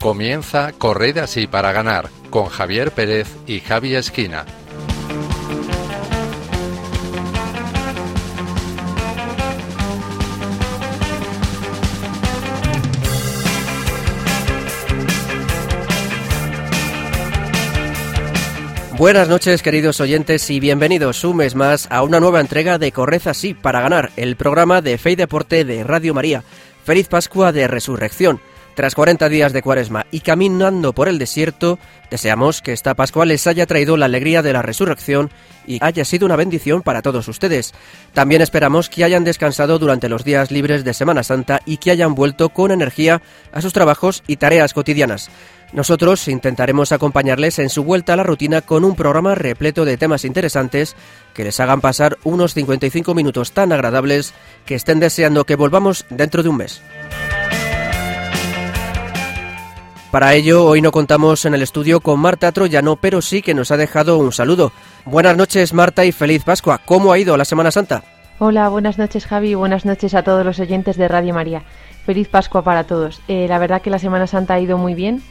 Comienza 0.00 0.72
Correr 0.72 1.20
así 1.20 1.46
para 1.46 1.72
ganar 1.72 2.08
con 2.30 2.46
Javier 2.46 2.92
Pérez 2.92 3.28
y 3.46 3.60
Javi 3.60 3.94
Esquina. 3.94 4.46
Buenas 18.98 19.28
noches 19.28 19.62
queridos 19.62 20.00
oyentes 20.00 20.50
y 20.50 20.58
bienvenidos 20.58 21.22
un 21.22 21.36
mes 21.36 21.54
más 21.54 21.86
a 21.88 22.02
una 22.02 22.18
nueva 22.18 22.40
entrega 22.40 22.78
de 22.78 22.90
Corred 22.90 23.28
así 23.28 23.54
para 23.54 23.80
ganar, 23.80 24.10
el 24.16 24.34
programa 24.34 24.82
de 24.82 24.98
Fe 24.98 25.12
y 25.12 25.14
Deporte 25.14 25.64
de 25.64 25.84
Radio 25.84 26.14
María. 26.14 26.42
Feliz 26.82 27.06
Pascua 27.06 27.52
de 27.52 27.68
Resurrección. 27.68 28.40
Tras 28.74 28.96
40 28.96 29.28
días 29.28 29.52
de 29.52 29.62
cuaresma 29.62 30.06
y 30.10 30.20
caminando 30.20 30.92
por 30.92 31.08
el 31.08 31.18
desierto, 31.18 31.78
deseamos 32.10 32.60
que 32.60 32.72
esta 32.72 32.94
Pascua 32.94 33.24
les 33.24 33.46
haya 33.46 33.66
traído 33.66 33.96
la 33.96 34.06
alegría 34.06 34.42
de 34.42 34.52
la 34.52 34.62
resurrección 34.62 35.30
y 35.64 35.78
haya 35.80 36.04
sido 36.04 36.26
una 36.26 36.36
bendición 36.36 36.82
para 36.82 37.02
todos 37.02 37.28
ustedes. 37.28 37.74
También 38.14 38.42
esperamos 38.42 38.88
que 38.88 39.04
hayan 39.04 39.22
descansado 39.22 39.78
durante 39.78 40.08
los 40.08 40.24
días 40.24 40.50
libres 40.50 40.82
de 40.82 40.94
Semana 40.94 41.22
Santa 41.22 41.60
y 41.66 41.76
que 41.76 41.92
hayan 41.92 42.14
vuelto 42.14 42.48
con 42.48 42.72
energía 42.72 43.22
a 43.52 43.60
sus 43.62 43.72
trabajos 43.72 44.24
y 44.26 44.36
tareas 44.36 44.74
cotidianas. 44.74 45.30
Nosotros 45.72 46.26
intentaremos 46.28 46.92
acompañarles 46.92 47.58
en 47.58 47.68
su 47.68 47.84
vuelta 47.84 48.14
a 48.14 48.16
la 48.16 48.22
rutina 48.22 48.62
con 48.62 48.84
un 48.84 48.96
programa 48.96 49.34
repleto 49.34 49.84
de 49.84 49.98
temas 49.98 50.24
interesantes 50.24 50.96
que 51.34 51.44
les 51.44 51.60
hagan 51.60 51.82
pasar 51.82 52.16
unos 52.24 52.54
55 52.54 53.14
minutos 53.14 53.52
tan 53.52 53.72
agradables 53.72 54.32
que 54.64 54.74
estén 54.74 54.98
deseando 54.98 55.44
que 55.44 55.56
volvamos 55.56 56.06
dentro 56.08 56.42
de 56.42 56.48
un 56.48 56.56
mes. 56.56 56.82
Para 60.10 60.32
ello, 60.32 60.64
hoy 60.64 60.80
no 60.80 60.90
contamos 60.90 61.44
en 61.44 61.54
el 61.54 61.60
estudio 61.60 62.00
con 62.00 62.18
Marta 62.18 62.50
Troyano, 62.50 62.96
pero 62.96 63.20
sí 63.20 63.42
que 63.42 63.52
nos 63.52 63.70
ha 63.70 63.76
dejado 63.76 64.16
un 64.16 64.32
saludo. 64.32 64.72
Buenas 65.04 65.36
noches, 65.36 65.74
Marta, 65.74 66.06
y 66.06 66.12
feliz 66.12 66.44
Pascua. 66.44 66.80
¿Cómo 66.82 67.12
ha 67.12 67.18
ido 67.18 67.36
la 67.36 67.44
Semana 67.44 67.70
Santa? 67.70 68.04
Hola, 68.38 68.70
buenas 68.70 68.96
noches, 68.96 69.26
Javi, 69.26 69.54
buenas 69.54 69.84
noches 69.84 70.14
a 70.14 70.22
todos 70.22 70.46
los 70.46 70.60
oyentes 70.60 70.96
de 70.96 71.08
Radio 71.08 71.34
María. 71.34 71.62
Feliz 72.06 72.28
Pascua 72.28 72.62
para 72.62 72.84
todos. 72.84 73.20
Eh, 73.28 73.46
la 73.48 73.58
verdad 73.58 73.82
que 73.82 73.90
la 73.90 73.98
Semana 73.98 74.26
Santa 74.26 74.54
ha 74.54 74.60
ido 74.60 74.78
muy 74.78 74.94
bien. 74.94 75.22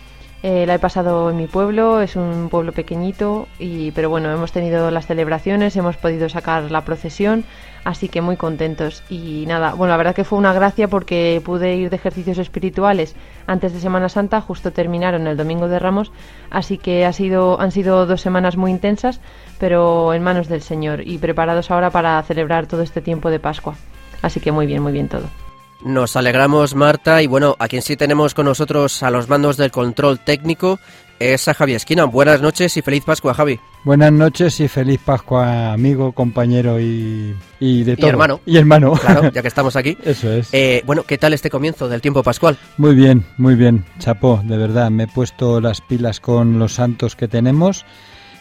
Eh, 0.43 0.66
la 0.67 0.75
he 0.75 0.80
pasado 0.80 1.31
en 1.31 1.38
mi 1.38 1.47
pueblo, 1.47 1.99
es 1.99 2.16
un 2.16 2.49
pueblo 2.49 2.71
pequeñito, 2.71 3.47
y, 3.57 3.91
pero 3.91 4.09
bueno, 4.09 4.31
hemos 4.31 4.52
tenido 4.52 4.91
las 4.91 5.07
celebraciones, 5.07 5.75
hemos 5.75 5.97
podido 5.97 6.30
sacar 6.30 6.69
la 6.69 6.85
procesión, 6.85 7.43
así 7.83 8.07
que 8.07 8.21
muy 8.21 8.38
contentos. 8.38 9.03
Y 9.09 9.45
nada, 9.47 9.73
bueno, 9.73 9.91
la 9.91 9.97
verdad 9.97 10.13
que 10.13 10.23
fue 10.23 10.38
una 10.38 10.53
gracia 10.53 10.88
porque 10.88 11.41
pude 11.43 11.75
ir 11.75 11.89
de 11.89 11.95
ejercicios 11.95 12.38
espirituales 12.38 13.15
antes 13.47 13.73
de 13.73 13.80
Semana 13.80 14.09
Santa, 14.09 14.39
justo 14.39 14.71
terminaron 14.71 15.25
el 15.25 15.38
Domingo 15.38 15.67
de 15.67 15.80
Ramos, 15.80 16.11
así 16.52 16.77
que 16.77 17.05
ha 17.05 17.13
sido, 17.13 17.59
han 17.59 17.71
sido 17.71 18.05
dos 18.05 18.21
semanas 18.21 18.58
muy 18.58 18.69
intensas, 18.69 19.19
pero 19.58 20.13
en 20.13 20.21
manos 20.21 20.49
del 20.49 20.61
Señor 20.61 21.02
y 21.02 21.17
preparados 21.17 21.71
ahora 21.71 21.89
para 21.89 22.21
celebrar 22.21 22.67
todo 22.67 22.83
este 22.83 23.02
tiempo 23.02 23.31
de 23.31 23.39
Pascua. 23.39 23.75
Así 24.21 24.39
que 24.39 24.52
muy 24.52 24.67
bien, 24.67 24.83
muy 24.83 24.91
bien 24.91 25.09
todo. 25.09 25.46
Nos 25.83 26.16
alegramos, 26.16 26.75
Marta, 26.75 27.22
y 27.22 27.28
bueno, 27.28 27.56
a 27.59 27.67
quien 27.67 27.81
sí 27.81 27.95
tenemos 27.95 28.33
con 28.33 28.45
nosotros 28.45 29.03
a 29.03 29.11
los 29.11 29.30
mandos 29.30 29.58
del 29.58 29.72
control 29.72 30.20
técnico 30.20 30.80
es 31.20 31.47
a 31.47 31.53
Javi 31.53 31.73
Esquina. 31.73 32.06
Buenas 32.06 32.42
noches 32.42 32.78
y 32.78 32.81
feliz 32.81 33.03
Pascua, 33.03 33.33
Javi. 33.33 33.59
Buenas 33.83 34.11
noches 34.11 34.59
y 34.59 34.67
feliz 34.67 35.00
Pascua, 35.03 35.73
amigo, 35.73 36.11
compañero 36.11 36.80
y, 36.80 37.36
y 37.59 37.83
de 37.83 37.95
todo. 37.95 38.08
Y 38.08 38.09
hermano. 38.09 38.42
Y 38.45 38.58
hermano. 38.58 38.94
Claro, 38.94 39.31
ya 39.31 39.42
que 39.42 39.48
estamos 39.48 39.75
aquí. 39.75 39.98
Eso 40.03 40.31
es. 40.31 40.50
Eh, 40.52 40.83
bueno, 40.86 41.03
¿qué 41.03 41.17
tal 41.17 41.33
este 41.33 41.50
comienzo 41.50 41.88
del 41.88 42.02
tiempo 42.02 42.23
pascual? 42.23 42.58
Muy 42.78 42.95
bien, 42.95 43.26
muy 43.37 43.55
bien. 43.55 43.86
Chapó, 43.99 44.42
de 44.43 44.58
verdad. 44.58 44.89
Me 44.89 45.04
he 45.04 45.08
puesto 45.08 45.61
las 45.61 45.82
pilas 45.82 46.20
con 46.20 46.60
los 46.60 46.73
santos 46.73 47.16
que 47.16 47.27
tenemos 47.27 47.86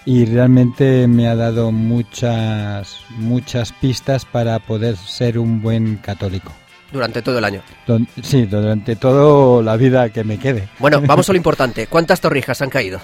y 0.05 0.25
realmente 0.25 1.09
me 1.09 1.29
ha 1.29 1.35
dado 1.35 1.73
muchas, 1.73 3.01
muchas 3.11 3.73
pistas 3.73 4.25
para 4.25 4.59
poder 4.59 4.97
ser 4.97 5.39
un 5.39 5.63
buen 5.63 5.97
católico. 5.97 6.53
Durante 6.93 7.21
todo 7.23 7.39
el 7.39 7.45
año. 7.45 7.63
Don- 7.87 8.07
sí, 8.23 8.47
durante 8.47 8.97
toda 8.97 9.63
la 9.63 9.77
vida 9.77 10.09
que 10.11 10.23
me 10.25 10.39
quede. 10.39 10.69
Bueno, 10.79 11.01
vamos 11.07 11.29
a 11.29 11.33
lo 11.33 11.37
importante. 11.37 11.87
¿Cuántas 11.89 12.21
torrijas 12.21 12.63
han 12.63 12.71
caído? 12.71 13.01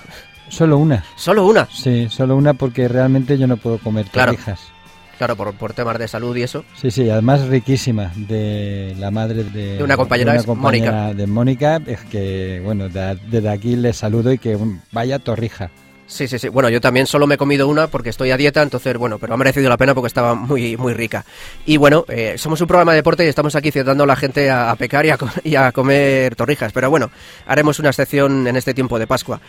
Solo 0.49 0.79
una. 0.79 1.05
Solo 1.17 1.47
una. 1.47 1.67
Sí, 1.73 2.09
solo 2.11 2.37
una 2.37 2.55
porque 2.55 2.87
realmente 2.89 3.37
yo 3.39 3.47
no 3.47 3.57
puedo 3.57 3.79
comer 3.79 4.09
torrijas. 4.09 4.61
Claro, 5.19 5.37
por, 5.37 5.55
por 5.55 5.73
temas 5.73 5.99
de 5.99 6.09
salud 6.09 6.35
y 6.37 6.43
eso. 6.43 6.65
Sí, 6.81 6.91
sí, 6.91 7.09
además 7.09 7.47
riquísima 7.47 8.11
de 8.17 8.95
la 8.99 9.11
madre 9.13 9.45
de, 9.45 9.77
De 9.77 9.83
una 9.85 9.97
compañera, 9.97 10.35
es 10.35 10.45
compañera 10.45 11.15
de 11.15 11.27
Mónica, 11.29 11.81
es 11.87 12.01
que 12.01 12.61
bueno, 12.65 12.89
de- 12.89 13.19
desde 13.31 13.49
aquí 13.49 13.77
les 13.77 13.97
saludo 13.97 14.33
y 14.33 14.39
que 14.39 14.59
vaya 14.91 15.19
torrija. 15.21 15.71
Sí, 16.13 16.29
sí, 16.29 16.39
sí. 16.39 16.51
Bueno, 16.51 16.69
yo 16.69 16.79
también 16.79 17.07
solo 17.07 17.27
me 17.27 17.37
he 17.37 17.39
comido 17.39 17.67
una 17.67 17.87
porque 17.87 18.11
estoy 18.11 18.33
a 18.33 18.37
dieta, 18.37 18.61
entonces, 18.61 18.99
bueno, 18.99 19.19
pero 19.19 19.33
ha 19.33 19.37
merecido 19.39 19.71
la 19.71 19.79
pena 19.79 19.95
porque 19.95 20.09
estaba 20.09 20.35
muy, 20.35 20.77
muy 20.77 20.93
rica. 20.93 21.25
Y 21.65 21.79
bueno, 21.79 22.05
eh, 22.07 22.35
somos 22.37 22.61
un 22.61 22.67
programa 22.67 22.93
de 22.93 22.97
deporte 22.97 23.25
y 23.25 23.29
estamos 23.29 23.57
aquí 23.57 23.71
citando 23.71 24.05
a 24.05 24.07
la 24.07 24.15
gente 24.15 24.51
a, 24.51 24.71
a 24.71 24.77
pecar 24.77 25.07
y 25.07 25.55
a, 25.57 25.67
a 25.67 25.73
comer 25.73 26.37
torrijas. 26.37 26.71
Pero 26.75 26.91
bueno, 26.91 27.11
haremos 27.47 27.79
una 27.79 27.89
excepción 27.89 28.47
en 28.47 28.57
este 28.57 28.75
tiempo 28.75 28.99
de 28.99 29.07
Pascua. 29.07 29.41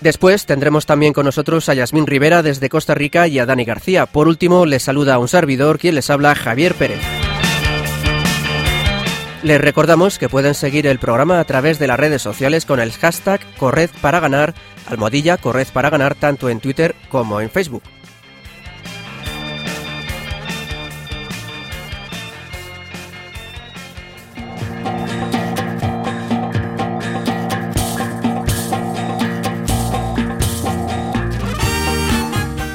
Después 0.00 0.44
tendremos 0.44 0.86
también 0.86 1.12
con 1.12 1.24
nosotros 1.24 1.68
a 1.68 1.74
Yasmín 1.74 2.08
Rivera 2.08 2.42
desde 2.42 2.68
Costa 2.68 2.96
Rica 2.96 3.28
y 3.28 3.38
a 3.38 3.46
Dani 3.46 3.64
García. 3.64 4.06
Por 4.06 4.26
último, 4.26 4.66
les 4.66 4.82
saluda 4.82 5.20
un 5.20 5.28
servidor, 5.28 5.78
quien 5.78 5.94
les 5.94 6.10
habla, 6.10 6.34
Javier 6.34 6.74
Pérez. 6.74 6.98
Les 9.42 9.60
recordamos 9.60 10.20
que 10.20 10.28
pueden 10.28 10.54
seguir 10.54 10.86
el 10.86 11.00
programa 11.00 11.40
a 11.40 11.44
través 11.44 11.80
de 11.80 11.88
las 11.88 11.98
redes 11.98 12.22
sociales 12.22 12.64
con 12.64 12.78
el 12.78 12.92
hashtag 12.92 13.40
Corred 13.56 13.90
para 14.00 14.20
ganar, 14.20 14.54
almohadilla 14.92 15.38
Corred 15.38 15.68
para 15.72 15.90
ganar 15.90 16.14
tanto 16.14 16.48
en 16.48 16.60
Twitter 16.60 16.94
como 17.10 17.40
en 17.40 17.50
Facebook. 17.50 17.82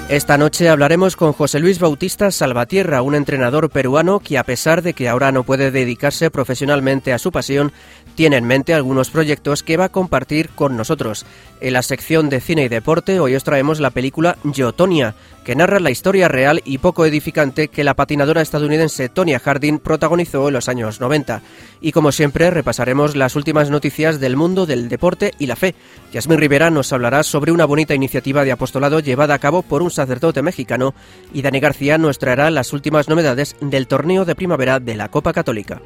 Esta 0.09 0.37
noche 0.37 0.69
hablaremos 0.69 1.17
con 1.17 1.33
José 1.33 1.59
Luis 1.59 1.79
Bautista 1.79 2.31
Salvatierra, 2.31 3.01
un 3.01 3.13
entrenador 3.13 3.69
peruano 3.69 4.19
que 4.19 4.37
a 4.37 4.45
pesar 4.45 4.81
de 4.81 4.93
que 4.93 5.09
ahora 5.09 5.33
no 5.33 5.43
puede 5.43 5.69
dedicarse 5.69 6.31
profesionalmente 6.31 7.11
a 7.11 7.19
su 7.19 7.33
pasión, 7.33 7.73
tiene 8.17 8.37
en 8.37 8.45
mente 8.45 8.73
algunos 8.73 9.11
proyectos 9.11 9.61
que 9.61 9.77
va 9.77 9.85
a 9.85 9.89
compartir 9.89 10.49
con 10.49 10.75
nosotros. 10.75 11.23
En 11.61 11.73
la 11.73 11.83
sección 11.83 12.29
de 12.29 12.41
cine 12.41 12.63
y 12.63 12.67
deporte 12.67 13.19
hoy 13.19 13.35
os 13.35 13.43
traemos 13.43 13.79
la 13.79 13.91
película 13.91 14.39
Yotonia, 14.43 15.13
que 15.45 15.55
narra 15.55 15.79
la 15.79 15.91
historia 15.91 16.27
real 16.27 16.63
y 16.65 16.79
poco 16.79 17.05
edificante 17.05 17.67
que 17.67 17.83
la 17.83 17.93
patinadora 17.93 18.41
estadounidense 18.41 19.07
Tonya 19.07 19.37
Harding 19.37 19.77
protagonizó 19.77 20.47
en 20.47 20.55
los 20.55 20.67
años 20.67 20.99
90. 20.99 21.43
Y 21.79 21.91
como 21.91 22.11
siempre 22.11 22.49
repasaremos 22.49 23.15
las 23.15 23.35
últimas 23.35 23.69
noticias 23.69 24.19
del 24.19 24.35
mundo 24.35 24.65
del 24.65 24.89
deporte 24.89 25.35
y 25.37 25.45
la 25.45 25.55
fe. 25.55 25.75
Yasmín 26.11 26.39
Rivera 26.39 26.71
nos 26.71 26.91
hablará 26.93 27.21
sobre 27.21 27.51
una 27.51 27.65
bonita 27.65 27.93
iniciativa 27.93 28.43
de 28.43 28.51
apostolado 28.51 28.99
llevada 28.99 29.35
a 29.35 29.39
cabo 29.39 29.61
por 29.61 29.83
un 29.83 29.91
sacerdote 29.91 30.41
mexicano 30.41 30.95
y 31.35 31.43
Dani 31.43 31.59
García 31.59 31.99
nos 31.99 32.17
traerá 32.17 32.49
las 32.49 32.73
últimas 32.73 33.09
novedades 33.09 33.55
del 33.61 33.85
torneo 33.85 34.25
de 34.25 34.33
primavera 34.33 34.79
de 34.79 34.95
la 34.95 35.09
Copa 35.09 35.33
Católica. 35.33 35.83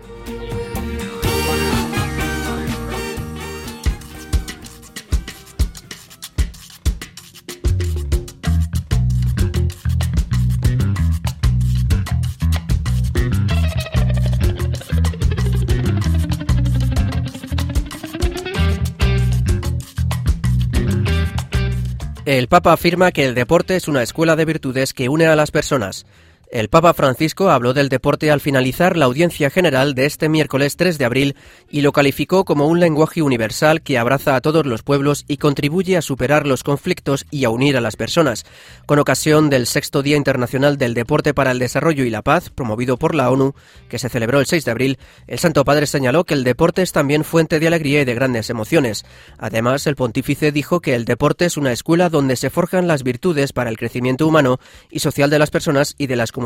El 22.32 22.48
Papa 22.48 22.72
afirma 22.72 23.12
que 23.12 23.26
el 23.26 23.36
deporte 23.36 23.76
es 23.76 23.90
una 23.90 24.04
escuela 24.04 24.38
de 24.38 24.46
virtudes 24.46 24.94
que 24.94 25.10
une 25.10 25.28
a 25.28 25.36
las 25.36 25.52
personas. 25.52 26.06
El 26.52 26.68
Papa 26.68 26.94
Francisco 26.94 27.50
habló 27.50 27.74
del 27.74 27.88
deporte 27.88 28.30
al 28.30 28.42
finalizar 28.42 28.98
la 28.98 29.06
audiencia 29.06 29.50
general 29.50 29.96
de 29.96 30.06
este 30.06 30.28
miércoles 30.28 30.76
3 30.76 30.98
de 30.98 31.06
abril 31.06 31.38
y 31.70 31.80
lo 31.80 31.94
calificó 31.94 32.44
como 32.44 32.68
un 32.68 32.82
lenguaje 32.82 33.22
universal 33.22 33.82
que 33.82 33.98
abraza 33.98 34.36
a 34.36 34.42
todos 34.42 34.66
los 34.66 34.84
pueblos 34.84 35.24
y 35.30 35.38
contribuye 35.38 35.96
a 35.96 36.02
superar 36.02 36.46
los 36.46 36.64
conflictos 36.64 37.26
y 37.32 37.46
a 37.46 37.50
unir 37.50 37.78
a 37.78 37.82
las 37.82 37.96
personas. 37.96 38.46
Con 38.86 39.00
ocasión 39.00 39.50
del 39.50 39.66
sexto 39.66 40.04
Día 40.04 40.18
Internacional 40.18 40.78
del 40.78 40.94
Deporte 40.94 41.34
para 41.34 41.52
el 41.52 41.60
Desarrollo 41.60 42.04
y 42.04 42.10
la 42.10 42.22
Paz, 42.22 42.50
promovido 42.50 42.98
por 42.98 43.16
la 43.16 43.32
ONU, 43.32 43.56
que 43.88 43.98
se 43.98 44.10
celebró 44.10 44.42
el 44.42 44.46
6 44.46 44.66
de 44.66 44.72
abril, 44.72 45.00
el 45.28 45.40
Santo 45.40 45.64
Padre 45.64 45.86
señaló 45.86 46.26
que 46.26 46.34
el 46.34 46.44
deporte 46.44 46.82
es 46.82 46.92
también 46.92 47.24
fuente 47.24 47.62
de 47.62 47.68
alegría 47.68 48.02
y 48.02 48.06
de 48.06 48.14
grandes 48.14 48.50
emociones. 48.50 49.06
Además, 49.38 49.88
el 49.88 49.96
pontífice 49.96 50.52
dijo 50.52 50.82
que 50.82 50.96
el 50.96 51.06
deporte 51.06 51.46
es 51.46 51.56
una 51.56 51.72
escuela 51.72 52.10
donde 52.10 52.36
se 52.36 52.50
forjan 52.50 52.90
las 52.90 53.04
virtudes 53.04 53.54
para 53.54 53.70
el 53.70 53.78
crecimiento 53.78 54.28
humano 54.28 54.60
y 54.90 55.00
social 55.00 55.30
de 55.30 55.40
las 55.40 55.50
personas 55.50 55.96
y 55.98 56.08
de 56.08 56.18
las 56.18 56.34
comunidades 56.34 56.41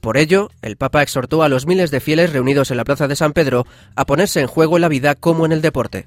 Por 0.00 0.16
ello, 0.16 0.50
el 0.62 0.76
Papa 0.76 1.02
exhortó 1.02 1.44
a 1.44 1.48
los 1.48 1.66
miles 1.66 1.92
de 1.92 2.00
fieles 2.00 2.32
reunidos 2.32 2.72
en 2.72 2.76
la 2.76 2.84
Plaza 2.84 3.06
de 3.06 3.14
San 3.14 3.32
Pedro 3.32 3.66
a 3.94 4.04
ponerse 4.04 4.40
en 4.40 4.48
juego 4.48 4.80
la 4.80 4.88
vida 4.88 5.14
como 5.14 5.46
en 5.46 5.52
el 5.52 5.62
deporte. 5.62 6.06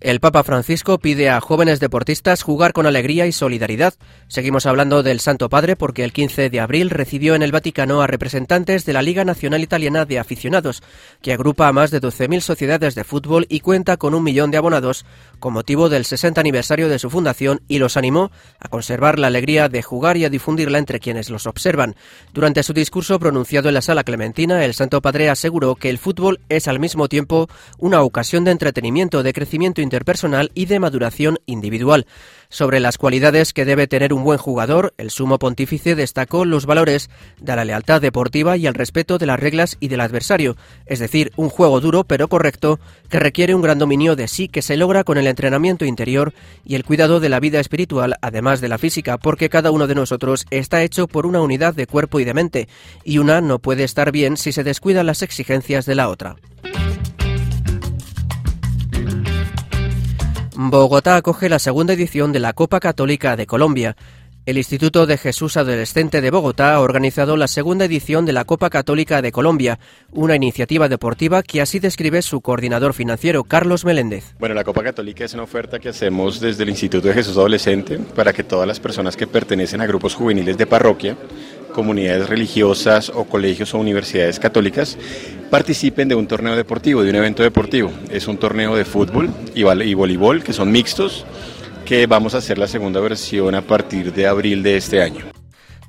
El 0.00 0.20
Papa 0.20 0.44
Francisco 0.44 0.98
pide 0.98 1.28
a 1.28 1.40
jóvenes 1.40 1.80
deportistas 1.80 2.42
jugar 2.42 2.72
con 2.72 2.86
alegría 2.86 3.26
y 3.26 3.32
solidaridad. 3.32 3.94
Seguimos 4.28 4.64
hablando 4.64 5.02
del 5.02 5.18
Santo 5.18 5.48
Padre 5.48 5.74
porque 5.74 6.04
el 6.04 6.12
15 6.12 6.50
de 6.50 6.60
abril 6.60 6.90
recibió 6.90 7.34
en 7.34 7.42
el 7.42 7.50
Vaticano 7.50 8.00
a 8.00 8.06
representantes 8.06 8.84
de 8.86 8.92
la 8.92 9.02
Liga 9.02 9.24
Nacional 9.24 9.60
Italiana 9.60 10.04
de 10.04 10.20
Aficionados, 10.20 10.84
que 11.20 11.32
agrupa 11.32 11.66
a 11.66 11.72
más 11.72 11.90
de 11.90 12.00
12.000 12.00 12.40
sociedades 12.42 12.94
de 12.94 13.02
fútbol 13.02 13.46
y 13.48 13.58
cuenta 13.58 13.96
con 13.96 14.14
un 14.14 14.22
millón 14.22 14.52
de 14.52 14.58
abonados 14.58 15.04
con 15.40 15.52
motivo 15.52 15.88
del 15.88 16.04
60 16.04 16.40
aniversario 16.40 16.88
de 16.88 17.00
su 17.00 17.10
fundación 17.10 17.62
y 17.66 17.78
los 17.80 17.96
animó 17.96 18.30
a 18.60 18.68
conservar 18.68 19.18
la 19.18 19.26
alegría 19.26 19.68
de 19.68 19.82
jugar 19.82 20.16
y 20.16 20.24
a 20.24 20.30
difundirla 20.30 20.78
entre 20.78 21.00
quienes 21.00 21.28
los 21.28 21.46
observan. 21.48 21.96
Durante 22.32 22.62
su 22.62 22.72
discurso 22.72 23.18
pronunciado 23.18 23.66
en 23.66 23.74
la 23.74 23.82
Sala 23.82 24.04
Clementina, 24.04 24.64
el 24.64 24.74
Santo 24.74 25.02
Padre 25.02 25.28
aseguró 25.28 25.74
que 25.74 25.90
el 25.90 25.98
fútbol 25.98 26.38
es 26.48 26.68
al 26.68 26.78
mismo 26.78 27.08
tiempo 27.08 27.48
una 27.78 28.02
ocasión 28.02 28.44
de 28.44 28.52
entretenimiento, 28.52 29.24
de 29.24 29.32
crecimiento 29.32 29.88
interpersonal 29.98 30.52
y 30.54 30.66
de 30.66 30.78
maduración 30.78 31.38
individual. 31.46 32.06
Sobre 32.50 32.78
las 32.78 32.98
cualidades 32.98 33.52
que 33.52 33.64
debe 33.64 33.88
tener 33.88 34.14
un 34.14 34.22
buen 34.22 34.38
jugador, 34.38 34.94
el 34.96 35.10
sumo 35.10 35.38
pontífice 35.38 35.96
destacó 35.96 36.44
los 36.44 36.66
valores 36.66 37.10
de 37.40 37.56
la 37.56 37.64
lealtad 37.64 38.00
deportiva 38.00 38.56
y 38.56 38.66
el 38.66 38.74
respeto 38.74 39.18
de 39.18 39.26
las 39.26 39.40
reglas 39.40 39.76
y 39.80 39.88
del 39.88 40.00
adversario, 40.00 40.56
es 40.86 41.00
decir, 41.00 41.32
un 41.36 41.48
juego 41.48 41.80
duro 41.80 42.04
pero 42.04 42.28
correcto 42.28 42.78
que 43.10 43.18
requiere 43.18 43.54
un 43.54 43.60
gran 43.60 43.78
dominio 43.78 44.14
de 44.14 44.28
sí 44.28 44.48
que 44.48 44.62
se 44.62 44.76
logra 44.76 45.02
con 45.02 45.18
el 45.18 45.26
entrenamiento 45.26 45.84
interior 45.84 46.32
y 46.64 46.76
el 46.76 46.84
cuidado 46.84 47.18
de 47.18 47.28
la 47.28 47.40
vida 47.40 47.58
espiritual, 47.58 48.14
además 48.22 48.60
de 48.60 48.68
la 48.68 48.78
física, 48.78 49.18
porque 49.18 49.50
cada 49.50 49.72
uno 49.72 49.88
de 49.88 49.96
nosotros 49.96 50.46
está 50.50 50.82
hecho 50.82 51.08
por 51.08 51.26
una 51.26 51.42
unidad 51.42 51.74
de 51.74 51.88
cuerpo 51.88 52.20
y 52.20 52.24
de 52.24 52.34
mente, 52.34 52.68
y 53.04 53.18
una 53.18 53.40
no 53.40 53.58
puede 53.58 53.82
estar 53.82 54.12
bien 54.12 54.36
si 54.36 54.52
se 54.52 54.64
descuidan 54.64 55.06
las 55.06 55.22
exigencias 55.22 55.84
de 55.86 55.96
la 55.96 56.08
otra. 56.08 56.36
Bogotá 60.60 61.14
acoge 61.14 61.48
la 61.48 61.60
segunda 61.60 61.92
edición 61.92 62.32
de 62.32 62.40
la 62.40 62.52
Copa 62.52 62.80
Católica 62.80 63.36
de 63.36 63.46
Colombia. 63.46 63.94
El 64.44 64.58
Instituto 64.58 65.06
de 65.06 65.16
Jesús 65.16 65.56
Adolescente 65.56 66.20
de 66.20 66.32
Bogotá 66.32 66.74
ha 66.74 66.80
organizado 66.80 67.36
la 67.36 67.46
segunda 67.46 67.84
edición 67.84 68.26
de 68.26 68.32
la 68.32 68.44
Copa 68.44 68.68
Católica 68.68 69.22
de 69.22 69.30
Colombia, 69.30 69.78
una 70.10 70.34
iniciativa 70.34 70.88
deportiva 70.88 71.44
que 71.44 71.60
así 71.60 71.78
describe 71.78 72.22
su 72.22 72.40
coordinador 72.40 72.92
financiero, 72.92 73.44
Carlos 73.44 73.84
Meléndez. 73.84 74.34
Bueno, 74.40 74.56
la 74.56 74.64
Copa 74.64 74.82
Católica 74.82 75.24
es 75.24 75.32
una 75.32 75.44
oferta 75.44 75.78
que 75.78 75.90
hacemos 75.90 76.40
desde 76.40 76.64
el 76.64 76.70
Instituto 76.70 77.06
de 77.06 77.14
Jesús 77.14 77.36
Adolescente 77.36 78.00
para 78.16 78.32
que 78.32 78.42
todas 78.42 78.66
las 78.66 78.80
personas 78.80 79.16
que 79.16 79.28
pertenecen 79.28 79.80
a 79.80 79.86
grupos 79.86 80.16
juveniles 80.16 80.58
de 80.58 80.66
parroquia, 80.66 81.16
comunidades 81.72 82.28
religiosas 82.28 83.12
o 83.14 83.26
colegios 83.26 83.74
o 83.74 83.78
universidades 83.78 84.40
católicas 84.40 84.98
participen 85.50 86.08
de 86.08 86.14
un 86.14 86.26
torneo 86.26 86.56
deportivo, 86.56 87.02
de 87.02 87.10
un 87.10 87.16
evento 87.16 87.42
deportivo. 87.42 87.90
Es 88.10 88.28
un 88.28 88.36
torneo 88.38 88.76
de 88.76 88.84
fútbol 88.84 89.30
y 89.54 89.62
voleibol 89.94 90.42
que 90.42 90.52
son 90.52 90.70
mixtos 90.70 91.24
que 91.84 92.06
vamos 92.06 92.34
a 92.34 92.38
hacer 92.38 92.58
la 92.58 92.68
segunda 92.68 93.00
versión 93.00 93.54
a 93.54 93.62
partir 93.62 94.12
de 94.12 94.26
abril 94.26 94.62
de 94.62 94.76
este 94.76 95.00
año. 95.00 95.37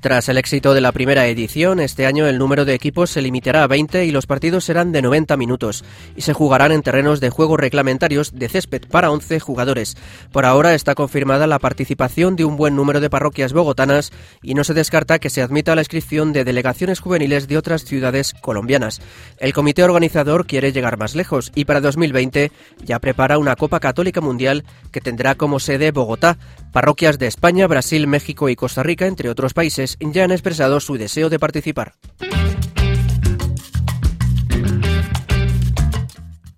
Tras 0.00 0.30
el 0.30 0.38
éxito 0.38 0.72
de 0.72 0.80
la 0.80 0.92
primera 0.92 1.26
edición, 1.26 1.78
este 1.78 2.06
año 2.06 2.26
el 2.26 2.38
número 2.38 2.64
de 2.64 2.72
equipos 2.72 3.10
se 3.10 3.20
limitará 3.20 3.62
a 3.64 3.66
20 3.66 4.06
y 4.06 4.10
los 4.12 4.26
partidos 4.26 4.64
serán 4.64 4.92
de 4.92 5.02
90 5.02 5.36
minutos 5.36 5.84
y 6.16 6.22
se 6.22 6.32
jugarán 6.32 6.72
en 6.72 6.80
terrenos 6.80 7.20
de 7.20 7.28
juego 7.28 7.58
reglamentarios 7.58 8.32
de 8.32 8.48
césped 8.48 8.88
para 8.90 9.10
11 9.10 9.40
jugadores. 9.40 9.98
Por 10.32 10.46
ahora 10.46 10.74
está 10.74 10.94
confirmada 10.94 11.46
la 11.46 11.58
participación 11.58 12.34
de 12.34 12.46
un 12.46 12.56
buen 12.56 12.76
número 12.76 13.00
de 13.00 13.10
parroquias 13.10 13.52
bogotanas 13.52 14.10
y 14.42 14.54
no 14.54 14.64
se 14.64 14.72
descarta 14.72 15.18
que 15.18 15.28
se 15.28 15.42
admita 15.42 15.74
la 15.74 15.82
inscripción 15.82 16.32
de 16.32 16.44
delegaciones 16.44 17.00
juveniles 17.00 17.46
de 17.46 17.58
otras 17.58 17.84
ciudades 17.84 18.32
colombianas. 18.32 19.02
El 19.36 19.52
comité 19.52 19.84
organizador 19.84 20.46
quiere 20.46 20.72
llegar 20.72 20.96
más 20.96 21.14
lejos 21.14 21.52
y 21.54 21.66
para 21.66 21.82
2020 21.82 22.52
ya 22.82 23.00
prepara 23.00 23.36
una 23.36 23.54
Copa 23.54 23.80
Católica 23.80 24.22
Mundial 24.22 24.64
que 24.92 25.02
tendrá 25.02 25.34
como 25.34 25.60
sede 25.60 25.90
Bogotá. 25.90 26.38
Parroquias 26.72 27.18
de 27.18 27.26
España, 27.26 27.66
Brasil, 27.66 28.06
México 28.06 28.48
y 28.48 28.54
Costa 28.54 28.84
Rica, 28.84 29.08
entre 29.08 29.28
otros 29.28 29.54
países, 29.54 29.89
ya 30.00 30.24
han 30.24 30.32
expresado 30.32 30.80
su 30.80 30.96
deseo 30.96 31.28
de 31.28 31.38
participar. 31.38 31.94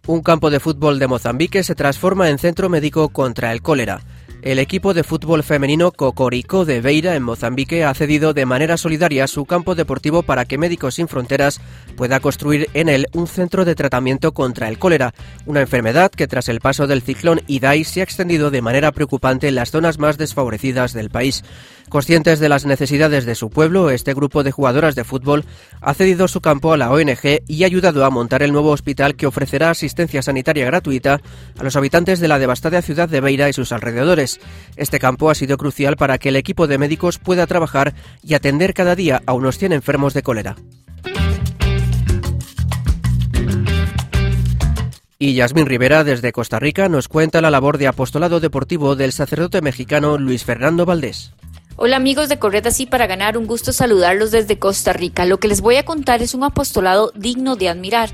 Un 0.07 0.21
campo 0.23 0.51
de 0.51 0.59
fútbol 0.59 0.99
de 0.99 1.07
Mozambique 1.07 1.63
se 1.63 1.75
transforma 1.75 2.29
en 2.29 2.39
centro 2.39 2.69
médico 2.69 3.11
contra 3.11 3.53
el 3.53 3.63
cólera. 3.63 4.01
El 4.43 4.59
equipo 4.59 4.93
de 4.93 5.05
fútbol 5.05 5.45
femenino 5.45 5.93
Cocorico 5.93 6.65
de 6.65 6.81
Beira 6.81 7.15
en 7.15 7.23
Mozambique 7.23 7.85
ha 7.85 7.95
cedido 7.95 8.35
de 8.35 8.45
manera 8.45 8.77
solidaria 8.77 9.29
su 9.29 9.45
campo 9.45 9.77
deportivo 9.77 10.25
para 10.25 10.47
que 10.47 10.59
Médicos 10.59 10.97
Sin 10.97 11.07
Fronteras 11.07 11.61
pueda 11.97 12.19
construir 12.19 12.69
en 12.75 12.89
él 12.89 13.07
un 13.13 13.29
centro 13.29 13.65
de 13.65 13.77
tratamiento 13.77 14.35
contra 14.35 14.69
el 14.69 14.81
cólera, 14.81 15.15
una 15.47 15.61
enfermedad 15.61 16.11
que 16.11 16.27
tras 16.27 16.49
el 16.49 16.59
paso 16.59 16.89
del 16.89 17.03
ciclón 17.03 17.41
Idai 17.47 17.85
se 17.85 18.01
ha 18.01 18.05
extendido 18.05 18.51
de 18.51 18.63
manera 18.63 18.91
preocupante 18.91 19.47
en 19.47 19.55
las 19.55 19.71
zonas 19.71 20.01
más 20.01 20.19
desfavorecidas 20.19 20.93
del 20.93 21.11
país. 21.11 21.45
Conscientes 21.89 22.41
de 22.41 22.49
las 22.49 22.65
necesidades 22.65 23.27
de 23.27 23.35
su 23.35 23.51
pueblo, 23.51 23.91
este 23.91 24.15
grupo 24.15 24.43
de 24.43 24.51
jugadoras 24.51 24.95
de 24.95 25.05
fútbol 25.05 25.45
ha 25.81 25.93
cedido 25.95 26.27
su 26.27 26.41
campo 26.41 26.73
a 26.73 26.79
la 26.79 26.91
ONG 26.91 27.43
y 27.47 27.63
ha 27.63 27.67
ayudado 27.67 28.05
a 28.05 28.11
montar 28.11 28.43
el 28.43 28.51
nuevo 28.51 28.71
hospital 28.71 29.15
que 29.15 29.27
ofrecerá 29.27 29.71
asistencia 29.71 30.23
sanitaria 30.23 30.65
gratuita 30.65 31.21
a 31.59 31.63
los 31.63 31.77
habitantes 31.77 32.19
de 32.19 32.29
la 32.29 32.39
devastada 32.39 32.81
ciudad 32.83 33.11
de 33.11 33.21
Beira 33.21 33.49
y 33.49 33.53
sus 33.53 33.73
alrededores. 33.73 34.32
Este 34.77 34.99
campo 34.99 35.31
ha 35.31 35.35
sido 35.35 35.57
crucial 35.57 35.97
para 35.97 36.19
que 36.19 36.31
el 36.31 36.37
equipo 36.37 36.67
de 36.67 36.79
médicos 36.79 37.19
pueda 37.19 37.47
trabajar 37.47 37.95
y 38.23 38.35
atender 38.35 38.75
cada 38.75 38.95
día 38.95 39.23
a 39.27 39.33
unos 39.33 39.59
100 39.59 39.73
enfermos 39.73 40.15
de 40.15 40.23
cólera. 40.23 40.57
Y 45.19 45.35
Yasmín 45.35 45.67
Rivera 45.67 46.03
desde 46.03 46.33
Costa 46.33 46.59
Rica 46.59 46.89
nos 46.89 47.07
cuenta 47.07 47.41
la 47.41 47.53
labor 47.53 47.79
de 47.79 47.87
apostolado 47.87 48.41
deportivo 48.41 48.97
del 48.97 49.13
sacerdote 49.13 49.63
mexicano 49.63 50.19
Luis 50.19 50.45
Fernando 50.45 50.85
Valdés. 50.85 51.33
Hola 51.77 51.97
amigos 51.97 52.29
de 52.29 52.39
Corred 52.39 52.67
Así 52.67 52.87
para 52.87 53.07
ganar, 53.07 53.39
un 53.39 53.47
gusto 53.47 53.73
saludarlos 53.73 54.31
desde 54.31 54.59
Costa 54.59 54.93
Rica. 54.93 55.25
Lo 55.25 55.39
que 55.39 55.49
les 55.49 55.61
voy 55.61 55.77
a 55.77 55.85
contar 55.85 56.23
es 56.23 56.35
un 56.35 56.45
apostolado 56.45 57.13
digno 57.15 57.57
de 57.57 57.69
admirar. 57.69 58.11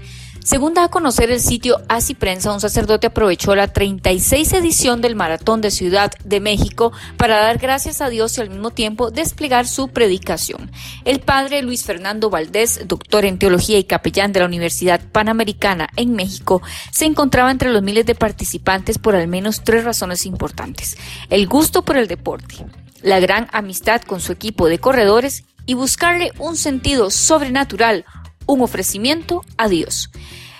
Según 0.48 0.72
da 0.72 0.84
a 0.84 0.88
conocer 0.88 1.30
el 1.30 1.40
sitio 1.40 1.82
Así 1.90 2.14
Prensa, 2.14 2.54
un 2.54 2.60
sacerdote 2.62 3.08
aprovechó 3.08 3.54
la 3.54 3.68
36 3.68 4.54
edición 4.54 5.02
del 5.02 5.14
Maratón 5.14 5.60
de 5.60 5.70
Ciudad 5.70 6.10
de 6.24 6.40
México 6.40 6.90
para 7.18 7.36
dar 7.36 7.58
gracias 7.58 8.00
a 8.00 8.08
Dios 8.08 8.38
y 8.38 8.40
al 8.40 8.48
mismo 8.48 8.70
tiempo 8.70 9.10
desplegar 9.10 9.68
su 9.68 9.88
predicación. 9.88 10.70
El 11.04 11.20
padre 11.20 11.60
Luis 11.60 11.84
Fernando 11.84 12.30
Valdés, 12.30 12.80
doctor 12.88 13.26
en 13.26 13.38
teología 13.38 13.78
y 13.78 13.84
capellán 13.84 14.32
de 14.32 14.40
la 14.40 14.46
Universidad 14.46 15.02
Panamericana 15.12 15.90
en 15.96 16.14
México, 16.14 16.62
se 16.92 17.04
encontraba 17.04 17.50
entre 17.50 17.70
los 17.70 17.82
miles 17.82 18.06
de 18.06 18.14
participantes 18.14 18.96
por 18.96 19.16
al 19.16 19.28
menos 19.28 19.64
tres 19.64 19.84
razones 19.84 20.24
importantes. 20.24 20.96
El 21.28 21.46
gusto 21.46 21.84
por 21.84 21.98
el 21.98 22.08
deporte, 22.08 22.64
la 23.02 23.20
gran 23.20 23.48
amistad 23.52 24.00
con 24.00 24.22
su 24.22 24.32
equipo 24.32 24.66
de 24.70 24.78
corredores 24.78 25.44
y 25.66 25.74
buscarle 25.74 26.32
un 26.38 26.56
sentido 26.56 27.10
sobrenatural, 27.10 28.06
un 28.46 28.62
ofrecimiento 28.62 29.44
a 29.58 29.68
Dios. 29.68 30.08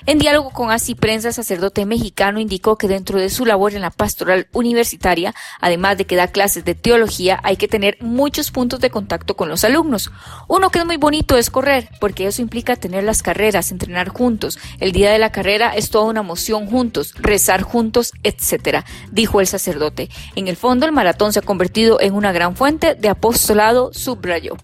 En 0.09 0.19
diálogo 0.19 0.49
con 0.49 0.71
Así 0.71 0.95
Prensa, 0.95 1.33
sacerdote 1.33 1.85
mexicano 1.85 2.41
indicó 2.41 2.79
que 2.79 2.89
dentro 2.89 3.21
de 3.21 3.29
su 3.29 3.45
labor 3.45 3.75
en 3.75 3.83
la 3.83 3.91
pastoral 3.91 4.49
universitaria, 4.55 5.35
además 5.61 5.99
de 5.99 6.07
que 6.07 6.17
da 6.17 6.29
clases 6.29 6.65
de 6.65 6.75
teología, 6.75 7.39
hay 7.43 7.59
que 7.59 7.69
tener 7.69 7.99
muchos 8.01 8.51
puntos 8.51 8.81
de 8.81 8.89
contacto 8.89 9.37
con 9.37 9.51
los 9.51 9.65
alumnos. 9.65 10.11
Uno 10.49 10.71
que 10.71 10.79
es 10.79 10.87
muy 10.87 10.97
bonito 10.97 11.37
es 11.37 11.51
correr, 11.51 11.91
porque 12.01 12.27
eso 12.27 12.41
implica 12.41 12.75
tener 12.75 13.05
las 13.05 13.23
carreras, 13.23 13.71
entrenar 13.71 14.09
juntos. 14.09 14.59
El 14.81 14.93
día 14.93 15.13
de 15.13 15.19
la 15.19 15.31
carrera 15.31 15.75
es 15.77 15.91
toda 15.91 16.07
una 16.07 16.21
emoción 16.21 16.65
juntos, 16.69 17.13
rezar 17.19 17.61
juntos, 17.61 18.13
etcétera, 18.23 18.87
dijo 19.13 19.43
el 19.43 19.47
sacerdote. 19.47 20.09
En 20.37 20.49
el 20.49 20.57
fondo, 20.57 20.87
el 20.87 20.93
maratón 20.93 21.35
se 21.35 21.41
ha 21.41 21.43
convertido 21.43 22.01
en 22.01 22.15
una 22.15 22.33
gran 22.33 22.57
fuente 22.57 22.95
de 22.95 23.11
apostolado, 23.11 23.93
subrayó. 23.93 24.57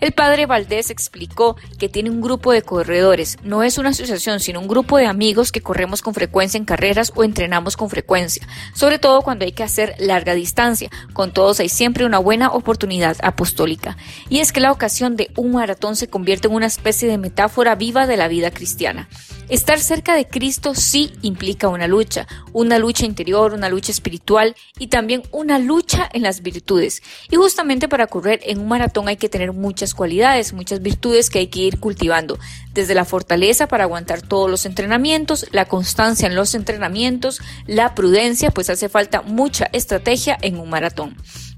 El 0.00 0.12
padre 0.12 0.46
Valdés 0.46 0.90
explicó 0.90 1.56
que 1.78 1.88
tiene 1.88 2.10
un 2.10 2.20
grupo 2.20 2.52
de 2.52 2.62
corredores, 2.62 3.38
no 3.42 3.62
es 3.62 3.78
una 3.78 3.90
asociación, 3.90 4.40
sino 4.40 4.60
un 4.60 4.68
grupo 4.68 4.98
de 4.98 5.06
amigos 5.06 5.52
que 5.52 5.62
corremos 5.62 6.02
con 6.02 6.14
frecuencia 6.14 6.58
en 6.58 6.64
carreras 6.64 7.12
o 7.14 7.24
entrenamos 7.24 7.76
con 7.76 7.88
frecuencia, 7.88 8.46
sobre 8.74 8.98
todo 8.98 9.22
cuando 9.22 9.44
hay 9.44 9.52
que 9.52 9.62
hacer 9.62 9.94
larga 9.98 10.34
distancia. 10.34 10.90
Con 11.12 11.32
todos 11.32 11.60
hay 11.60 11.68
siempre 11.68 12.04
una 12.04 12.18
buena 12.18 12.50
oportunidad 12.50 13.16
apostólica. 13.22 13.96
Y 14.28 14.40
es 14.40 14.52
que 14.52 14.60
la 14.60 14.72
ocasión 14.72 15.16
de 15.16 15.30
un 15.36 15.52
maratón 15.52 15.96
se 15.96 16.08
convierte 16.08 16.48
en 16.48 16.54
una 16.54 16.66
especie 16.66 17.08
de 17.08 17.18
metáfora 17.18 17.74
viva 17.74 18.06
de 18.06 18.16
la 18.16 18.28
vida 18.28 18.50
cristiana. 18.50 19.08
Estar 19.48 19.78
cerca 19.78 20.14
de 20.16 20.26
Cristo 20.26 20.74
sí 20.74 21.12
implica 21.22 21.68
una 21.68 21.86
lucha, 21.86 22.26
una 22.52 22.80
lucha 22.80 23.06
interior, 23.06 23.52
una 23.52 23.68
lucha 23.68 23.92
espiritual 23.92 24.56
y 24.76 24.88
también 24.88 25.22
una 25.30 25.60
lucha 25.60 26.08
en 26.12 26.22
las 26.22 26.42
virtudes. 26.42 27.00
Y 27.30 27.36
justamente 27.36 27.88
para 27.88 28.08
correr 28.08 28.40
en 28.42 28.58
un 28.58 28.66
maratón 28.66 29.06
hay 29.06 29.16
que 29.16 29.28
tener 29.28 29.52
muchas 29.52 29.85
cualidades, 29.94 30.52
muchas 30.52 30.80
virtudes 30.82 31.30
que 31.30 31.40
hay 31.40 31.46
que 31.48 31.60
ir 31.60 31.78
cultivando, 31.78 32.38
desde 32.72 32.94
la 32.94 33.04
fortaleza 33.04 33.68
para 33.68 33.84
aguantar 33.84 34.22
todos 34.22 34.50
los 34.50 34.66
entrenamientos, 34.66 35.46
la 35.52 35.66
constancia 35.66 36.26
en 36.26 36.34
los 36.34 36.54
entrenamientos, 36.54 37.40
la 37.66 37.94
prudencia, 37.94 38.50
pues 38.50 38.70
hace 38.70 38.88
falta 38.88 39.22
mucha 39.22 39.68
estrategia 39.72 40.36
en 40.40 40.58
un 40.58 40.70
maratón. 40.70 41.16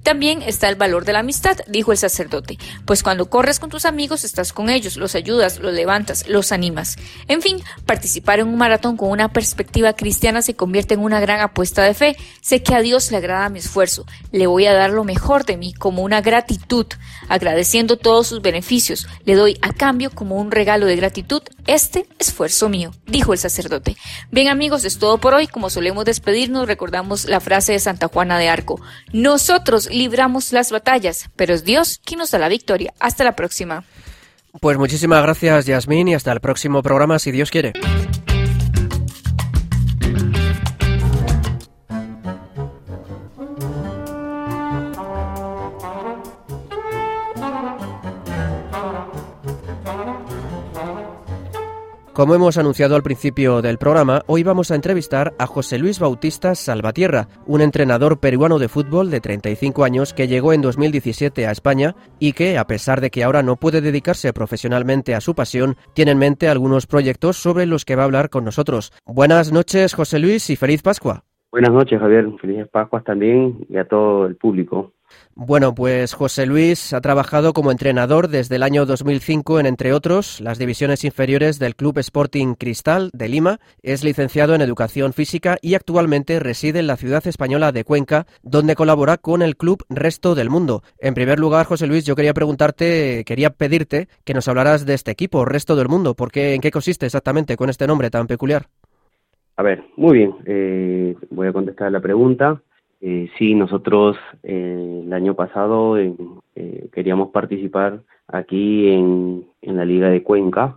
También 0.08 0.40
está 0.40 0.70
el 0.70 0.76
valor 0.76 1.04
de 1.04 1.12
la 1.12 1.18
amistad, 1.18 1.58
dijo 1.66 1.92
el 1.92 1.98
sacerdote, 1.98 2.56
pues 2.86 3.02
cuando 3.02 3.28
corres 3.28 3.60
con 3.60 3.68
tus 3.68 3.84
amigos 3.84 4.24
estás 4.24 4.54
con 4.54 4.70
ellos, 4.70 4.96
los 4.96 5.14
ayudas, 5.14 5.58
los 5.58 5.74
levantas, 5.74 6.26
los 6.28 6.50
animas. 6.50 6.96
En 7.26 7.42
fin, 7.42 7.62
participar 7.84 8.40
en 8.40 8.48
un 8.48 8.56
maratón 8.56 8.96
con 8.96 9.10
una 9.10 9.30
perspectiva 9.34 9.92
cristiana 9.92 10.40
se 10.40 10.56
convierte 10.56 10.94
en 10.94 11.00
una 11.00 11.20
gran 11.20 11.40
apuesta 11.40 11.82
de 11.82 11.92
fe. 11.92 12.16
Sé 12.40 12.62
que 12.62 12.74
a 12.74 12.80
Dios 12.80 13.10
le 13.10 13.18
agrada 13.18 13.50
mi 13.50 13.58
esfuerzo, 13.58 14.06
le 14.32 14.46
voy 14.46 14.64
a 14.64 14.72
dar 14.72 14.92
lo 14.92 15.04
mejor 15.04 15.44
de 15.44 15.58
mí 15.58 15.74
como 15.74 16.00
una 16.00 16.22
gratitud, 16.22 16.86
agradeciendo 17.28 17.98
todos 17.98 18.28
sus 18.28 18.40
beneficios. 18.40 19.06
Le 19.26 19.34
doy 19.34 19.58
a 19.60 19.74
cambio 19.74 20.10
como 20.10 20.36
un 20.36 20.50
regalo 20.50 20.86
de 20.86 20.96
gratitud 20.96 21.42
este 21.68 22.06
esfuerzo 22.18 22.68
mío, 22.68 22.92
dijo 23.06 23.32
el 23.32 23.38
sacerdote. 23.38 23.96
Bien 24.32 24.48
amigos, 24.48 24.84
es 24.84 24.98
todo 24.98 25.18
por 25.18 25.34
hoy. 25.34 25.46
Como 25.46 25.70
solemos 25.70 26.04
despedirnos, 26.04 26.66
recordamos 26.66 27.26
la 27.26 27.40
frase 27.40 27.72
de 27.72 27.78
Santa 27.78 28.08
Juana 28.08 28.38
de 28.38 28.48
Arco. 28.48 28.80
Nosotros 29.12 29.88
libramos 29.90 30.52
las 30.52 30.72
batallas, 30.72 31.30
pero 31.36 31.54
es 31.54 31.64
Dios 31.64 32.00
quien 32.04 32.18
nos 32.18 32.30
da 32.30 32.38
la 32.38 32.48
victoria. 32.48 32.94
Hasta 32.98 33.22
la 33.22 33.36
próxima. 33.36 33.84
Pues 34.60 34.78
muchísimas 34.78 35.22
gracias, 35.22 35.66
Yasmín, 35.66 36.08
y 36.08 36.14
hasta 36.14 36.32
el 36.32 36.40
próximo 36.40 36.82
programa, 36.82 37.18
si 37.18 37.30
Dios 37.30 37.50
quiere. 37.50 37.74
Como 52.18 52.34
hemos 52.34 52.58
anunciado 52.58 52.96
al 52.96 53.04
principio 53.04 53.62
del 53.62 53.78
programa, 53.78 54.22
hoy 54.26 54.42
vamos 54.42 54.72
a 54.72 54.74
entrevistar 54.74 55.34
a 55.38 55.46
José 55.46 55.78
Luis 55.78 56.00
Bautista 56.00 56.56
Salvatierra, 56.56 57.28
un 57.46 57.60
entrenador 57.60 58.18
peruano 58.18 58.58
de 58.58 58.66
fútbol 58.66 59.08
de 59.08 59.20
35 59.20 59.84
años 59.84 60.14
que 60.14 60.26
llegó 60.26 60.52
en 60.52 60.60
2017 60.60 61.46
a 61.46 61.52
España 61.52 61.94
y 62.18 62.32
que, 62.32 62.58
a 62.58 62.66
pesar 62.66 63.00
de 63.00 63.10
que 63.10 63.22
ahora 63.22 63.44
no 63.44 63.54
puede 63.54 63.80
dedicarse 63.80 64.32
profesionalmente 64.32 65.14
a 65.14 65.20
su 65.20 65.36
pasión, 65.36 65.76
tiene 65.94 66.10
en 66.10 66.18
mente 66.18 66.48
algunos 66.48 66.88
proyectos 66.88 67.36
sobre 67.36 67.66
los 67.66 67.84
que 67.84 67.94
va 67.94 68.02
a 68.02 68.06
hablar 68.06 68.30
con 68.30 68.44
nosotros. 68.44 68.92
Buenas 69.06 69.52
noches, 69.52 69.94
José 69.94 70.18
Luis, 70.18 70.50
y 70.50 70.56
feliz 70.56 70.82
Pascua. 70.82 71.22
Buenas 71.52 71.70
noches, 71.70 72.00
Javier. 72.00 72.26
Felices 72.40 72.66
Pascuas 72.66 73.04
también 73.04 73.64
y 73.68 73.76
a 73.76 73.86
todo 73.86 74.26
el 74.26 74.34
público. 74.34 74.92
Bueno, 75.40 75.72
pues 75.72 76.14
José 76.14 76.46
Luis 76.46 76.92
ha 76.92 77.00
trabajado 77.00 77.52
como 77.52 77.70
entrenador 77.70 78.26
desde 78.26 78.56
el 78.56 78.64
año 78.64 78.86
2005 78.86 79.60
en, 79.60 79.66
entre 79.66 79.92
otros, 79.92 80.40
las 80.40 80.58
divisiones 80.58 81.04
inferiores 81.04 81.60
del 81.60 81.76
Club 81.76 81.96
Sporting 81.98 82.54
Cristal 82.54 83.10
de 83.12 83.28
Lima. 83.28 83.60
Es 83.80 84.02
licenciado 84.02 84.56
en 84.56 84.62
Educación 84.62 85.12
Física 85.12 85.56
y 85.62 85.76
actualmente 85.76 86.40
reside 86.40 86.80
en 86.80 86.88
la 86.88 86.96
ciudad 86.96 87.24
española 87.24 87.70
de 87.70 87.84
Cuenca, 87.84 88.26
donde 88.42 88.74
colabora 88.74 89.16
con 89.16 89.42
el 89.42 89.56
Club 89.56 89.84
Resto 89.88 90.34
del 90.34 90.50
Mundo. 90.50 90.82
En 90.98 91.14
primer 91.14 91.38
lugar, 91.38 91.66
José 91.66 91.86
Luis, 91.86 92.04
yo 92.04 92.16
quería 92.16 92.34
preguntarte, 92.34 93.22
quería 93.24 93.50
pedirte 93.50 94.08
que 94.24 94.34
nos 94.34 94.48
hablaras 94.48 94.86
de 94.86 94.94
este 94.94 95.12
equipo, 95.12 95.44
Resto 95.44 95.76
del 95.76 95.88
Mundo. 95.88 96.16
¿Por 96.16 96.32
qué, 96.32 96.54
¿En 96.54 96.60
qué 96.60 96.72
consiste 96.72 97.06
exactamente 97.06 97.56
con 97.56 97.70
este 97.70 97.86
nombre 97.86 98.10
tan 98.10 98.26
peculiar? 98.26 98.66
A 99.54 99.62
ver, 99.62 99.84
muy 99.96 100.18
bien. 100.18 100.34
Eh, 100.46 101.14
voy 101.30 101.46
a 101.46 101.52
contestar 101.52 101.92
la 101.92 102.00
pregunta. 102.00 102.60
Eh, 103.00 103.28
sí, 103.38 103.54
nosotros 103.54 104.16
eh, 104.42 105.02
el 105.04 105.12
año 105.12 105.34
pasado 105.34 105.98
eh, 105.98 106.14
queríamos 106.92 107.30
participar 107.30 108.00
aquí 108.26 108.88
en, 108.90 109.46
en, 109.62 109.76
la 109.76 109.84
Liga 109.84 110.08
de 110.08 110.22
Cuenca 110.24 110.76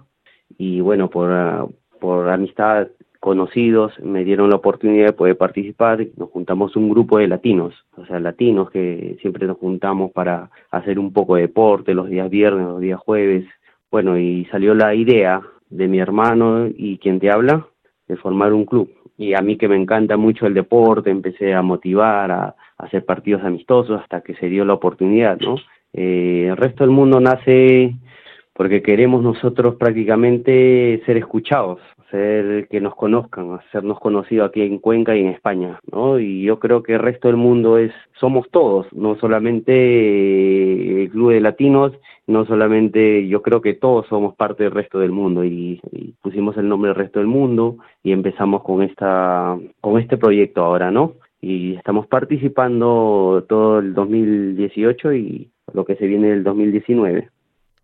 y 0.57 0.81
bueno, 0.81 1.09
por, 1.09 1.73
por 1.99 2.29
amistad, 2.29 2.89
conocidos, 3.19 3.93
me 3.99 4.23
dieron 4.23 4.49
la 4.49 4.57
oportunidad 4.57 5.07
de 5.07 5.13
poder 5.13 5.37
participar. 5.37 6.05
Nos 6.17 6.29
juntamos 6.29 6.75
un 6.75 6.89
grupo 6.89 7.19
de 7.19 7.27
latinos, 7.27 7.73
o 7.95 8.05
sea, 8.05 8.19
latinos 8.19 8.69
que 8.71 9.17
siempre 9.21 9.47
nos 9.47 9.57
juntamos 9.57 10.11
para 10.11 10.49
hacer 10.71 10.99
un 10.99 11.13
poco 11.13 11.35
de 11.35 11.43
deporte 11.43 11.93
los 11.93 12.09
días 12.09 12.29
viernes, 12.29 12.65
los 12.65 12.81
días 12.81 12.99
jueves. 12.99 13.45
Bueno, 13.89 14.17
y 14.17 14.45
salió 14.45 14.73
la 14.73 14.93
idea 14.95 15.41
de 15.69 15.87
mi 15.87 15.99
hermano 15.99 16.67
y 16.67 16.97
quien 16.97 17.19
te 17.19 17.31
habla 17.31 17.67
de 18.07 18.17
formar 18.17 18.53
un 18.53 18.65
club 18.65 18.89
y 19.21 19.35
a 19.35 19.41
mí 19.41 19.55
que 19.55 19.67
me 19.67 19.75
encanta 19.75 20.17
mucho 20.17 20.47
el 20.47 20.55
deporte, 20.55 21.11
empecé 21.11 21.53
a 21.53 21.61
motivar, 21.61 22.31
a, 22.31 22.55
hacer 22.79 23.05
partidos 23.05 23.43
amistosos 23.43 24.01
hasta 24.01 24.21
que 24.21 24.33
se 24.33 24.47
dio 24.47 24.65
la 24.65 24.73
oportunidad, 24.73 25.39
¿no? 25.39 25.57
Eh, 25.93 26.47
el 26.49 26.57
resto 26.57 26.83
del 26.83 26.89
mundo 26.89 27.19
nace 27.19 27.93
porque 28.53 28.81
queremos 28.81 29.21
nosotros 29.21 29.75
prácticamente 29.75 31.03
ser 31.05 31.17
escuchados, 31.17 31.79
ser 32.11 32.67
que 32.67 32.81
nos 32.81 32.95
conozcan, 32.95 33.53
hacernos 33.53 33.99
conocidos 33.99 34.49
aquí 34.49 34.61
en 34.61 34.77
Cuenca 34.77 35.15
y 35.15 35.21
en 35.21 35.29
España, 35.29 35.79
¿no? 35.91 36.19
Y 36.19 36.43
yo 36.43 36.59
creo 36.59 36.83
que 36.83 36.93
el 36.93 36.99
resto 36.99 37.27
del 37.27 37.37
mundo 37.37 37.77
es 37.77 37.91
somos 38.19 38.49
todos, 38.51 38.85
no 38.93 39.15
solamente 39.15 41.03
el 41.03 41.09
club 41.09 41.31
de 41.31 41.41
latinos, 41.41 41.93
no 42.27 42.45
solamente 42.45 43.27
yo 43.27 43.41
creo 43.41 43.61
que 43.61 43.73
todos 43.73 44.05
somos 44.07 44.35
parte 44.35 44.63
del 44.63 44.73
resto 44.73 44.99
del 44.99 45.11
mundo 45.11 45.43
y, 45.43 45.81
y 45.91 46.13
pusimos 46.21 46.55
el 46.57 46.69
nombre 46.69 46.89
del 46.89 46.97
resto 46.97 47.19
del 47.19 47.27
mundo 47.27 47.77
y 48.03 48.11
empezamos 48.11 48.63
con 48.63 48.83
esta 48.83 49.57
con 49.81 49.99
este 49.99 50.17
proyecto 50.17 50.63
ahora, 50.63 50.91
¿no? 50.91 51.13
Y 51.41 51.75
estamos 51.75 52.05
participando 52.07 53.45
todo 53.49 53.79
el 53.79 53.93
2018 53.95 55.13
y 55.13 55.49
lo 55.73 55.85
que 55.85 55.95
se 55.95 56.05
viene 56.05 56.29
del 56.29 56.43
2019. 56.43 57.29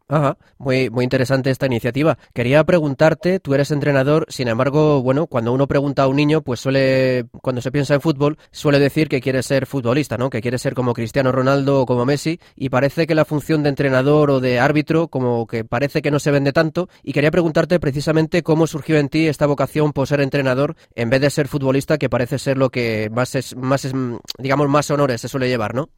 Ajá, 0.09 0.37
muy, 0.57 0.89
muy 0.89 1.03
interesante 1.03 1.49
esta 1.49 1.65
iniciativa. 1.65 2.17
Quería 2.33 2.63
preguntarte, 2.63 3.41
tú 3.41 3.53
eres 3.53 3.71
entrenador, 3.71 4.25
sin 4.29 4.47
embargo, 4.47 5.01
bueno, 5.01 5.27
cuando 5.27 5.51
uno 5.51 5.67
pregunta 5.67 6.03
a 6.03 6.07
un 6.07 6.15
niño, 6.15 6.41
pues 6.43 6.61
suele, 6.61 7.25
cuando 7.41 7.61
se 7.61 7.73
piensa 7.73 7.93
en 7.93 7.99
fútbol, 7.99 8.37
suele 8.51 8.79
decir 8.79 9.09
que 9.09 9.19
quiere 9.19 9.43
ser 9.43 9.65
futbolista, 9.65 10.17
¿no? 10.17 10.29
Que 10.29 10.39
quiere 10.41 10.59
ser 10.59 10.75
como 10.75 10.93
Cristiano 10.93 11.33
Ronaldo 11.33 11.81
o 11.81 11.85
como 11.85 12.05
Messi, 12.05 12.39
y 12.55 12.69
parece 12.69 13.05
que 13.05 13.15
la 13.15 13.25
función 13.25 13.63
de 13.63 13.69
entrenador 13.69 14.31
o 14.31 14.39
de 14.39 14.61
árbitro, 14.61 15.09
como 15.09 15.45
que 15.45 15.65
parece 15.65 16.01
que 16.01 16.09
no 16.09 16.19
se 16.19 16.31
vende 16.31 16.53
tanto, 16.53 16.87
y 17.03 17.11
quería 17.11 17.29
preguntarte 17.29 17.77
precisamente 17.81 18.43
cómo 18.43 18.65
surgió 18.65 18.97
en 18.99 19.09
ti 19.09 19.27
esta 19.27 19.45
vocación 19.45 19.91
por 19.91 20.07
ser 20.07 20.21
entrenador 20.21 20.77
en 20.95 21.09
vez 21.09 21.19
de 21.19 21.29
ser 21.29 21.49
futbolista, 21.49 21.97
que 21.97 22.09
parece 22.09 22.39
ser 22.39 22.57
lo 22.57 22.69
que 22.69 23.09
más 23.11 23.35
es, 23.35 23.57
más 23.57 23.83
es, 23.83 23.91
digamos, 24.37 24.69
más 24.69 24.89
honores 24.89 25.19
se 25.19 25.27
suele 25.27 25.49
llevar, 25.49 25.75
¿no? 25.75 25.89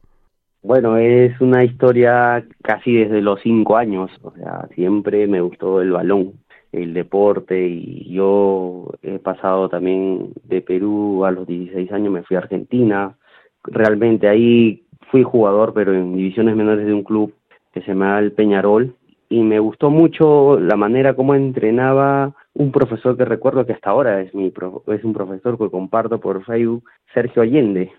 Bueno, 0.62 0.98
es 0.98 1.40
una 1.40 1.64
historia 1.64 2.44
casi 2.62 2.94
desde 2.94 3.22
los 3.22 3.40
cinco 3.40 3.78
años, 3.78 4.10
o 4.22 4.30
sea, 4.32 4.68
siempre 4.74 5.26
me 5.26 5.40
gustó 5.40 5.80
el 5.80 5.92
balón, 5.92 6.34
el 6.70 6.92
deporte 6.92 7.66
y 7.66 8.12
yo 8.12 8.90
he 9.02 9.18
pasado 9.18 9.70
también 9.70 10.32
de 10.44 10.60
Perú 10.60 11.24
a 11.24 11.30
los 11.30 11.46
16 11.46 11.90
años, 11.92 12.12
me 12.12 12.22
fui 12.24 12.36
a 12.36 12.40
Argentina, 12.40 13.16
realmente 13.64 14.28
ahí 14.28 14.84
fui 15.10 15.22
jugador, 15.22 15.72
pero 15.72 15.94
en 15.94 16.14
divisiones 16.14 16.54
menores 16.56 16.86
de 16.86 16.92
un 16.92 17.04
club 17.04 17.34
que 17.72 17.80
se 17.80 17.88
llama 17.88 18.18
el 18.18 18.32
Peñarol 18.32 18.94
y 19.30 19.40
me 19.42 19.60
gustó 19.60 19.88
mucho 19.88 20.60
la 20.60 20.76
manera 20.76 21.14
como 21.14 21.34
entrenaba 21.34 22.34
un 22.52 22.70
profesor 22.70 23.16
que 23.16 23.24
recuerdo 23.24 23.64
que 23.64 23.72
hasta 23.72 23.90
ahora 23.90 24.20
es 24.20 24.34
mi 24.34 24.52
es 24.88 25.04
un 25.04 25.12
profesor 25.14 25.56
que 25.56 25.70
comparto 25.70 26.20
por 26.20 26.44
Facebook, 26.44 26.84
Sergio 27.14 27.40
Allende 27.42 27.92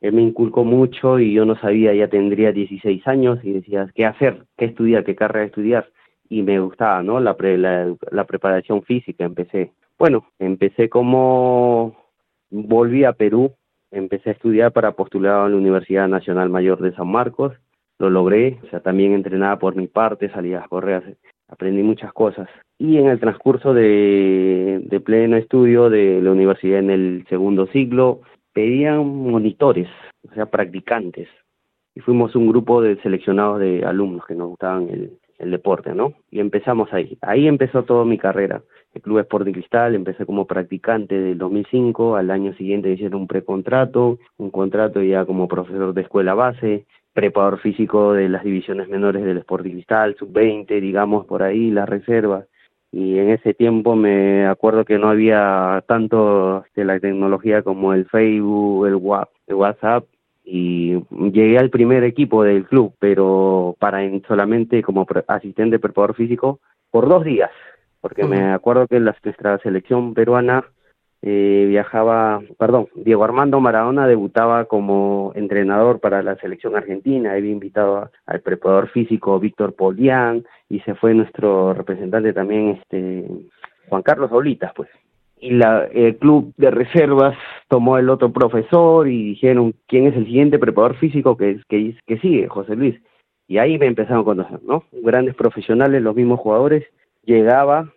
él 0.00 0.12
me 0.12 0.22
inculcó 0.22 0.64
mucho 0.64 1.18
y 1.18 1.32
yo 1.32 1.44
no 1.44 1.56
sabía, 1.56 1.94
ya 1.94 2.08
tendría 2.08 2.52
16 2.52 3.06
años 3.08 3.40
y 3.42 3.52
decía, 3.52 3.88
¿qué 3.94 4.06
hacer? 4.06 4.44
¿Qué 4.56 4.66
estudiar? 4.66 5.04
¿Qué 5.04 5.16
carrera 5.16 5.46
estudiar? 5.46 5.90
Y 6.28 6.42
me 6.42 6.60
gustaba, 6.60 7.02
¿no? 7.02 7.20
La, 7.20 7.36
la, 7.38 8.24
preparación 8.24 8.82
física, 8.82 9.24
empecé. 9.24 9.72
Bueno, 9.98 10.26
empecé 10.38 10.88
como 10.88 11.96
volví 12.50 13.04
a 13.04 13.12
Perú, 13.12 13.52
empecé 13.90 14.30
a 14.30 14.32
estudiar 14.34 14.72
para 14.72 14.92
postular 14.92 15.46
a 15.46 15.48
la 15.48 15.56
Universidad 15.56 16.06
Nacional 16.06 16.48
Mayor 16.50 16.80
de 16.80 16.94
San 16.94 17.08
Marcos, 17.08 17.54
lo 17.98 18.10
logré, 18.10 18.58
o 18.64 18.68
sea, 18.68 18.80
también 18.80 19.12
entrenaba 19.12 19.58
por 19.58 19.74
mi 19.74 19.88
parte, 19.88 20.30
salía 20.30 20.60
a 20.60 20.68
correr, 20.68 21.16
aprendí 21.48 21.82
muchas 21.82 22.12
cosas. 22.12 22.48
Y 22.78 22.98
en 22.98 23.08
el 23.08 23.18
transcurso 23.18 23.74
de, 23.74 24.80
de 24.84 25.00
pleno 25.00 25.36
estudio 25.36 25.90
de 25.90 26.22
la 26.22 26.30
universidad 26.30 26.78
en 26.78 26.90
el 26.90 27.26
segundo 27.28 27.66
siglo, 27.68 28.20
pedían 28.58 29.06
monitores, 29.06 29.86
o 30.28 30.34
sea, 30.34 30.46
practicantes. 30.46 31.28
Y 31.94 32.00
fuimos 32.00 32.34
un 32.34 32.48
grupo 32.48 32.82
de 32.82 33.00
seleccionados 33.02 33.60
de 33.60 33.84
alumnos 33.84 34.26
que 34.26 34.34
nos 34.34 34.48
gustaban 34.48 34.88
el, 34.88 35.50
deporte, 35.52 35.94
¿no? 35.94 36.14
Y 36.32 36.40
empezamos 36.40 36.92
ahí. 36.92 37.16
Ahí 37.22 37.46
empezó 37.46 37.84
toda 37.84 38.04
mi 38.04 38.18
carrera. 38.18 38.60
El 38.92 39.02
Club 39.02 39.20
Sporting 39.20 39.52
Cristal, 39.52 39.94
empecé 39.94 40.26
como 40.26 40.48
practicante 40.48 41.14
del 41.14 41.38
2005, 41.38 42.16
al 42.16 42.32
año 42.32 42.52
siguiente 42.54 42.90
hicieron 42.90 43.20
un 43.20 43.26
precontrato, 43.28 44.18
un 44.38 44.50
contrato 44.50 45.00
ya 45.02 45.24
como 45.24 45.46
profesor 45.46 45.94
de 45.94 46.02
escuela 46.02 46.34
base, 46.34 46.86
preparador 47.12 47.60
físico 47.60 48.12
de 48.12 48.28
las 48.28 48.42
divisiones 48.42 48.88
menores 48.88 49.24
del 49.24 49.38
Sporting 49.38 49.74
Cristal, 49.74 50.16
sub-20, 50.18 50.80
digamos, 50.80 51.26
por 51.26 51.44
ahí, 51.44 51.70
las 51.70 51.88
reservas. 51.88 52.46
Y 52.90 53.18
en 53.18 53.30
ese 53.30 53.52
tiempo 53.52 53.96
me 53.96 54.46
acuerdo 54.46 54.84
que 54.84 54.98
no 54.98 55.10
había 55.10 55.84
tanto 55.86 56.64
de 56.74 56.84
la 56.84 56.98
tecnología 56.98 57.62
como 57.62 57.92
el 57.92 58.06
Facebook, 58.06 58.86
el 58.86 59.54
WhatsApp, 59.54 60.04
y 60.50 60.94
llegué 61.10 61.58
al 61.58 61.68
primer 61.68 62.04
equipo 62.04 62.42
del 62.42 62.64
club, 62.64 62.94
pero 62.98 63.76
para 63.78 64.00
solamente 64.26 64.82
como 64.82 65.06
asistente 65.26 65.78
preparador 65.78 66.16
físico 66.16 66.60
por 66.90 67.06
dos 67.06 67.22
días, 67.22 67.50
porque 68.00 68.24
me 68.24 68.52
acuerdo 68.52 68.86
que 68.86 68.98
la, 68.98 69.14
nuestra 69.22 69.58
selección 69.58 70.14
peruana 70.14 70.64
eh, 71.22 71.66
viajaba, 71.68 72.40
perdón, 72.58 72.88
Diego 72.94 73.24
Armando 73.24 73.60
Maradona 73.60 74.06
debutaba 74.06 74.66
como 74.66 75.32
entrenador 75.34 76.00
para 76.00 76.22
la 76.22 76.36
selección 76.36 76.76
argentina, 76.76 77.32
había 77.32 77.50
invitado 77.50 78.10
al 78.26 78.40
preparador 78.40 78.88
físico 78.90 79.40
Víctor 79.40 79.74
Polián 79.74 80.44
y 80.68 80.80
se 80.80 80.94
fue 80.94 81.14
nuestro 81.14 81.74
representante 81.74 82.32
también, 82.32 82.80
este 82.80 83.26
Juan 83.88 84.02
Carlos 84.02 84.30
Olitas, 84.32 84.72
pues 84.76 84.88
y 85.40 85.50
la, 85.50 85.84
el 85.86 86.16
club 86.16 86.52
de 86.56 86.70
reservas 86.70 87.36
tomó 87.68 87.98
el 87.98 88.10
otro 88.10 88.32
profesor 88.32 89.08
y 89.08 89.30
dijeron 89.30 89.74
quién 89.86 90.06
es 90.06 90.16
el 90.16 90.24
siguiente 90.24 90.58
preparador 90.58 90.96
físico 90.96 91.36
que, 91.36 91.60
que, 91.68 91.94
que 92.06 92.18
sigue, 92.18 92.48
José 92.48 92.76
Luis. 92.76 93.00
Y 93.46 93.58
ahí 93.58 93.78
me 93.78 93.86
empezaron 93.86 94.22
a 94.22 94.24
conocer, 94.24 94.60
¿no? 94.62 94.84
Grandes 94.92 95.34
profesionales, 95.34 96.02
los 96.02 96.14
mismos 96.14 96.40
jugadores, 96.40 96.84
llegaba 97.24 97.90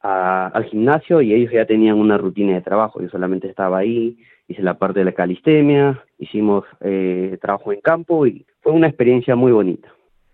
al 0.00 0.64
gimnasio 0.64 1.20
y 1.20 1.34
ellos 1.34 1.52
ya 1.52 1.66
tenían 1.66 1.96
una 1.96 2.18
rutina 2.18 2.54
de 2.54 2.62
trabajo. 2.62 3.00
Yo 3.00 3.08
solamente 3.08 3.48
estaba 3.48 3.78
ahí, 3.78 4.16
hice 4.46 4.62
la 4.62 4.74
parte 4.74 5.00
de 5.00 5.04
la 5.04 5.12
calistemia, 5.12 6.02
hicimos 6.18 6.64
eh, 6.80 7.36
trabajo 7.40 7.72
en 7.72 7.80
campo 7.80 8.26
y 8.26 8.46
fue 8.60 8.72
una 8.72 8.88
experiencia 8.88 9.36
muy 9.36 9.52
bonita. 9.52 9.88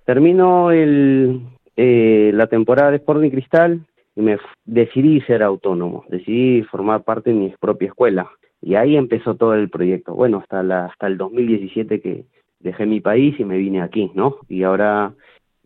Terminó 0.05 0.71
el, 0.71 1.41
eh, 1.77 2.31
la 2.35 2.47
temporada 2.47 2.91
de 2.91 2.99
Sporting 2.99 3.31
Cristal, 3.31 3.81
y 4.17 4.23
me 4.23 4.39
decidí 4.65 5.21
ser 5.23 5.43
autónomo, 5.43 6.05
decidí 6.09 6.63
formar 6.63 7.03
parte 7.03 7.31
de 7.31 7.37
mi 7.37 7.55
propia 7.61 7.89
escuela. 7.89 8.31
Y 8.61 8.77
ahí 8.77 8.97
empezó 8.97 9.35
todo 9.35 9.55
el 9.55 9.69
proyecto. 9.69 10.15
Bueno, 10.15 10.39
hasta, 10.39 10.63
la, 10.63 10.87
hasta 10.87 11.07
el 11.07 11.19
2017 11.19 12.01
que 12.01 12.25
dejé 12.61 12.87
mi 12.87 13.01
país 13.01 13.39
y 13.39 13.45
me 13.45 13.59
vine 13.59 13.83
aquí, 13.83 14.11
¿no? 14.15 14.37
Y 14.49 14.63
ahora 14.63 15.13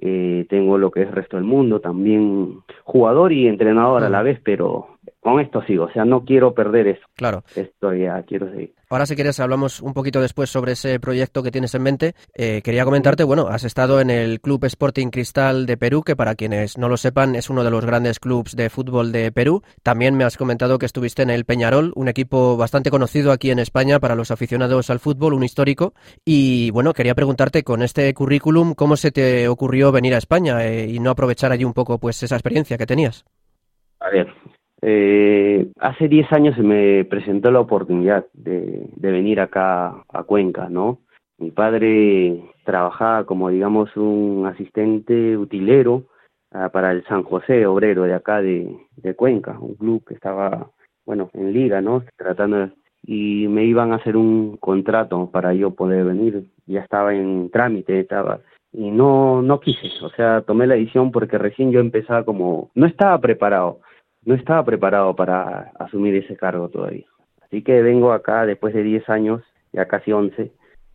eh, 0.00 0.46
tengo 0.48 0.78
lo 0.78 0.90
que 0.90 1.02
es 1.02 1.10
resto 1.10 1.36
del 1.36 1.44
mundo, 1.44 1.80
también 1.80 2.60
jugador 2.84 3.32
y 3.32 3.48
entrenador 3.48 4.04
a 4.04 4.08
la 4.08 4.22
vez, 4.22 4.40
pero 4.42 4.97
con 5.28 5.40
esto 5.40 5.62
sigo, 5.62 5.84
o 5.84 5.90
sea, 5.90 6.04
no 6.04 6.24
quiero 6.24 6.54
perder 6.54 6.88
eso. 6.88 7.06
Claro. 7.14 7.42
Esto 7.54 7.92
ya 7.92 8.22
quiero 8.22 8.50
seguir. 8.50 8.74
Ahora 8.90 9.04
si 9.04 9.14
quieres 9.14 9.38
hablamos 9.38 9.82
un 9.82 9.92
poquito 9.92 10.22
después 10.22 10.48
sobre 10.48 10.72
ese 10.72 10.98
proyecto 10.98 11.42
que 11.42 11.50
tienes 11.50 11.74
en 11.74 11.82
mente. 11.82 12.14
Eh, 12.34 12.62
quería 12.62 12.86
comentarte, 12.86 13.24
bueno, 13.24 13.48
has 13.48 13.64
estado 13.64 14.00
en 14.00 14.08
el 14.08 14.40
Club 14.40 14.64
Sporting 14.64 15.08
Cristal 15.10 15.66
de 15.66 15.76
Perú, 15.76 16.02
que 16.02 16.16
para 16.16 16.34
quienes 16.34 16.78
no 16.78 16.88
lo 16.88 16.96
sepan 16.96 17.34
es 17.34 17.50
uno 17.50 17.62
de 17.62 17.70
los 17.70 17.84
grandes 17.84 18.18
clubes 18.18 18.56
de 18.56 18.70
fútbol 18.70 19.12
de 19.12 19.30
Perú. 19.30 19.62
También 19.82 20.16
me 20.16 20.24
has 20.24 20.38
comentado 20.38 20.78
que 20.78 20.86
estuviste 20.86 21.22
en 21.22 21.28
el 21.28 21.44
Peñarol, 21.44 21.92
un 21.94 22.08
equipo 22.08 22.56
bastante 22.56 22.90
conocido 22.90 23.30
aquí 23.30 23.50
en 23.50 23.58
España 23.58 24.00
para 24.00 24.14
los 24.14 24.30
aficionados 24.30 24.88
al 24.88 25.00
fútbol, 25.00 25.34
un 25.34 25.44
histórico. 25.44 25.92
Y 26.24 26.70
bueno, 26.70 26.94
quería 26.94 27.14
preguntarte 27.14 27.62
con 27.62 27.82
este 27.82 28.14
currículum, 28.14 28.72
¿cómo 28.72 28.96
se 28.96 29.10
te 29.10 29.48
ocurrió 29.48 29.92
venir 29.92 30.14
a 30.14 30.18
España 30.18 30.64
eh, 30.64 30.86
y 30.88 30.98
no 31.00 31.10
aprovechar 31.10 31.52
allí 31.52 31.64
un 31.64 31.74
poco 31.74 31.98
pues 31.98 32.22
esa 32.22 32.36
experiencia 32.36 32.78
que 32.78 32.86
tenías? 32.86 33.26
A 34.00 34.10
ver, 34.10 34.28
eh, 34.80 35.70
hace 35.80 36.08
10 36.08 36.32
años 36.32 36.56
se 36.56 36.62
me 36.62 37.04
presentó 37.04 37.50
la 37.50 37.60
oportunidad 37.60 38.26
de, 38.32 38.88
venir 38.96 39.40
acá 39.40 40.04
a 40.08 40.22
Cuenca, 40.24 40.68
¿no? 40.68 41.00
Mi 41.38 41.50
padre 41.50 42.42
trabajaba 42.64 43.24
como, 43.24 43.48
digamos, 43.48 43.96
un 43.96 44.46
asistente 44.46 45.36
utilero 45.36 46.04
ah, 46.52 46.68
para 46.70 46.92
el 46.92 47.04
San 47.04 47.22
José 47.22 47.66
Obrero 47.66 48.04
de 48.04 48.14
acá 48.14 48.40
de, 48.42 48.76
Cuenca, 49.16 49.58
un 49.58 49.74
club 49.74 50.04
que 50.06 50.14
estaba, 50.14 50.70
bueno, 51.06 51.30
en 51.34 51.52
liga, 51.52 51.80
¿no? 51.80 52.04
Tratando 52.16 52.70
y 53.02 53.46
me 53.48 53.64
iban 53.64 53.92
a 53.92 53.96
hacer 53.96 54.16
un 54.16 54.56
contrato 54.58 55.30
para 55.30 55.54
yo 55.54 55.70
poder 55.70 56.04
venir. 56.04 56.50
Ya 56.66 56.80
estaba 56.80 57.14
en 57.14 57.50
trámite, 57.50 58.00
estaba 58.00 58.40
y 58.72 58.90
no 58.90 59.40
no 59.40 59.60
quise, 59.60 59.88
o 60.02 60.10
sea, 60.10 60.42
tomé 60.42 60.66
la 60.66 60.74
decisión 60.74 61.10
porque 61.10 61.38
recién 61.38 61.70
yo 61.72 61.80
empezaba 61.80 62.24
como 62.24 62.70
no 62.74 62.86
estaba 62.86 63.18
preparado 63.18 63.80
no 64.24 64.34
estaba 64.34 64.64
preparado 64.64 65.14
para 65.16 65.72
asumir 65.78 66.14
ese 66.16 66.36
cargo 66.36 66.68
todavía. 66.68 67.06
Así 67.42 67.62
que 67.62 67.82
vengo 67.82 68.12
acá 68.12 68.44
después 68.44 68.74
de 68.74 68.82
10 68.82 69.08
años, 69.08 69.42
ya 69.72 69.86
casi 69.86 70.12
11, 70.12 70.52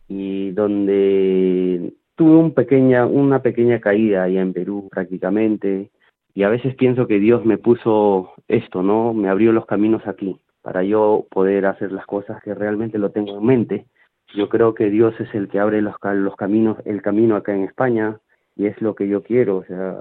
y 0.08 0.50
donde 0.52 1.92
tuve 2.14 2.36
un 2.36 2.54
pequeña, 2.54 3.06
una 3.06 3.42
pequeña 3.42 3.80
caída 3.80 4.22
allá 4.24 4.40
en 4.40 4.52
Perú 4.52 4.88
prácticamente, 4.90 5.90
y 6.34 6.42
a 6.42 6.48
veces 6.48 6.74
pienso 6.74 7.06
que 7.06 7.18
Dios 7.18 7.44
me 7.44 7.58
puso 7.58 8.32
esto, 8.48 8.82
¿no? 8.82 9.14
Me 9.14 9.28
abrió 9.28 9.52
los 9.52 9.66
caminos 9.66 10.06
aquí 10.06 10.40
para 10.62 10.82
yo 10.82 11.26
poder 11.30 11.66
hacer 11.66 11.92
las 11.92 12.06
cosas 12.06 12.42
que 12.42 12.54
realmente 12.54 12.98
lo 12.98 13.10
tengo 13.10 13.36
en 13.38 13.44
mente. 13.44 13.86
Yo 14.34 14.48
creo 14.48 14.74
que 14.74 14.90
Dios 14.90 15.14
es 15.20 15.32
el 15.34 15.48
que 15.48 15.60
abre 15.60 15.82
los, 15.82 15.94
los 16.02 16.36
caminos, 16.36 16.78
el 16.84 17.02
camino 17.02 17.36
acá 17.36 17.54
en 17.54 17.64
España, 17.64 18.18
y 18.56 18.66
es 18.66 18.80
lo 18.80 18.94
que 18.94 19.06
yo 19.06 19.22
quiero, 19.22 19.58
o 19.58 19.64
sea, 19.64 19.96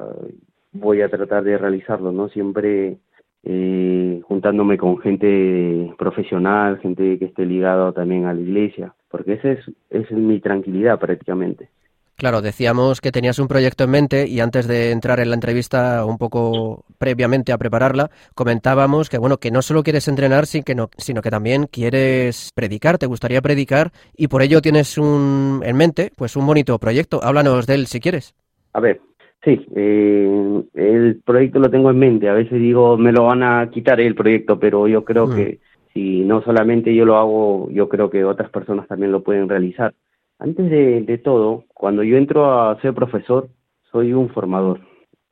voy 0.72 1.02
a 1.02 1.10
tratar 1.10 1.44
de 1.44 1.58
realizarlo, 1.58 2.12
¿no? 2.12 2.30
Siempre 2.30 2.98
eh, 3.44 4.22
juntándome 4.24 4.78
con 4.78 5.00
gente 5.00 5.94
profesional, 5.98 6.80
gente 6.80 7.20
que 7.20 7.26
esté 7.26 7.46
ligada 7.46 7.92
también 7.92 8.26
a 8.26 8.34
la 8.34 8.42
iglesia, 8.42 8.94
porque 9.10 9.34
esa 9.34 9.52
es, 9.52 9.60
es 9.90 10.12
mi 10.12 10.40
tranquilidad 10.40 11.00
prácticamente. 11.00 11.70
Claro, 12.16 12.42
decíamos 12.42 13.02
que 13.02 13.12
tenías 13.12 13.40
un 13.40 13.48
proyecto 13.48 13.84
en 13.84 13.90
mente 13.90 14.28
y 14.28 14.40
antes 14.40 14.68
de 14.68 14.92
entrar 14.92 15.20
en 15.20 15.30
la 15.30 15.36
entrevista 15.36 16.06
un 16.06 16.18
poco 16.18 16.86
previamente 16.98 17.52
a 17.52 17.58
prepararla, 17.58 18.12
comentábamos 18.36 19.10
que 19.10 19.18
bueno, 19.18 19.40
que 19.40 19.52
no 19.52 19.62
solo 19.62 19.84
quieres 19.84 20.08
entrenar, 20.08 20.46
sino 20.46 20.88
que 20.88 21.32
también 21.32 21.68
quieres 21.68 22.52
predicar, 22.54 22.98
te 23.00 23.08
gustaría 23.08 23.42
predicar 23.42 23.92
y 24.16 24.28
por 24.28 24.44
ello 24.44 24.62
tienes 24.62 24.98
un 24.98 25.64
en 25.66 25.76
mente 25.76 26.12
pues 26.16 26.36
un 26.36 26.46
bonito 26.46 26.78
proyecto. 26.78 27.20
Háblanos 27.22 27.66
de 27.66 27.76
él 27.76 27.88
si 27.88 28.00
quieres. 28.00 28.36
A 28.74 28.80
ver, 28.80 29.02
Sí, 29.44 29.66
eh, 29.76 30.64
el 30.74 31.22
proyecto 31.26 31.60
lo 31.60 31.70
tengo 31.70 31.90
en 31.90 32.00
mente. 32.00 32.30
A 32.30 32.34
veces 32.34 32.60
digo, 32.60 32.98
me 32.98 33.12
lo 33.12 33.26
van 33.26 33.44
a 33.44 33.70
quitar 33.70 34.00
el 34.00 34.16
proyecto, 34.16 34.58
pero 34.58 34.88
yo 34.88 35.04
creo 35.04 35.28
mm. 35.28 35.36
que 35.36 35.60
si 35.94 36.22
no 36.22 36.42
solamente 36.44 36.96
yo 36.96 37.06
lo 37.06 37.18
hago, 37.18 37.70
yo 37.70 37.90
creo 37.90 38.10
que 38.10 38.24
otras 38.24 38.50
personas 38.50 38.88
también 38.88 39.12
lo 39.12 39.22
pueden 39.22 39.50
realizar. 39.50 39.94
Antes 40.40 40.70
de, 40.70 41.02
de 41.02 41.18
todo, 41.18 41.66
cuando 41.74 42.04
yo 42.04 42.18
entro 42.18 42.70
a 42.70 42.80
ser 42.82 42.94
profesor, 42.94 43.50
soy 43.92 44.14
un 44.14 44.30
formador. 44.30 44.80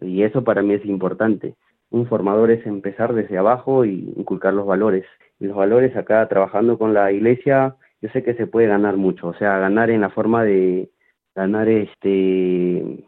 Y 0.02 0.24
eso 0.24 0.44
para 0.44 0.62
mí 0.62 0.74
es 0.74 0.86
importante. 0.86 1.56
Un 1.90 2.06
formador 2.08 2.52
es 2.52 2.66
empezar 2.66 3.14
desde 3.14 3.38
abajo 3.38 3.86
y 3.86 4.14
inculcar 4.18 4.54
los 4.54 4.66
valores. 4.66 5.06
Y 5.40 5.46
los 5.46 5.56
valores 5.56 5.96
acá, 5.96 6.28
trabajando 6.28 6.78
con 6.78 6.94
la 6.94 7.12
iglesia, 7.12 7.76
yo 8.02 8.10
sé 8.10 8.24
que 8.24 8.34
se 8.34 8.48
puede 8.48 8.68
ganar 8.68 8.98
mucho. 8.98 9.28
O 9.28 9.34
sea, 9.36 9.58
ganar 9.58 9.90
en 9.90 10.02
la 10.02 10.10
forma 10.10 10.44
de 10.44 10.90
ganar 11.34 11.70
este 11.70 13.06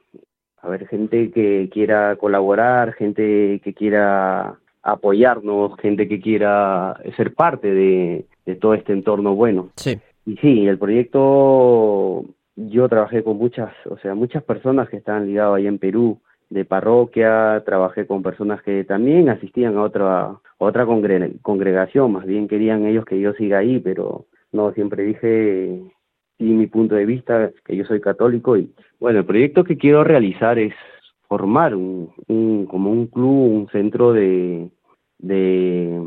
a 0.63 0.69
ver, 0.69 0.87
gente 0.87 1.29
que 1.31 1.69
quiera 1.71 2.15
colaborar, 2.15 2.93
gente 2.93 3.59
que 3.63 3.73
quiera 3.73 4.55
apoyarnos, 4.81 5.77
gente 5.79 6.07
que 6.07 6.21
quiera 6.21 6.97
ser 7.17 7.33
parte 7.33 7.73
de, 7.73 8.25
todo 8.61 8.73
este 8.73 8.93
entorno 8.93 9.35
bueno. 9.35 9.69
Sí. 9.75 9.99
Y 10.25 10.37
sí, 10.37 10.65
el 10.65 10.77
proyecto, 10.77 12.23
yo 12.55 12.87
trabajé 12.87 13.23
con 13.23 13.37
muchas, 13.37 13.73
o 13.89 13.97
sea, 13.97 14.15
muchas 14.15 14.41
personas 14.43 14.87
que 14.87 14.97
estaban 14.97 15.27
ligadas 15.27 15.55
ahí 15.55 15.67
en 15.67 15.79
Perú, 15.79 16.19
de 16.49 16.63
parroquia, 16.63 17.61
trabajé 17.65 18.07
con 18.07 18.23
personas 18.23 18.61
que 18.61 18.85
también 18.85 19.27
asistían 19.27 19.75
a 19.75 19.83
otra, 19.83 20.37
otra 20.59 20.85
congregación, 20.85 22.13
más 22.13 22.25
bien 22.25 22.47
querían 22.47 22.85
ellos 22.85 23.05
que 23.05 23.19
yo 23.19 23.33
siga 23.33 23.57
ahí, 23.57 23.79
pero 23.79 24.27
no, 24.53 24.71
siempre 24.71 25.03
dije 25.03 25.81
y 26.43 26.53
mi 26.53 26.67
punto 26.67 26.95
de 26.95 27.05
vista, 27.05 27.51
que 27.65 27.75
yo 27.77 27.85
soy 27.85 28.01
católico 28.01 28.57
y 28.57 28.69
bueno, 28.99 29.19
el 29.19 29.25
proyecto 29.25 29.63
que 29.63 29.77
quiero 29.77 30.03
realizar 30.03 30.59
es 30.59 30.73
formar 31.27 31.73
un, 31.73 32.09
como 32.69 32.91
un 32.91 33.07
club, 33.07 33.53
un 33.53 33.69
centro 33.71 34.11
de, 34.11 34.69
de 35.19 36.01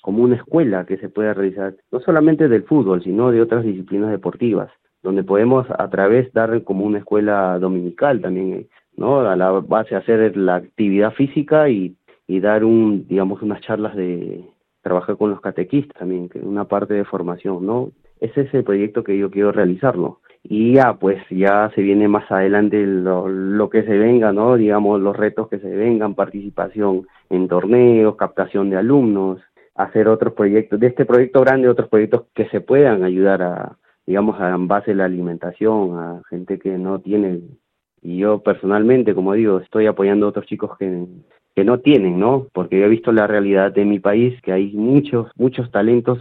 como 0.00 0.22
una 0.22 0.36
escuela 0.36 0.86
que 0.86 0.96
se 0.98 1.08
pueda 1.08 1.34
realizar 1.34 1.74
no 1.90 2.00
solamente 2.00 2.48
del 2.48 2.62
fútbol, 2.62 3.02
sino 3.02 3.32
de 3.32 3.42
otras 3.42 3.64
disciplinas 3.64 4.10
deportivas, 4.10 4.70
donde 5.02 5.24
podemos 5.24 5.66
a 5.70 5.90
través 5.90 6.32
dar 6.32 6.62
como 6.62 6.84
una 6.84 6.98
escuela 6.98 7.58
dominical 7.58 8.20
también, 8.20 8.68
¿no? 8.96 9.20
A 9.20 9.34
la 9.34 9.50
base 9.50 9.96
hacer 9.96 10.36
la 10.36 10.56
actividad 10.56 11.12
física 11.14 11.68
y, 11.68 11.96
y 12.28 12.40
dar 12.40 12.64
un, 12.64 13.06
digamos, 13.08 13.42
unas 13.42 13.60
charlas 13.62 13.96
de 13.96 14.44
trabajar 14.82 15.16
con 15.16 15.30
los 15.30 15.40
catequistas 15.40 15.98
también, 15.98 16.28
que 16.28 16.38
es 16.38 16.44
una 16.44 16.64
parte 16.64 16.94
de 16.94 17.04
formación, 17.04 17.66
¿no? 17.66 17.90
Ese 18.20 18.42
es 18.42 18.54
el 18.54 18.64
proyecto 18.64 19.04
que 19.04 19.16
yo 19.18 19.30
quiero 19.30 19.52
realizarlo. 19.52 20.20
y 20.42 20.74
ya 20.74 20.94
pues 20.94 21.22
ya 21.30 21.70
se 21.74 21.82
viene 21.82 22.08
más 22.08 22.30
adelante 22.30 22.86
lo, 22.86 23.28
lo, 23.28 23.68
que 23.68 23.82
se 23.82 23.98
venga, 23.98 24.32
¿no? 24.32 24.56
Digamos 24.56 25.00
los 25.00 25.16
retos 25.16 25.48
que 25.48 25.58
se 25.58 25.68
vengan, 25.68 26.14
participación 26.14 27.06
en 27.28 27.48
torneos, 27.48 28.16
captación 28.16 28.70
de 28.70 28.76
alumnos, 28.76 29.40
hacer 29.74 30.08
otros 30.08 30.34
proyectos, 30.34 30.80
de 30.80 30.88
este 30.88 31.04
proyecto 31.04 31.40
grande 31.42 31.68
otros 31.68 31.88
proyectos 31.88 32.24
que 32.34 32.48
se 32.48 32.60
puedan 32.60 33.04
ayudar 33.04 33.42
a, 33.42 33.76
digamos, 34.06 34.40
a 34.40 34.56
base 34.58 34.92
de 34.92 34.96
la 34.96 35.04
alimentación, 35.06 35.98
a 35.98 36.22
gente 36.30 36.58
que 36.58 36.78
no 36.78 37.00
tiene, 37.00 37.40
y 38.02 38.18
yo 38.18 38.42
personalmente, 38.42 39.14
como 39.14 39.34
digo, 39.34 39.58
estoy 39.60 39.86
apoyando 39.86 40.26
a 40.26 40.30
otros 40.30 40.46
chicos 40.46 40.76
que, 40.78 41.06
que 41.54 41.64
no 41.64 41.80
tienen, 41.80 42.18
¿no? 42.18 42.46
Porque 42.52 42.78
yo 42.78 42.86
he 42.86 42.88
visto 42.88 43.12
la 43.12 43.26
realidad 43.26 43.72
de 43.72 43.84
mi 43.84 43.98
país, 43.98 44.40
que 44.42 44.52
hay 44.52 44.72
muchos, 44.72 45.30
muchos 45.36 45.70
talentos 45.70 46.18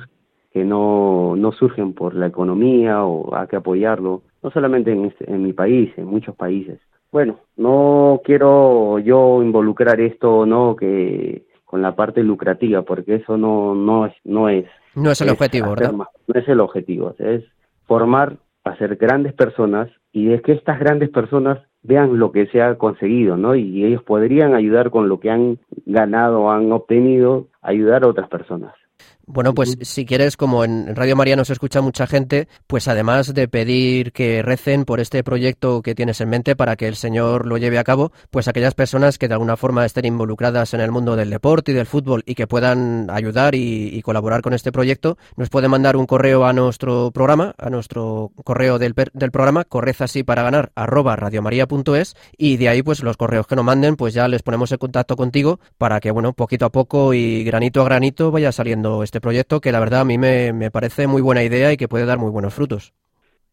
que 0.51 0.63
no, 0.63 1.35
no 1.35 1.51
surgen 1.51 1.93
por 1.93 2.15
la 2.15 2.27
economía 2.27 3.03
o 3.03 3.35
hay 3.35 3.47
que 3.47 3.57
apoyarlo, 3.57 4.23
no 4.41 4.51
solamente 4.51 4.91
en, 4.91 5.05
este, 5.05 5.31
en 5.31 5.43
mi 5.43 5.53
país, 5.53 5.91
en 5.97 6.05
muchos 6.05 6.35
países. 6.35 6.79
Bueno, 7.12 7.39
no 7.57 8.21
quiero 8.23 8.99
yo 8.99 9.41
involucrar 9.41 9.99
esto, 9.99 10.45
¿no? 10.45 10.75
Que 10.75 11.43
con 11.65 11.81
la 11.81 11.95
parte 11.95 12.23
lucrativa, 12.23 12.81
porque 12.81 13.15
eso 13.15 13.38
no, 13.38 13.75
no 13.75 14.07
es, 14.07 14.13
no 14.23 14.49
es. 14.49 14.65
No 14.95 15.12
es 15.12 15.21
el 15.21 15.29
objetivo, 15.29 15.69
¿verdad? 15.69 15.93
no 15.93 16.07
es 16.39 16.47
el 16.47 16.59
objetivo, 16.59 17.13
es 17.19 17.43
formar, 17.85 18.38
hacer 18.63 18.95
grandes 18.95 19.33
personas 19.33 19.89
y 20.12 20.33
es 20.33 20.41
que 20.41 20.51
estas 20.53 20.79
grandes 20.79 21.09
personas 21.09 21.59
vean 21.81 22.19
lo 22.19 22.31
que 22.31 22.47
se 22.47 22.62
ha 22.62 22.75
conseguido, 22.75 23.38
¿no? 23.38 23.55
Y 23.55 23.85
ellos 23.85 24.03
podrían 24.03 24.53
ayudar 24.53 24.89
con 24.89 25.09
lo 25.09 25.19
que 25.19 25.29
han 25.29 25.59
ganado, 25.85 26.51
han 26.51 26.71
obtenido, 26.71 27.47
ayudar 27.62 28.03
a 28.03 28.07
otras 28.07 28.29
personas. 28.29 28.73
Bueno, 29.32 29.54
pues 29.54 29.78
si 29.84 30.08
quieres, 30.08 30.38
como 30.38 30.63
en 30.63 30.96
Radio 30.96 31.15
María 31.15 31.36
nos 31.36 31.52
escucha 31.52 31.82
mucha 31.82 32.08
gente, 32.08 32.48
pues 32.65 32.88
además 32.88 33.32
de 33.32 33.48
pedir 33.48 34.12
que 34.12 34.42
recen 34.42 34.86
por 34.86 35.00
este 35.00 35.24
proyecto 35.24 35.84
que 35.84 35.94
tienes 35.94 36.20
en 36.20 36.30
mente 36.30 36.56
para 36.56 36.76
que 36.76 36.88
el 36.88 36.96
Señor 36.96 37.46
lo 37.46 37.60
lleve 37.60 37.78
a 37.78 37.84
cabo, 37.84 38.12
pues 38.32 38.48
aquellas 38.48 38.74
personas 38.74 39.20
que 39.20 39.28
de 39.28 39.36
alguna 39.36 39.56
forma 39.56 39.86
estén 39.86 40.06
involucradas 40.06 40.74
en 40.74 40.82
el 40.82 40.89
mundo 40.89 41.15
del 41.15 41.30
deporte 41.30 41.74
y 41.74 41.76
del 41.76 41.86
fútbol 41.86 42.24
y 42.26 42.34
que 42.34 42.48
puedan 42.48 43.08
ayudar 43.12 43.54
y, 43.54 44.02
colaborar 44.02 44.42
con 44.42 44.54
este 44.54 44.72
proyecto, 44.72 45.20
nos 45.36 45.50
pueden 45.50 45.70
mandar 45.70 45.96
un 45.96 46.08
correo 46.08 46.46
a 46.46 46.54
nuestro 46.54 47.12
programa, 47.12 47.54
a 47.60 47.70
nuestro 47.70 48.32
correo 48.44 48.80
del, 48.80 48.96
del 49.13 49.30
programa, 49.30 49.63
correza 49.63 50.06
así 50.06 50.24
para 50.24 50.42
ganar, 50.42 50.72
arroba 50.74 51.15
radiomaria.es 51.15 52.15
y 52.36 52.58
de 52.58 52.70
ahí 52.70 52.82
pues 52.82 53.04
los 53.04 53.15
correos 53.15 53.46
que 53.46 53.56
nos 53.56 53.65
manden, 53.65 53.96
pues 53.96 54.15
ya 54.15 54.28
les 54.28 54.42
ponemos 54.42 54.72
en 54.72 54.80
contacto 54.80 55.15
contigo 55.15 55.60
para 55.78 56.00
que, 56.00 56.10
bueno, 56.10 56.34
poquito 56.34 56.65
a 56.65 56.72
poco 56.72 57.13
y 57.13 57.44
granito 57.44 57.84
a 57.84 57.86
granito 57.86 58.32
vaya 58.32 58.52
saliendo 58.52 59.04
este 59.04 59.18
este 59.19 59.27
proyecto 59.27 59.60
que 59.60 59.73
la 59.73 59.82
verdad 59.82 60.01
a 60.01 60.05
mí 60.05 60.17
me, 60.17 60.53
me 60.53 60.71
parece 60.71 61.05
muy 61.05 61.21
buena 61.21 61.43
idea 61.43 61.73
y 61.73 61.77
que 61.77 61.89
puede 61.89 62.05
dar 62.05 62.19
muy 62.19 62.32
buenos 62.32 62.53
frutos. 62.53 62.93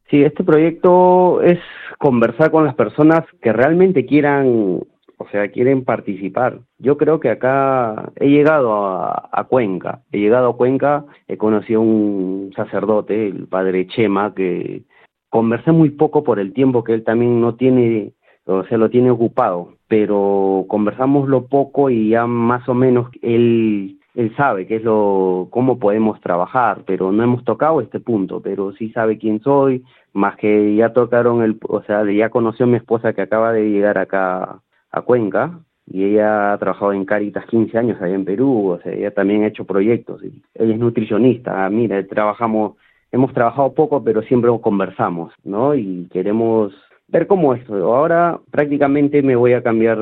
Sí, 0.08 0.22
este 0.22 0.44
proyecto 0.44 1.42
es 1.42 1.58
conversar 1.98 2.52
con 2.52 2.64
las 2.64 2.76
personas 2.76 3.24
que 3.42 3.52
realmente 3.52 4.06
quieran, 4.06 4.80
o 5.18 5.28
sea, 5.32 5.48
quieren 5.48 5.84
participar. 5.84 6.60
Yo 6.78 6.96
creo 6.96 7.18
que 7.18 7.30
acá 7.30 8.12
he 8.14 8.28
llegado 8.28 8.74
a, 8.74 9.28
a 9.32 9.44
Cuenca, 9.44 10.02
he 10.12 10.20
llegado 10.20 10.50
a 10.50 10.56
Cuenca, 10.56 11.04
he 11.26 11.36
conocido 11.36 11.80
un 11.80 12.52
sacerdote, 12.54 13.26
el 13.26 13.48
padre 13.48 13.88
Chema, 13.88 14.34
que 14.34 14.84
conversé 15.30 15.72
muy 15.72 15.90
poco 15.90 16.22
por 16.22 16.38
el 16.38 16.52
tiempo 16.52 16.84
que 16.84 16.94
él 16.94 17.02
también 17.02 17.40
no 17.40 17.56
tiene, 17.56 18.12
o 18.44 18.62
sea, 18.66 18.78
lo 18.78 18.88
tiene 18.88 19.10
ocupado, 19.10 19.72
pero 19.88 20.64
conversamos 20.68 21.28
lo 21.28 21.46
poco 21.48 21.90
y 21.90 22.10
ya 22.10 22.28
más 22.28 22.68
o 22.68 22.74
menos 22.74 23.08
él 23.20 23.95
él 24.16 24.34
sabe 24.34 24.66
qué 24.66 24.76
es 24.76 24.82
lo, 24.82 25.48
cómo 25.50 25.78
podemos 25.78 26.18
trabajar, 26.22 26.82
pero 26.86 27.12
no 27.12 27.22
hemos 27.22 27.44
tocado 27.44 27.82
este 27.82 28.00
punto, 28.00 28.40
pero 28.40 28.72
sí 28.72 28.90
sabe 28.90 29.18
quién 29.18 29.42
soy, 29.42 29.84
más 30.14 30.36
que 30.36 30.74
ya 30.74 30.94
tocaron 30.94 31.42
el, 31.42 31.58
o 31.68 31.82
sea, 31.82 32.02
ya 32.10 32.30
conoció 32.30 32.64
a 32.64 32.68
mi 32.68 32.76
esposa 32.76 33.12
que 33.12 33.20
acaba 33.20 33.52
de 33.52 33.68
llegar 33.68 33.98
acá 33.98 34.62
a 34.90 35.02
Cuenca, 35.02 35.60
y 35.86 36.04
ella 36.04 36.54
ha 36.54 36.58
trabajado 36.58 36.94
en 36.94 37.04
Caritas 37.04 37.44
15 37.44 37.76
años 37.76 38.00
allá 38.00 38.14
en 38.14 38.24
Perú, 38.24 38.70
o 38.70 38.80
sea, 38.80 38.92
ella 38.92 39.10
también 39.10 39.42
ha 39.42 39.48
hecho 39.48 39.66
proyectos, 39.66 40.24
y 40.24 40.42
ella 40.54 40.72
es 40.72 40.80
nutricionista, 40.80 41.68
mira, 41.68 42.02
trabajamos, 42.06 42.76
hemos 43.12 43.34
trabajado 43.34 43.74
poco, 43.74 44.02
pero 44.02 44.22
siempre 44.22 44.50
conversamos, 44.62 45.34
¿no? 45.44 45.74
Y 45.74 46.08
queremos 46.10 46.72
ver 47.08 47.26
cómo 47.26 47.54
esto. 47.54 47.74
Ahora 47.94 48.38
prácticamente 48.50 49.22
me 49.22 49.36
voy 49.36 49.52
a 49.52 49.62
cambiar, 49.62 49.98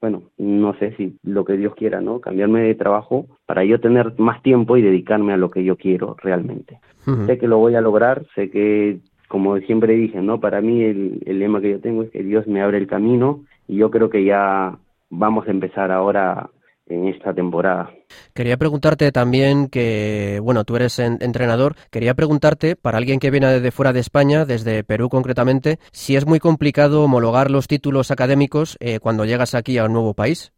bueno, 0.00 0.22
no 0.38 0.74
sé 0.74 0.94
si 0.96 1.16
lo 1.22 1.44
que 1.44 1.56
Dios 1.56 1.74
quiera, 1.74 2.00
¿no? 2.00 2.20
Cambiarme 2.20 2.62
de 2.62 2.74
trabajo 2.74 3.26
para 3.46 3.64
yo 3.64 3.80
tener 3.80 4.14
más 4.18 4.42
tiempo 4.42 4.76
y 4.76 4.82
dedicarme 4.82 5.32
a 5.32 5.38
lo 5.38 5.50
que 5.50 5.64
yo 5.64 5.76
quiero 5.76 6.16
realmente. 6.22 6.80
Sé 7.26 7.38
que 7.38 7.48
lo 7.48 7.58
voy 7.58 7.74
a 7.74 7.80
lograr, 7.80 8.24
sé 8.34 8.48
que, 8.50 9.00
como 9.26 9.58
siempre 9.58 9.94
dije, 9.94 10.20
¿no? 10.22 10.38
Para 10.38 10.60
mí 10.60 10.82
el, 10.82 11.20
el 11.26 11.40
lema 11.40 11.60
que 11.60 11.70
yo 11.70 11.80
tengo 11.80 12.04
es 12.04 12.10
que 12.10 12.22
Dios 12.22 12.46
me 12.46 12.62
abre 12.62 12.78
el 12.78 12.86
camino 12.86 13.44
y 13.66 13.76
yo 13.76 13.90
creo 13.90 14.08
que 14.08 14.24
ya 14.24 14.78
vamos 15.10 15.48
a 15.48 15.50
empezar 15.50 15.90
ahora 15.90 16.50
en 16.86 17.08
esta 17.08 17.34
temporada. 17.34 17.90
Quería 18.34 18.56
preguntarte 18.56 19.12
también 19.12 19.68
que, 19.68 20.40
bueno, 20.42 20.64
tú 20.64 20.76
eres 20.76 20.98
entrenador, 20.98 21.74
quería 21.90 22.14
preguntarte, 22.14 22.76
para 22.76 22.98
alguien 22.98 23.18
que 23.18 23.30
viene 23.30 23.48
desde 23.48 23.70
fuera 23.70 23.92
de 23.92 24.00
España, 24.00 24.44
desde 24.44 24.84
Perú 24.84 25.08
concretamente, 25.08 25.78
si 25.92 26.16
es 26.16 26.26
muy 26.26 26.38
complicado 26.38 27.04
homologar 27.04 27.50
los 27.50 27.68
títulos 27.68 28.10
académicos 28.10 28.76
eh, 28.80 28.98
cuando 29.00 29.24
llegas 29.24 29.54
aquí 29.54 29.78
a 29.78 29.84
un 29.84 29.92
nuevo 29.92 30.14
país. 30.14 30.52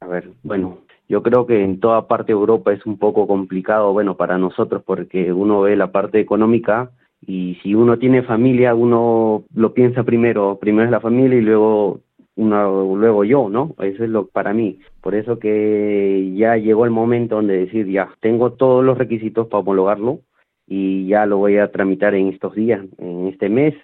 A 0.00 0.06
ver, 0.06 0.30
bueno, 0.42 0.78
yo 1.08 1.22
creo 1.22 1.46
que 1.46 1.62
en 1.62 1.80
toda 1.80 2.08
parte 2.08 2.32
de 2.32 2.38
Europa 2.38 2.72
es 2.72 2.84
un 2.86 2.98
poco 2.98 3.26
complicado, 3.26 3.92
bueno, 3.92 4.16
para 4.16 4.38
nosotros 4.38 4.82
porque 4.84 5.32
uno 5.32 5.60
ve 5.60 5.76
la 5.76 5.92
parte 5.92 6.20
económica 6.20 6.90
y 7.24 7.56
si 7.62 7.74
uno 7.74 7.98
tiene 7.98 8.22
familia, 8.22 8.74
uno 8.74 9.44
lo 9.54 9.74
piensa 9.74 10.02
primero, 10.02 10.58
primero 10.60 10.86
es 10.86 10.90
la 10.90 11.00
familia 11.00 11.38
y 11.38 11.42
luego 11.42 12.00
una, 12.36 12.64
luego 12.64 13.24
yo, 13.24 13.48
¿no? 13.48 13.74
Eso 13.78 14.04
es 14.04 14.10
lo 14.10 14.26
para 14.26 14.52
mí. 14.52 14.78
Por 15.00 15.14
eso 15.14 15.38
que 15.38 16.32
ya 16.34 16.56
llegó 16.56 16.84
el 16.84 16.90
momento 16.90 17.36
donde 17.36 17.58
decir, 17.58 17.86
ya, 17.88 18.10
tengo 18.20 18.52
todos 18.52 18.84
los 18.84 18.98
requisitos 18.98 19.48
para 19.48 19.60
homologarlo 19.60 20.20
y 20.66 21.06
ya 21.06 21.26
lo 21.26 21.38
voy 21.38 21.58
a 21.58 21.70
tramitar 21.70 22.14
en 22.14 22.28
estos 22.28 22.54
días, 22.54 22.84
en 22.98 23.28
este 23.28 23.48
mes, 23.48 23.74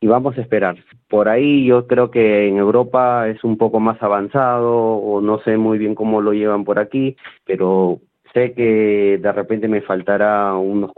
y 0.00 0.06
vamos 0.06 0.38
a 0.38 0.40
esperar. 0.40 0.76
Por 1.08 1.28
ahí 1.28 1.66
yo 1.66 1.86
creo 1.86 2.10
que 2.10 2.48
en 2.48 2.56
Europa 2.56 3.28
es 3.28 3.44
un 3.44 3.58
poco 3.58 3.80
más 3.80 4.02
avanzado 4.02 4.74
o 4.74 5.20
no 5.20 5.40
sé 5.40 5.58
muy 5.58 5.78
bien 5.78 5.94
cómo 5.94 6.22
lo 6.22 6.32
llevan 6.32 6.64
por 6.64 6.78
aquí, 6.78 7.16
pero 7.44 8.00
sé 8.32 8.54
que 8.54 9.18
de 9.20 9.32
repente 9.32 9.68
me 9.68 9.82
faltará 9.82 10.54
unos, 10.54 10.92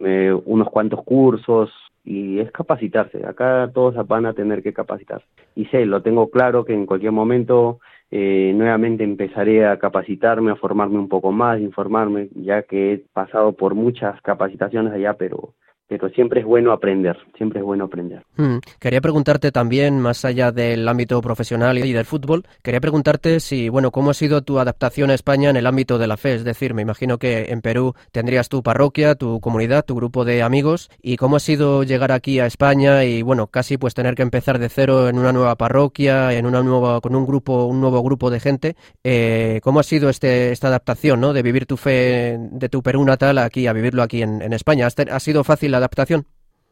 eh, 0.00 0.36
unos 0.44 0.68
cuantos 0.70 1.04
cursos 1.04 1.70
y 2.08 2.40
es 2.40 2.50
capacitarse. 2.50 3.26
Acá 3.26 3.70
todos 3.74 3.94
van 4.06 4.24
a 4.24 4.32
tener 4.32 4.62
que 4.62 4.72
capacitarse. 4.72 5.26
Y 5.54 5.66
sé, 5.66 5.84
lo 5.84 6.00
tengo 6.00 6.30
claro 6.30 6.64
que 6.64 6.72
en 6.72 6.86
cualquier 6.86 7.12
momento 7.12 7.80
eh, 8.10 8.52
nuevamente 8.56 9.04
empezaré 9.04 9.66
a 9.66 9.78
capacitarme, 9.78 10.50
a 10.50 10.56
formarme 10.56 10.98
un 10.98 11.10
poco 11.10 11.32
más, 11.32 11.60
informarme, 11.60 12.28
ya 12.34 12.62
que 12.62 12.94
he 12.94 12.98
pasado 13.12 13.52
por 13.52 13.74
muchas 13.74 14.18
capacitaciones 14.22 14.94
allá, 14.94 15.14
pero 15.18 15.52
pero 15.88 16.10
siempre 16.10 16.40
es 16.40 16.46
bueno 16.46 16.72
aprender, 16.72 17.16
siempre 17.36 17.60
es 17.60 17.64
bueno 17.64 17.84
aprender. 17.84 18.22
Hmm. 18.36 18.58
Quería 18.78 19.00
preguntarte 19.00 19.50
también, 19.50 19.98
más 19.98 20.24
allá 20.24 20.52
del 20.52 20.86
ámbito 20.86 21.20
profesional 21.22 21.78
y 21.78 21.92
del 21.92 22.04
fútbol, 22.04 22.44
quería 22.62 22.80
preguntarte 22.80 23.40
si, 23.40 23.70
bueno, 23.70 23.90
cómo 23.90 24.10
ha 24.10 24.14
sido 24.14 24.42
tu 24.42 24.58
adaptación 24.58 25.10
a 25.10 25.14
España 25.14 25.48
en 25.48 25.56
el 25.56 25.66
ámbito 25.66 25.98
de 25.98 26.06
la 26.06 26.18
fe, 26.18 26.34
es 26.34 26.44
decir, 26.44 26.74
me 26.74 26.82
imagino 26.82 27.18
que 27.18 27.46
en 27.48 27.62
Perú 27.62 27.94
tendrías 28.12 28.50
tu 28.50 28.62
parroquia, 28.62 29.14
tu 29.14 29.40
comunidad, 29.40 29.84
tu 29.84 29.94
grupo 29.94 30.26
de 30.26 30.42
amigos, 30.42 30.90
y 31.02 31.16
cómo 31.16 31.36
ha 31.36 31.40
sido 31.40 31.82
llegar 31.82 32.12
aquí 32.12 32.38
a 32.38 32.46
España 32.46 33.04
y, 33.04 33.22
bueno, 33.22 33.46
casi 33.46 33.78
pues 33.78 33.94
tener 33.94 34.14
que 34.14 34.22
empezar 34.22 34.58
de 34.58 34.68
cero 34.68 35.08
en 35.08 35.18
una 35.18 35.32
nueva 35.32 35.56
parroquia, 35.56 36.34
en 36.34 36.44
una 36.44 36.62
nueva, 36.62 37.00
con 37.00 37.16
un 37.16 37.24
grupo, 37.24 37.64
un 37.64 37.80
nuevo 37.80 38.02
grupo 38.02 38.30
de 38.30 38.40
gente, 38.40 38.76
eh, 39.04 39.60
¿cómo 39.62 39.80
ha 39.80 39.84
sido 39.84 40.10
este, 40.10 40.52
esta 40.52 40.68
adaptación, 40.68 41.20
¿no? 41.20 41.32
De 41.32 41.42
vivir 41.42 41.64
tu 41.64 41.78
fe 41.78 42.36
de 42.38 42.68
tu 42.68 42.82
Perú 42.82 43.04
natal 43.04 43.38
aquí 43.38 43.66
a 43.66 43.72
vivirlo 43.72 44.02
aquí 44.02 44.22
en, 44.22 44.42
en 44.42 44.52
España. 44.52 44.86
¿Ha 44.86 45.20
sido 45.20 45.44
fácil 45.44 45.77
adaptación? 45.78 46.24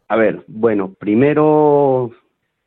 A 0.09 0.17
ver, 0.17 0.43
bueno, 0.47 0.95
primero 0.99 2.13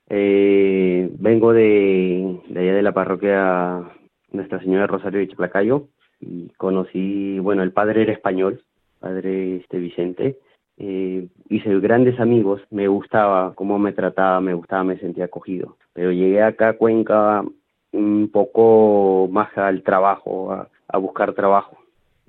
eh, 0.10 1.10
vengo 1.20 1.54
de, 1.54 2.40
allá 2.50 2.74
de 2.74 2.82
la 2.82 2.92
parroquia 2.92 3.84
Nuestra 4.32 4.60
Señora 4.60 4.88
Rosario 4.88 5.20
de 5.20 5.30
Chaclacayo 5.30 5.88
y 6.20 6.50
conocí, 6.58 7.40
bueno, 7.40 7.64
el 7.64 7.72
padre 7.72 8.02
era 8.02 8.14
español, 8.14 8.62
padre 9.00 9.58
este 9.58 9.80
Vicente. 9.80 10.38
Eh, 10.78 11.28
hice 11.50 11.80
grandes 11.80 12.20
amigos, 12.20 12.62
me 12.72 12.88
gustaba 12.88 13.54
cómo 13.56 13.80
me 13.80 13.94
trataba, 13.94 14.42
me 14.42 14.54
gustaba, 14.54 14.84
me 14.84 14.98
sentía 14.98 15.26
acogido. 15.26 15.78
Pero 15.94 16.12
llegué 16.12 16.42
acá 16.42 16.70
a 16.70 16.78
Cuenca 16.78 17.44
un 17.92 18.30
poco 18.32 19.28
más 19.32 19.58
al 19.58 19.84
trabajo, 19.84 20.52
a 20.88 20.98
buscar 20.98 21.34
trabajo. 21.34 21.78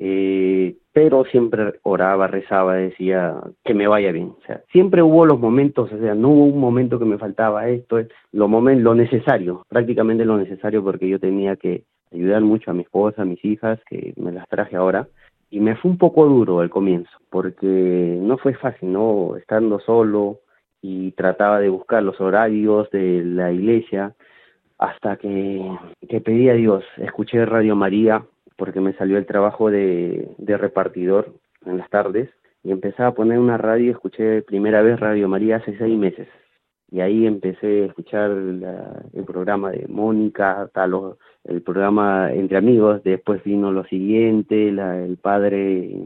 Eh, 0.03 0.77
pero 0.93 1.25
siempre 1.25 1.75
oraba, 1.83 2.27
rezaba, 2.27 2.75
decía 2.75 3.37
que 3.65 3.75
me 3.75 3.87
vaya 3.87 4.11
bien. 4.13 4.35
O 4.39 4.47
sea, 4.47 4.63
siempre 4.73 5.03
hubo 5.03 5.25
los 5.25 5.39
momentos, 5.39 5.93
o 5.93 5.99
sea, 5.99 6.15
no 6.15 6.31
hubo 6.31 6.45
un 6.47 6.61
momento 6.61 6.99
que 6.99 7.05
me 7.05 7.19
faltaba 7.19 7.69
esto, 7.69 7.99
lo, 8.33 8.49
moment, 8.49 8.81
lo 8.83 8.95
necesario, 8.95 9.65
prácticamente 9.69 10.25
lo 10.25 10.37
necesario 10.37 10.83
porque 10.83 11.09
yo 11.09 11.21
tenía 11.21 11.57
que 11.57 11.85
ayudar 12.13 12.43
mucho 12.43 12.71
a 12.71 12.75
mi 12.75 12.83
esposa, 12.83 13.23
a 13.23 13.25
mis 13.25 13.45
hijas, 13.45 13.79
que 13.89 14.15
me 14.17 14.33
las 14.33 14.49
traje 14.49 14.77
ahora. 14.77 15.09
Y 15.53 15.61
me 15.61 15.77
fue 15.77 15.91
un 15.91 15.99
poco 15.99 16.27
duro 16.27 16.61
al 16.61 16.71
comienzo, 16.71 17.11
porque 17.29 18.19
no 18.21 18.39
fue 18.39 18.55
fácil, 18.55 18.93
¿no? 18.93 19.37
Estando 19.37 19.81
solo 19.81 20.41
y 20.81 21.11
trataba 21.13 21.61
de 21.61 21.69
buscar 21.69 22.03
los 22.03 22.21
horarios 22.21 22.89
de 22.91 23.23
la 23.25 23.53
iglesia 23.53 24.15
hasta 24.79 25.17
que, 25.17 25.61
que 26.09 26.21
pedí 26.21 26.49
a 26.49 26.55
Dios, 26.55 26.85
escuché 26.97 27.45
Radio 27.45 27.77
María 27.77 28.25
porque 28.61 28.81
me 28.81 28.93
salió 28.93 29.17
el 29.17 29.25
trabajo 29.25 29.71
de, 29.71 30.29
de 30.37 30.59
repartidor 30.59 31.35
en 31.65 31.79
las 31.79 31.89
tardes 31.89 32.29
y 32.63 32.71
empecé 32.73 33.03
a 33.03 33.13
poner 33.13 33.39
una 33.39 33.57
radio 33.57 33.87
y 33.87 33.91
escuché 33.91 34.43
primera 34.43 34.83
vez 34.83 35.01
Radio 35.01 35.29
María 35.29 35.57
hace 35.57 35.79
seis 35.79 35.99
meses. 35.99 36.29
Y 36.93 37.01
ahí 37.01 37.25
empecé 37.27 37.85
a 37.85 37.87
escuchar 37.87 38.31
el 38.31 39.25
programa 39.25 39.71
de 39.71 39.87
Mónica, 39.89 40.69
tal, 40.75 40.93
el 41.45 41.63
programa 41.63 42.33
Entre 42.35 42.59
Amigos, 42.59 43.03
después 43.03 43.43
vino 43.45 43.73
lo 43.73 43.85
siguiente, 43.85 44.69
el 44.69 45.17
padre, 45.17 45.97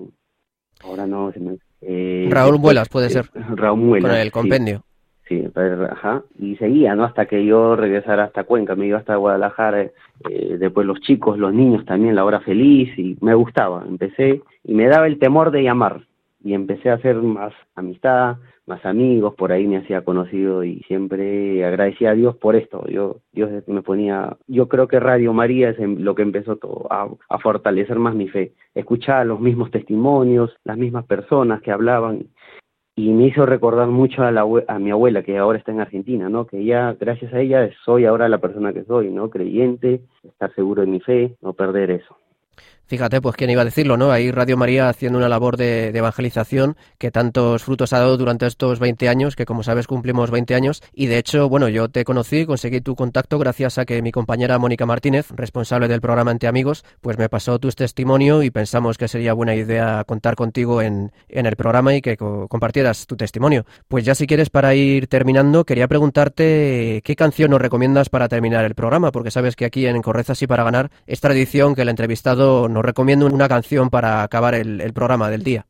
ahora 0.85 1.09
no 1.09 1.33
se 1.33 1.41
me... 1.41 1.59
Eh, 1.81 2.29
Raúl 2.31 2.61
Muelas 2.61 2.89
puede 2.89 3.11
ser. 3.11 3.31
Raúl 3.35 3.81
Muelas. 3.81 4.13
Con 4.13 4.21
el 4.21 4.31
compendio. 4.31 4.85
Sí, 5.27 5.43
ajá, 5.91 6.23
y 6.39 6.57
seguía, 6.57 6.95
¿no? 6.95 7.05
Hasta 7.05 7.25
que 7.25 7.47
yo 7.47 7.77
regresara 7.77 8.25
hasta 8.25 8.45
Cuenca, 8.45 8.75
me 8.77 8.87
iba 8.87 8.99
hasta 8.99 9.17
Guadalajara, 9.17 9.83
eh, 10.29 10.57
después 10.59 10.87
los 10.87 11.01
chicos, 11.01 11.39
los 11.39 11.55
niños 11.55 11.87
también, 11.87 12.15
la 12.15 12.27
hora 12.27 12.41
feliz, 12.41 12.91
y 12.99 13.17
me 13.23 13.35
gustaba, 13.35 13.85
empecé, 13.89 14.43
y 14.65 14.75
me 14.75 14.87
daba 14.87 15.07
el 15.07 15.19
temor 15.19 15.51
de 15.51 15.63
llamar, 15.63 16.03
y 16.43 16.53
empecé 16.53 16.91
a 16.91 16.95
hacer 16.95 17.17
más 17.17 17.55
amistad, 17.75 18.37
más 18.67 18.85
amigos, 18.85 19.35
por 19.35 19.51
ahí 19.51 19.67
me 19.67 19.79
hacía 19.79 20.03
conocido 20.03 20.65
y 20.65 20.81
siempre 20.81 21.65
agradecía 21.65 22.11
a 22.11 22.15
Dios 22.15 22.37
por 22.37 22.57
esto. 22.57 22.87
Yo, 22.89 23.17
Dios 23.33 23.51
me 23.67 23.83
ponía, 23.83 24.37
yo 24.47 24.69
creo 24.69 24.89
que 24.89 25.01
Radio 25.01 25.33
María 25.33 25.71
es 25.71 25.79
lo 25.79 26.15
que 26.15 26.23
empezó 26.23 26.57
todo, 26.57 26.87
a, 26.91 27.09
a 27.29 27.39
fortalecer 27.39 27.99
más 27.99 28.15
mi 28.15 28.29
fe. 28.29 28.53
Escuchar 28.75 29.27
los 29.27 29.41
mismos 29.41 29.71
testimonios, 29.71 30.55
las 30.65 30.79
mismas 30.79 31.05
personas 31.05 31.61
que 31.61 31.73
hablaban 31.73 32.27
y 32.97 33.11
me 33.11 33.27
hizo 33.27 33.45
recordar 33.45 33.89
mucho 33.89 34.23
a, 34.23 34.31
la, 34.31 34.47
a 34.69 34.79
mi 34.79 34.91
abuela 34.91 35.23
que 35.23 35.37
ahora 35.37 35.59
está 35.59 35.73
en 35.73 35.81
Argentina, 35.81 36.29
¿no? 36.29 36.47
Que 36.47 36.65
ya, 36.65 36.97
gracias 36.99 37.33
a 37.33 37.41
ella, 37.41 37.69
soy 37.85 38.05
ahora 38.05 38.29
la 38.29 38.39
persona 38.39 38.73
que 38.73 38.85
soy, 38.85 39.11
¿no? 39.11 39.31
Creyente, 39.31 40.01
estar 40.23 40.55
seguro 40.55 40.83
de 40.83 40.89
mi 40.89 41.01
fe, 41.01 41.37
no 41.43 41.55
perder 41.55 41.91
eso. 41.91 42.17
Fíjate, 42.87 43.23
pues 43.23 43.35
quién 43.37 43.49
iba 43.49 43.63
a 43.63 43.65
decirlo, 43.65 43.97
¿no? 43.97 44.11
Ahí 44.11 44.31
Radio 44.31 44.59
María 44.59 44.91
haciendo 44.91 45.19
una 45.19 45.29
labor 45.29 45.57
de, 45.57 45.89
evangelización 45.89 46.77
que 46.99 47.11
tantos 47.11 47.65
frutos 47.65 47.95
ha 47.95 47.99
dado 47.99 48.19
durante 48.19 48.47
estos 48.47 48.79
20 48.79 49.09
años, 49.09 49.37
que 49.37 49.47
como 49.47 49.63
sabes 49.63 49.87
cumplimos 49.87 50.31
20 50.31 50.55
años. 50.55 50.83
Y 50.93 51.07
de 51.07 51.17
hecho, 51.17 51.49
bueno, 51.49 51.69
yo 51.71 51.89
te 51.89 52.05
conocí, 52.05 52.45
conseguí 52.45 52.83
tu 52.83 52.95
contacto 52.95 53.39
gracias 53.39 53.79
a 53.79 53.87
que 53.87 54.03
mi 54.03 54.13
compañera 54.13 54.59
Mónica 54.59 54.85
Martínez, 54.85 55.31
responsable 55.31 55.89
del 55.89 56.03
programa 56.03 56.31
Ante 56.31 56.47
Amigos, 56.47 56.85
pues 57.01 57.17
me 57.17 57.31
pasó 57.31 57.59
tu 57.59 57.71
testimonio 57.71 58.43
y 58.43 58.51
pensamos 58.51 58.99
que 58.99 59.09
sería 59.09 59.33
buena 59.33 59.55
idea 59.55 60.05
contar 60.05 60.37
contigo 60.37 60.83
en, 60.83 61.11
en 61.29 61.47
el 61.47 61.57
programa 61.57 61.95
y 61.95 62.03
que 62.03 62.19
compartieras 62.19 63.07
tu 63.07 63.17
testimonio. 63.17 63.65
Pues 63.89 64.05
ya 64.05 64.15
si 64.15 64.27
quieres, 64.27 64.51
para 64.51 64.75
ir 64.75 65.07
terminando, 65.07 65.65
quería 65.65 65.89
preguntarte 65.89 67.01
qué 67.03 67.17
canción 67.17 67.51
nos 67.51 67.63
recomiendas 67.63 68.11
para 68.11 68.29
terminar 68.29 68.67
el 68.67 68.75
programa, 68.75 69.11
porque 69.11 69.31
sabes 69.31 69.57
que 69.57 69.65
aquí 69.65 69.87
en 69.87 70.03
Correzas 70.03 70.43
y 70.43 70.47
para 70.47 70.65
ganar 70.65 70.91
es 71.07 71.21
tradición 71.21 71.75
que 71.75 71.83
el 71.83 71.89
entrevistado 71.89 72.69
nos 72.75 72.85
recomiendo 72.85 73.27
una 73.27 73.49
canción 73.49 73.89
para 73.89 74.23
acabar 74.25 74.55
el, 74.55 74.93
programa 74.93 75.31
del 75.31 75.45
día. 75.45 75.65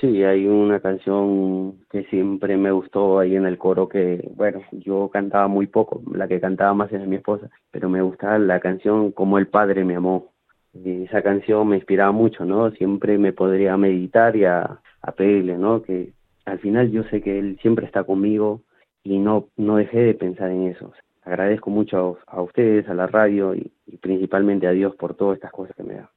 Sí, 0.00 0.22
hay 0.22 0.46
una 0.46 0.78
canción 0.78 1.74
que 1.90 2.04
siempre 2.04 2.56
me 2.56 2.70
gustó 2.70 3.18
ahí 3.18 3.34
en 3.34 3.44
el 3.44 3.58
coro 3.58 3.88
que, 3.88 4.30
bueno, 4.36 4.60
yo 4.70 5.10
cantaba 5.12 5.48
muy 5.48 5.66
poco, 5.66 6.00
la 6.14 6.28
que 6.28 6.40
cantaba 6.40 6.72
más 6.72 6.92
era 6.92 7.04
mi 7.04 7.16
esposa, 7.16 7.50
pero 7.72 7.88
me 7.88 8.00
gustaba 8.00 8.38
la 8.38 8.60
canción 8.60 9.10
Como 9.10 9.38
el 9.38 9.48
Padre 9.48 9.84
me 9.84 9.96
amó. 9.96 10.28
Y 10.72 11.02
esa 11.04 11.22
canción 11.22 11.66
me 11.66 11.76
inspiraba 11.76 12.12
mucho, 12.12 12.44
¿no? 12.44 12.70
Siempre 12.70 13.18
me 13.18 13.32
podría 13.32 13.76
meditar 13.76 14.36
y 14.36 14.44
a, 14.44 14.80
pedirle, 15.16 15.58
¿no? 15.58 15.82
Que 15.82 16.12
al 16.44 16.60
final 16.60 16.92
yo 16.92 17.02
sé 17.04 17.20
que 17.20 17.38
Él 17.38 17.58
siempre 17.60 17.86
está 17.86 18.04
conmigo 18.04 18.60
y 19.02 19.18
no, 19.18 19.48
no 19.56 19.76
dejé 19.76 19.98
de 19.98 20.14
pensar 20.14 20.50
en 20.50 20.68
eso. 20.68 20.92
Agradezco 21.24 21.70
mucho 21.70 22.18
a, 22.26 22.40
ustedes, 22.40 22.88
a 22.88 22.94
la 22.94 23.08
radio 23.08 23.54
y, 23.56 23.72
y 23.86 23.96
principalmente 23.96 24.68
a 24.68 24.72
Dios 24.72 24.94
por 24.94 25.14
todas 25.14 25.36
estas 25.36 25.50
cosas 25.50 25.74
que 25.74 25.82
me 25.82 25.94
da. 25.94 26.10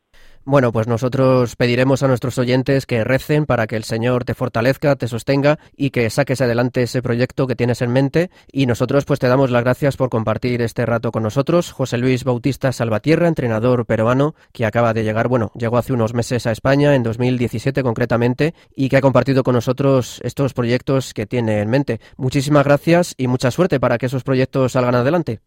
Bueno, 0.43 0.71
pues 0.71 0.87
nosotros 0.87 1.55
pediremos 1.55 2.01
a 2.01 2.07
nuestros 2.07 2.39
oyentes 2.39 2.87
que 2.87 3.03
recen 3.03 3.45
para 3.45 3.67
que 3.67 3.75
el 3.75 3.83
Señor 3.83 4.25
te 4.25 4.33
fortalezca, 4.33 4.95
te 4.95 5.07
sostenga 5.07 5.59
y 5.77 5.91
que 5.91 6.09
saques 6.09 6.41
adelante 6.41 6.81
ese 6.81 7.03
proyecto 7.03 7.45
que 7.45 7.55
tienes 7.55 7.83
en 7.83 7.91
mente. 7.91 8.31
Y 8.51 8.65
nosotros 8.65 9.05
pues 9.05 9.19
te 9.19 9.27
damos 9.27 9.51
las 9.51 9.63
gracias 9.63 9.97
por 9.97 10.09
compartir 10.09 10.63
este 10.63 10.83
rato 10.87 11.11
con 11.11 11.21
nosotros. 11.21 11.71
José 11.71 11.99
Luis 11.99 12.23
Bautista 12.23 12.71
Salvatierra, 12.71 13.27
entrenador 13.27 13.85
peruano, 13.85 14.33
que 14.51 14.65
acaba 14.65 14.95
de 14.95 15.03
llegar, 15.03 15.27
bueno, 15.27 15.51
llegó 15.53 15.77
hace 15.77 15.93
unos 15.93 16.15
meses 16.15 16.47
a 16.47 16.51
España, 16.51 16.95
en 16.95 17.03
2017 17.03 17.83
concretamente, 17.83 18.55
y 18.75 18.89
que 18.89 18.97
ha 18.97 19.01
compartido 19.01 19.43
con 19.43 19.53
nosotros 19.53 20.21
estos 20.23 20.53
proyectos 20.53 21.13
que 21.13 21.27
tiene 21.27 21.59
en 21.59 21.69
mente. 21.69 22.01
Muchísimas 22.17 22.65
gracias 22.65 23.13
y 23.15 23.27
mucha 23.27 23.51
suerte 23.51 23.79
para 23.79 23.99
que 23.99 24.07
esos 24.07 24.23
proyectos 24.23 24.71
salgan 24.71 24.95
adelante. 24.95 25.39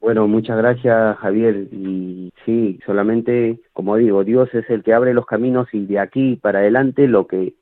Bueno, 0.00 0.26
muchas 0.26 0.56
gracias 0.56 1.18
Javier. 1.18 1.68
Y 1.72 2.32
sí, 2.46 2.80
solamente, 2.86 3.60
como 3.72 3.96
digo, 3.96 4.24
Dios 4.24 4.48
es 4.54 4.68
el 4.70 4.82
que 4.82 4.94
abre 4.94 5.14
los 5.14 5.26
caminos 5.26 5.68
y 5.72 5.84
de 5.86 5.98
aquí 5.98 6.36
para 6.36 6.60
adelante 6.60 7.06
lo 7.06 7.26
que 7.26 7.54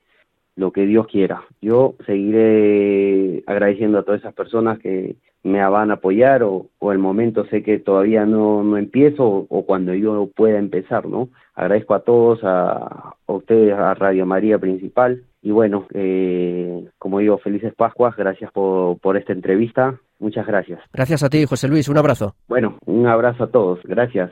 lo 0.56 0.72
que 0.72 0.86
Dios 0.86 1.06
quiera. 1.06 1.42
Yo 1.62 1.94
seguiré 2.04 3.44
agradeciendo 3.46 3.98
a 3.98 4.02
todas 4.02 4.20
esas 4.20 4.34
personas 4.34 4.78
que 4.80 5.16
me 5.44 5.64
van 5.68 5.92
a 5.92 5.94
apoyar 5.94 6.42
o, 6.42 6.66
o 6.80 6.92
el 6.92 6.98
momento 6.98 7.46
sé 7.46 7.62
que 7.62 7.78
todavía 7.78 8.26
no, 8.26 8.64
no 8.64 8.76
empiezo 8.76 9.46
o, 9.48 9.64
cuando 9.64 9.94
yo 9.94 10.28
pueda 10.34 10.58
empezar, 10.58 11.06
¿no? 11.06 11.28
Agradezco 11.54 11.94
a 11.94 12.00
todos, 12.00 12.40
a, 12.42 13.14
a 13.26 13.32
ustedes, 13.32 13.72
a 13.72 13.94
Radio 13.94 14.26
María 14.26 14.58
Principal 14.58 15.22
y 15.42 15.52
bueno, 15.52 15.86
eh, 15.94 16.88
como 16.98 17.20
digo, 17.20 17.38
felices 17.38 17.72
Pascuas, 17.74 18.16
gracias 18.16 18.50
por, 18.50 18.98
por 18.98 19.16
esta 19.16 19.32
entrevista 19.32 20.00
Muchas 20.18 20.46
gracias. 20.46 20.80
Gracias 20.92 21.22
a 21.22 21.28
ti, 21.28 21.44
José 21.44 21.68
Luis. 21.68 21.88
Un 21.88 21.98
abrazo. 21.98 22.34
Bueno, 22.48 22.78
un 22.86 23.06
abrazo 23.06 23.44
a 23.44 23.46
todos. 23.48 23.80
Gracias. 23.84 24.30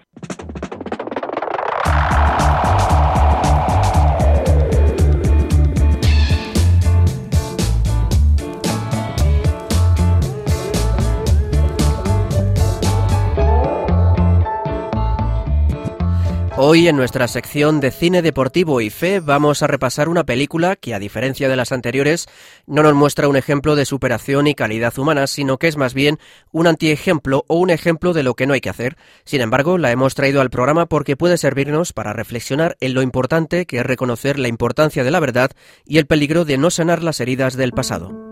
Hoy 16.58 16.88
en 16.88 16.96
nuestra 16.96 17.28
sección 17.28 17.80
de 17.80 17.90
cine 17.90 18.22
deportivo 18.22 18.80
y 18.80 18.88
fe 18.88 19.20
vamos 19.20 19.62
a 19.62 19.66
repasar 19.66 20.08
una 20.08 20.24
película 20.24 20.74
que 20.74 20.94
a 20.94 20.98
diferencia 20.98 21.50
de 21.50 21.56
las 21.56 21.70
anteriores 21.70 22.28
no 22.66 22.82
nos 22.82 22.94
muestra 22.94 23.28
un 23.28 23.36
ejemplo 23.36 23.76
de 23.76 23.84
superación 23.84 24.46
y 24.46 24.54
calidad 24.54 24.98
humana, 24.98 25.26
sino 25.26 25.58
que 25.58 25.68
es 25.68 25.76
más 25.76 25.92
bien 25.92 26.18
un 26.52 26.66
antiejemplo 26.66 27.44
o 27.48 27.58
un 27.58 27.68
ejemplo 27.68 28.14
de 28.14 28.22
lo 28.22 28.32
que 28.32 28.46
no 28.46 28.54
hay 28.54 28.62
que 28.62 28.70
hacer. 28.70 28.96
Sin 29.24 29.42
embargo, 29.42 29.76
la 29.76 29.90
hemos 29.90 30.14
traído 30.14 30.40
al 30.40 30.48
programa 30.48 30.86
porque 30.86 31.14
puede 31.14 31.36
servirnos 31.36 31.92
para 31.92 32.14
reflexionar 32.14 32.78
en 32.80 32.94
lo 32.94 33.02
importante 33.02 33.66
que 33.66 33.80
es 33.80 33.84
reconocer 33.84 34.38
la 34.38 34.48
importancia 34.48 35.04
de 35.04 35.10
la 35.10 35.20
verdad 35.20 35.50
y 35.84 35.98
el 35.98 36.06
peligro 36.06 36.46
de 36.46 36.56
no 36.56 36.70
sanar 36.70 37.02
las 37.02 37.20
heridas 37.20 37.58
del 37.58 37.72
pasado. 37.72 38.25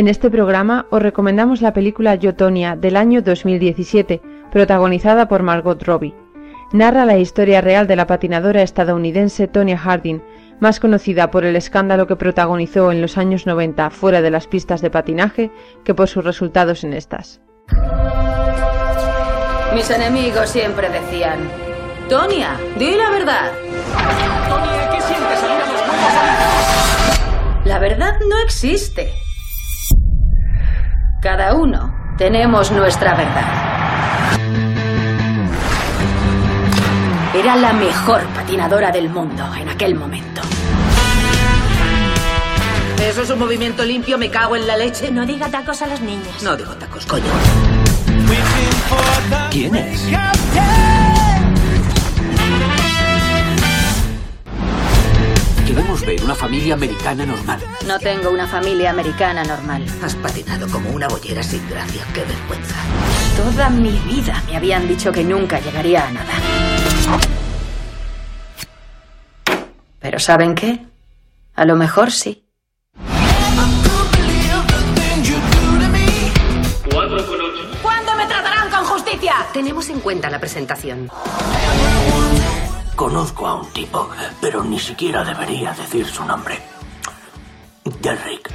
En 0.00 0.08
este 0.08 0.30
programa 0.30 0.86
os 0.88 1.02
recomendamos 1.02 1.60
la 1.60 1.74
película 1.74 2.14
Yotonia 2.14 2.74
del 2.74 2.96
año 2.96 3.20
2017, 3.20 4.22
protagonizada 4.50 5.28
por 5.28 5.42
Margot 5.42 5.82
Robbie. 5.82 6.14
Narra 6.72 7.04
la 7.04 7.18
historia 7.18 7.60
real 7.60 7.86
de 7.86 7.96
la 7.96 8.06
patinadora 8.06 8.62
estadounidense 8.62 9.46
Tonya 9.46 9.76
Harding, 9.76 10.22
más 10.58 10.80
conocida 10.80 11.30
por 11.30 11.44
el 11.44 11.54
escándalo 11.54 12.06
que 12.06 12.16
protagonizó 12.16 12.92
en 12.92 13.02
los 13.02 13.18
años 13.18 13.46
90 13.46 13.90
fuera 13.90 14.22
de 14.22 14.30
las 14.30 14.46
pistas 14.46 14.80
de 14.80 14.88
patinaje 14.88 15.50
que 15.84 15.92
por 15.92 16.08
sus 16.08 16.24
resultados 16.24 16.82
en 16.82 16.94
estas. 16.94 17.42
Mis 19.74 19.90
enemigos 19.90 20.48
siempre 20.48 20.88
decían, 20.88 21.40
Tonya, 22.08 22.56
di 22.78 22.92
la 22.96 23.10
verdad. 23.10 23.52
Tonya, 24.48 24.90
¿qué 24.92 25.00
sientes 25.02 25.44
La 27.66 27.78
verdad 27.78 28.18
no 28.26 28.38
existe. 28.42 29.12
Cada 31.20 31.54
uno 31.54 32.14
tenemos 32.16 32.72
nuestra 32.72 33.14
verdad. 33.14 33.44
Era 37.34 37.56
la 37.56 37.74
mejor 37.74 38.22
patinadora 38.34 38.90
del 38.90 39.10
mundo 39.10 39.44
en 39.54 39.68
aquel 39.68 39.94
momento. 39.96 40.40
¿Eso 43.02 43.22
es 43.22 43.30
un 43.30 43.38
movimiento 43.38 43.84
limpio? 43.84 44.16
¿Me 44.16 44.30
cago 44.30 44.56
en 44.56 44.66
la 44.66 44.78
leche? 44.78 45.10
No 45.10 45.26
diga 45.26 45.50
tacos 45.50 45.82
a 45.82 45.88
los 45.88 46.00
niños. 46.00 46.42
No 46.42 46.56
digo 46.56 46.72
tacos, 46.76 47.04
coño. 47.04 47.24
¿Quién 49.50 49.76
es? 49.76 50.08
Ver 55.72 56.24
una 56.24 56.34
familia 56.34 56.74
americana 56.74 57.24
normal. 57.24 57.60
No 57.86 57.98
tengo 57.98 58.30
una 58.30 58.46
familia 58.46 58.90
americana 58.90 59.44
normal. 59.44 59.84
Has 60.02 60.14
patinado 60.16 60.68
como 60.68 60.90
una 60.90 61.08
bollera 61.08 61.42
sin 61.42 61.68
gracia. 61.68 62.04
¡Qué 62.12 62.20
vergüenza! 62.24 62.76
Toda 63.36 63.70
mi 63.70 63.92
vida 64.00 64.42
me 64.46 64.56
habían 64.56 64.88
dicho 64.88 65.12
que 65.12 65.22
nunca 65.22 65.60
llegaría 65.60 66.06
a 66.06 66.12
nada. 66.12 66.32
Pero 70.00 70.18
¿saben 70.18 70.54
qué? 70.54 70.86
A 71.54 71.64
lo 71.64 71.76
mejor 71.76 72.10
sí. 72.10 72.44
¿Cuándo 77.82 78.14
me 78.16 78.26
tratarán 78.26 78.70
con 78.70 78.84
justicia? 78.84 79.34
Tenemos 79.52 79.88
en 79.88 80.00
cuenta 80.00 80.30
la 80.30 80.40
presentación. 80.40 81.10
Conozco 83.00 83.46
a 83.46 83.54
un 83.54 83.66
tipo, 83.68 84.10
pero 84.42 84.62
ni 84.62 84.78
siquiera 84.78 85.24
debería 85.24 85.72
decir 85.72 86.04
su 86.04 86.22
nombre. 86.22 86.60
Derrick. 88.02 88.50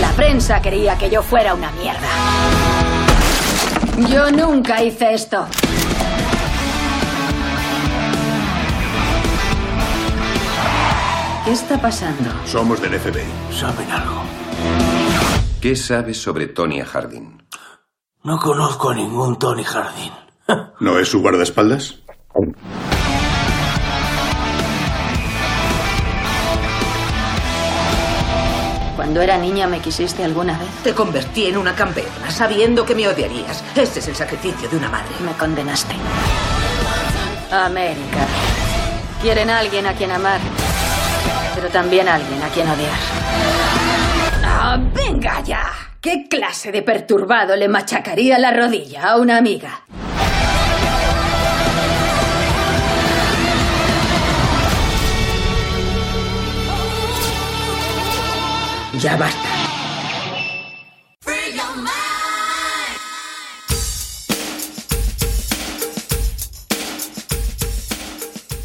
La 0.00 0.12
prensa 0.12 0.62
quería 0.62 0.96
que 0.96 1.10
yo 1.10 1.24
fuera 1.24 1.52
una 1.52 1.72
mierda. 1.72 2.06
Yo 4.08 4.30
nunca 4.30 4.80
hice 4.80 5.14
esto. 5.14 5.44
¿Qué 11.44 11.50
está 11.50 11.80
pasando? 11.80 12.30
Somos 12.46 12.80
del 12.80 12.92
FBI. 12.96 13.24
¿Saben 13.52 13.90
algo? 13.90 14.22
¿Qué 15.60 15.74
sabes 15.74 16.22
sobre 16.22 16.46
Tonya 16.46 16.86
Harding? 16.86 17.42
No 18.22 18.38
conozco 18.38 18.90
a 18.90 18.94
ningún 18.94 19.36
Tony 19.36 19.64
Jardín. 19.64 20.12
¿No 20.78 20.96
es 21.00 21.08
su 21.08 21.20
guardaespaldas? 21.20 22.04
Cuando 29.12 29.30
era 29.30 29.36
niña 29.36 29.66
me 29.66 29.78
quisiste 29.80 30.24
alguna 30.24 30.56
vez. 30.56 30.70
Te 30.82 30.94
convertí 30.94 31.44
en 31.44 31.58
una 31.58 31.74
campeona 31.74 32.30
sabiendo 32.30 32.86
que 32.86 32.94
me 32.94 33.06
odiarías. 33.06 33.62
Ese 33.76 33.98
es 33.98 34.08
el 34.08 34.16
sacrificio 34.16 34.70
de 34.70 34.76
una 34.78 34.88
madre. 34.88 35.10
Me 35.22 35.32
condenaste. 35.32 35.94
América. 37.50 38.26
Quieren 39.20 39.50
a 39.50 39.58
alguien 39.58 39.86
a 39.86 39.92
quien 39.92 40.12
amar, 40.12 40.40
pero 41.54 41.68
también 41.68 42.08
a 42.08 42.14
alguien 42.14 42.42
a 42.42 42.48
quien 42.48 42.66
odiar. 42.66 42.98
¡Ah, 44.46 44.78
venga 44.94 45.42
ya! 45.42 45.70
¿Qué 46.00 46.26
clase 46.30 46.72
de 46.72 46.80
perturbado 46.80 47.54
le 47.54 47.68
machacaría 47.68 48.38
la 48.38 48.50
rodilla 48.50 49.10
a 49.10 49.18
una 49.18 49.36
amiga? 49.36 49.82
Ya 59.02 59.16
basta. 59.16 59.48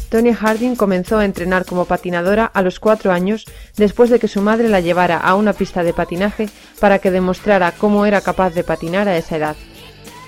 Tonya 0.08 0.34
Harding 0.36 0.76
comenzó 0.76 1.18
a 1.18 1.24
entrenar 1.24 1.64
como 1.64 1.86
patinadora 1.86 2.46
a 2.46 2.62
los 2.62 2.78
cuatro 2.78 3.10
años 3.10 3.46
después 3.76 4.10
de 4.10 4.20
que 4.20 4.28
su 4.28 4.40
madre 4.40 4.68
la 4.68 4.78
llevara 4.78 5.18
a 5.18 5.34
una 5.34 5.54
pista 5.54 5.82
de 5.82 5.92
patinaje 5.92 6.48
para 6.78 7.00
que 7.00 7.10
demostrara 7.10 7.72
cómo 7.72 8.06
era 8.06 8.20
capaz 8.20 8.54
de 8.54 8.62
patinar 8.62 9.08
a 9.08 9.16
esa 9.16 9.38
edad. 9.38 9.56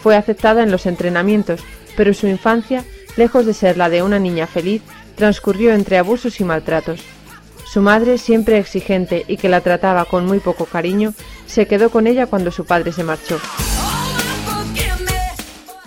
Fue 0.03 0.17
aceptada 0.17 0.65
en 0.65 0.73
los 0.73 0.87
entrenamientos, 0.87 1.61
pero 1.97 2.15
su 2.15 2.27
infancia, 2.27 2.85
lejos 3.17 3.47
de 3.47 3.55
ser 3.55 3.77
la 3.77 3.89
de 3.89 4.03
una 4.03 4.19
niña 4.19 4.49
feliz, 4.49 4.83
transcurrió 5.15 5.73
entre 5.73 5.99
abusos 5.99 6.41
y 6.41 6.45
maltratos. 6.45 7.01
Su 7.71 7.83
madre, 7.83 8.19
siempre 8.19 8.59
exigente 8.59 9.25
y 9.29 9.37
que 9.37 9.49
la 9.49 9.61
trataba 9.61 10.05
con 10.05 10.27
muy 10.27 10.41
poco 10.41 10.65
cariño, 10.65 11.15
se 11.47 11.69
quedó 11.69 11.91
con 11.91 12.09
ella 12.09 12.27
cuando 12.27 12.51
su 12.51 12.65
padre 12.65 12.91
se 12.91 13.05
marchó. 13.05 13.39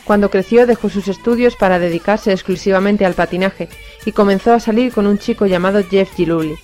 Cuando 0.05 0.29
creció 0.29 0.65
dejó 0.65 0.87
sus 0.87 1.09
estudios 1.09 1.57
para 1.57 1.79
dedicarse 1.79 2.31
exclusivamente 2.31 3.05
al 3.05 3.15
patinaje 3.15 3.67
y 4.05 4.13
comenzó 4.13 4.53
a 4.53 4.61
salir 4.61 4.93
con 4.93 5.07
un 5.07 5.17
chico 5.17 5.45
llamado 5.45 5.83
Jeff 5.83 6.13
Giluli, 6.15 6.55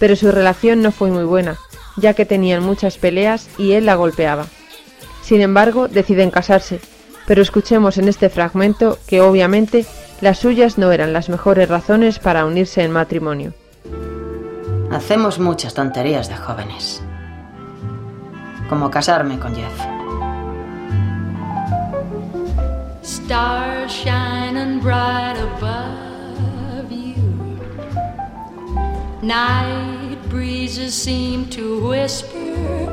pero 0.00 0.16
su 0.16 0.32
relación 0.32 0.82
no 0.82 0.90
fue 0.90 1.08
muy 1.08 1.22
buena, 1.22 1.56
ya 1.96 2.14
que 2.14 2.26
tenían 2.26 2.64
muchas 2.64 2.98
peleas 2.98 3.48
y 3.56 3.72
él 3.74 3.86
la 3.86 3.94
golpeaba. 3.94 4.48
Sin 5.22 5.40
embargo, 5.40 5.86
deciden 5.86 6.32
casarse, 6.32 6.80
pero 7.28 7.42
escuchemos 7.42 7.96
en 7.96 8.08
este 8.08 8.28
fragmento 8.28 8.98
que 9.06 9.20
obviamente 9.20 9.86
las 10.20 10.40
suyas 10.40 10.78
no 10.78 10.90
eran 10.90 11.12
las 11.12 11.28
mejores 11.28 11.68
razones 11.68 12.18
para 12.18 12.44
unirse 12.44 12.82
en 12.82 12.90
matrimonio. 12.90 13.54
Hacemos 14.90 15.38
muchas 15.38 15.74
tonterías 15.74 16.28
de 16.28 16.36
jóvenes. 16.36 17.02
Como 18.68 18.90
casarme 18.90 19.38
con 19.38 19.54
Jeff. 19.54 19.80
Stars 23.02 23.92
shining 23.92 24.80
bright 24.80 25.36
above 25.38 26.90
you. 26.90 27.14
Night 29.22 30.18
breezes 30.28 30.94
seem 30.94 31.46
to 31.50 31.88
whisper, 31.88 32.38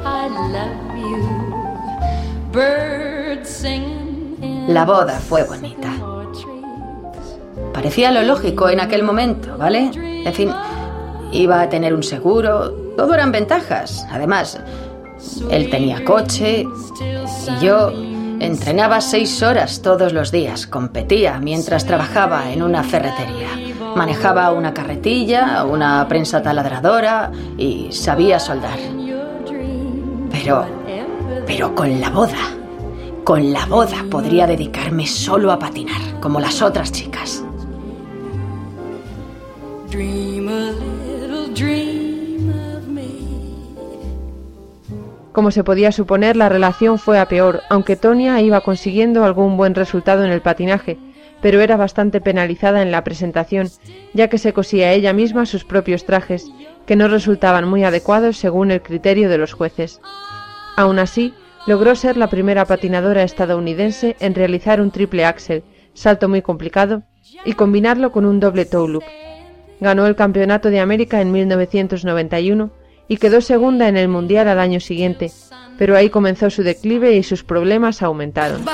I 0.03 0.27
love 0.51 0.97
you. 0.97 1.51
Birds 2.51 3.49
singing 3.49 4.37
in 4.41 4.73
La 4.73 4.85
boda 4.85 5.19
fue 5.19 5.43
bonita. 5.43 5.91
Parecía 7.73 8.11
lo 8.11 8.21
lógico 8.23 8.69
en 8.69 8.79
aquel 8.79 9.03
momento, 9.03 9.57
¿vale? 9.57 9.91
En 9.93 10.33
fin, 10.33 10.49
iba 11.31 11.61
a 11.61 11.69
tener 11.69 11.93
un 11.93 12.03
seguro, 12.03 12.71
todo 12.97 13.13
eran 13.13 13.31
ventajas. 13.31 14.05
Además, 14.11 14.59
él 15.49 15.69
tenía 15.69 16.03
coche 16.03 16.65
y 17.01 17.63
yo 17.63 17.91
entrenaba 18.39 19.01
seis 19.01 19.41
horas 19.43 19.81
todos 19.81 20.13
los 20.13 20.31
días, 20.31 20.65
competía 20.65 21.39
mientras 21.39 21.85
trabajaba 21.85 22.51
en 22.51 22.63
una 22.63 22.83
ferretería. 22.83 23.49
Manejaba 23.95 24.51
una 24.51 24.73
carretilla, 24.73 25.65
una 25.65 26.07
prensa 26.07 26.41
taladradora 26.41 27.31
y 27.57 27.91
sabía 27.91 28.39
soldar. 28.39 28.79
Pero, 30.31 30.65
pero 31.45 31.75
con 31.75 31.99
la 31.99 32.09
boda, 32.09 32.55
con 33.23 33.51
la 33.51 33.65
boda 33.65 34.05
podría 34.09 34.47
dedicarme 34.47 35.05
solo 35.05 35.51
a 35.51 35.59
patinar, 35.59 36.19
como 36.19 36.39
las 36.39 36.61
otras 36.61 36.91
chicas. 36.91 37.43
Dream 39.89 40.90
Como 45.31 45.51
se 45.51 45.63
podía 45.63 45.91
suponer, 45.91 46.35
la 46.35 46.49
relación 46.49 46.99
fue 46.99 47.17
a 47.17 47.27
peor, 47.27 47.61
aunque 47.69 47.95
Tonia 47.95 48.41
iba 48.41 48.61
consiguiendo 48.61 49.23
algún 49.23 49.55
buen 49.55 49.75
resultado 49.75 50.25
en 50.25 50.31
el 50.31 50.41
patinaje, 50.41 50.97
pero 51.41 51.61
era 51.61 51.77
bastante 51.77 52.19
penalizada 52.19 52.81
en 52.81 52.91
la 52.91 53.03
presentación, 53.03 53.69
ya 54.13 54.27
que 54.27 54.37
se 54.37 54.53
cosía 54.53 54.91
ella 54.91 55.13
misma 55.13 55.45
sus 55.45 55.63
propios 55.63 56.05
trajes, 56.05 56.51
que 56.85 56.97
no 56.97 57.07
resultaban 57.07 57.67
muy 57.67 57.83
adecuados 57.83 58.37
según 58.37 58.71
el 58.71 58.81
criterio 58.81 59.29
de 59.29 59.37
los 59.37 59.53
jueces. 59.53 60.01
Aún 60.75 60.99
así, 60.99 61.33
logró 61.65 61.95
ser 61.95 62.17
la 62.17 62.29
primera 62.29 62.65
patinadora 62.65 63.23
estadounidense 63.23 64.17
en 64.19 64.35
realizar 64.35 64.81
un 64.81 64.91
triple 64.91 65.25
axel, 65.25 65.63
salto 65.93 66.27
muy 66.27 66.41
complicado, 66.41 67.03
y 67.45 67.53
combinarlo 67.53 68.11
con 68.11 68.25
un 68.25 68.39
doble 68.39 68.65
toe 68.65 68.89
loop. 68.89 69.03
Ganó 69.81 70.05
el 70.05 70.15
Campeonato 70.15 70.69
de 70.69 70.79
América 70.79 71.19
en 71.21 71.31
1991 71.31 72.69
y 73.07 73.17
quedó 73.17 73.41
segunda 73.41 73.87
en 73.87 73.97
el 73.97 74.07
Mundial 74.07 74.47
al 74.47 74.59
año 74.59 74.79
siguiente, 74.79 75.31
pero 75.79 75.97
ahí 75.97 76.11
comenzó 76.11 76.51
su 76.51 76.61
declive 76.61 77.13
y 77.13 77.23
sus 77.23 77.43
problemas 77.43 78.03
aumentaron. 78.03 78.63
No 78.63 78.71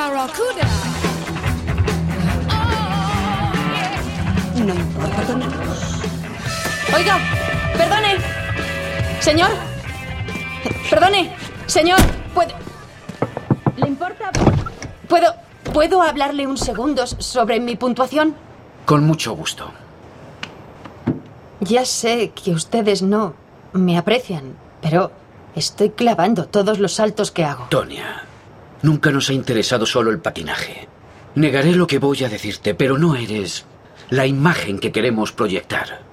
importa, 4.73 5.37
Oiga, 6.93 7.17
perdone. 7.77 8.17
Señor. 9.21 9.51
Perdone. 10.89 11.33
Señor, 11.67 11.99
¿puedo... 12.33 12.49
¿Le 13.77 13.87
importa? 13.87 14.29
¿Puedo... 15.07 15.33
¿Puedo 15.71 16.01
hablarle 16.01 16.45
un 16.47 16.57
segundo 16.57 17.07
sobre 17.07 17.61
mi 17.61 17.77
puntuación? 17.77 18.35
Con 18.85 19.05
mucho 19.05 19.33
gusto. 19.33 19.71
Ya 21.67 21.83
sé 21.85 22.31
que 22.31 22.51
ustedes 22.51 23.01
no 23.01 23.33
me 23.73 23.97
aprecian, 23.97 24.55
pero 24.81 25.11
estoy 25.53 25.89
clavando 25.89 26.45
todos 26.45 26.79
los 26.79 26.93
saltos 26.93 27.31
que 27.31 27.43
hago. 27.43 27.65
Tonia, 27.69 28.23
nunca 28.83 29.11
nos 29.11 29.29
ha 29.29 29.33
interesado 29.33 29.85
solo 29.85 30.11
el 30.11 30.19
patinaje. 30.19 30.87
Negaré 31.35 31.73
lo 31.73 31.85
que 31.85 31.99
voy 31.99 32.23
a 32.23 32.29
decirte, 32.29 32.73
pero 32.73 32.97
no 32.97 33.15
eres 33.15 33.65
la 34.09 34.25
imagen 34.25 34.79
que 34.79 34.93
queremos 34.93 35.33
proyectar. 35.33 36.03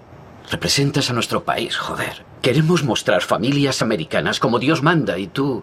Representas 0.51 1.11
a 1.11 1.13
nuestro 1.13 1.45
país, 1.45 1.77
joder. 1.77 2.25
Queremos 2.43 2.83
mostrar 2.83 3.23
familias 3.23 3.81
americanas 3.81 4.41
como 4.41 4.59
Dios 4.59 4.83
manda 4.83 5.19
y 5.19 5.29
tú 5.29 5.63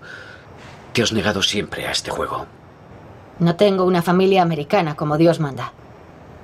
te 0.94 1.04
has 1.04 1.12
negado 1.12 1.44
siempre 1.44 1.86
a 1.86 1.92
este 1.92 2.12
juego. 2.12 2.48
No 3.40 3.58
tengo 3.58 3.84
una 3.84 4.02
familia 4.02 4.42
americana 4.42 4.96
como 4.96 5.18
Dios 5.18 5.42
manda. 5.42 5.74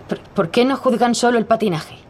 ¿Por, 0.09 0.19
por 0.19 0.51
qué 0.51 0.65
no 0.65 0.75
juzgan 0.75 1.15
solo 1.15 1.37
el 1.37 1.45
patinaje? 1.45 2.06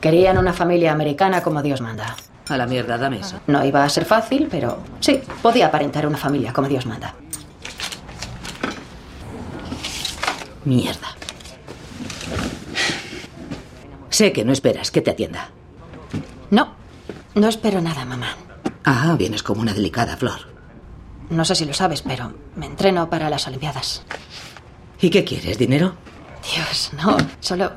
Querían 0.00 0.38
una 0.38 0.52
familia 0.52 0.92
americana 0.92 1.42
como 1.42 1.62
Dios 1.62 1.80
manda. 1.80 2.16
A 2.48 2.56
la 2.56 2.66
mierda, 2.66 2.98
dame 2.98 3.20
eso. 3.20 3.40
No 3.46 3.64
iba 3.64 3.84
a 3.84 3.88
ser 3.88 4.04
fácil, 4.04 4.48
pero 4.50 4.82
sí, 5.00 5.20
podía 5.42 5.66
aparentar 5.66 6.06
una 6.06 6.18
familia 6.18 6.52
como 6.52 6.68
Dios 6.68 6.86
manda. 6.86 7.14
Mierda. 10.64 11.08
Sé 14.08 14.32
que 14.32 14.44
no 14.44 14.52
esperas 14.52 14.90
que 14.90 15.00
te 15.00 15.10
atienda. 15.10 15.50
No, 16.50 16.74
no 17.34 17.48
espero 17.48 17.80
nada, 17.80 18.04
mamá. 18.04 18.36
Ah, 18.84 19.14
vienes 19.16 19.42
como 19.42 19.60
una 19.60 19.72
delicada 19.72 20.16
flor. 20.16 20.40
No 21.28 21.44
sé 21.44 21.54
si 21.54 21.64
lo 21.64 21.74
sabes, 21.74 22.02
pero 22.02 22.32
me 22.56 22.66
entreno 22.66 23.08
para 23.08 23.30
las 23.30 23.46
Olimpiadas. 23.46 24.02
¿Y 25.00 25.10
qué 25.10 25.24
quieres? 25.24 25.56
¿Dinero? 25.58 25.94
Dios, 26.54 26.90
no. 26.94 27.16
Solo. 27.38 27.72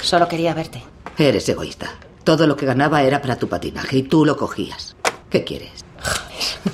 Solo 0.00 0.26
quería 0.28 0.54
verte. 0.54 0.82
Eres 1.20 1.46
egoísta. 1.50 1.90
Todo 2.24 2.46
lo 2.46 2.56
que 2.56 2.64
ganaba 2.66 3.02
era 3.02 3.20
para 3.20 3.36
tu 3.36 3.46
patinaje 3.48 3.98
y 3.98 4.02
tú 4.04 4.24
lo 4.24 4.36
cogías. 4.38 4.96
¿Qué 5.28 5.44
quieres? 5.44 5.84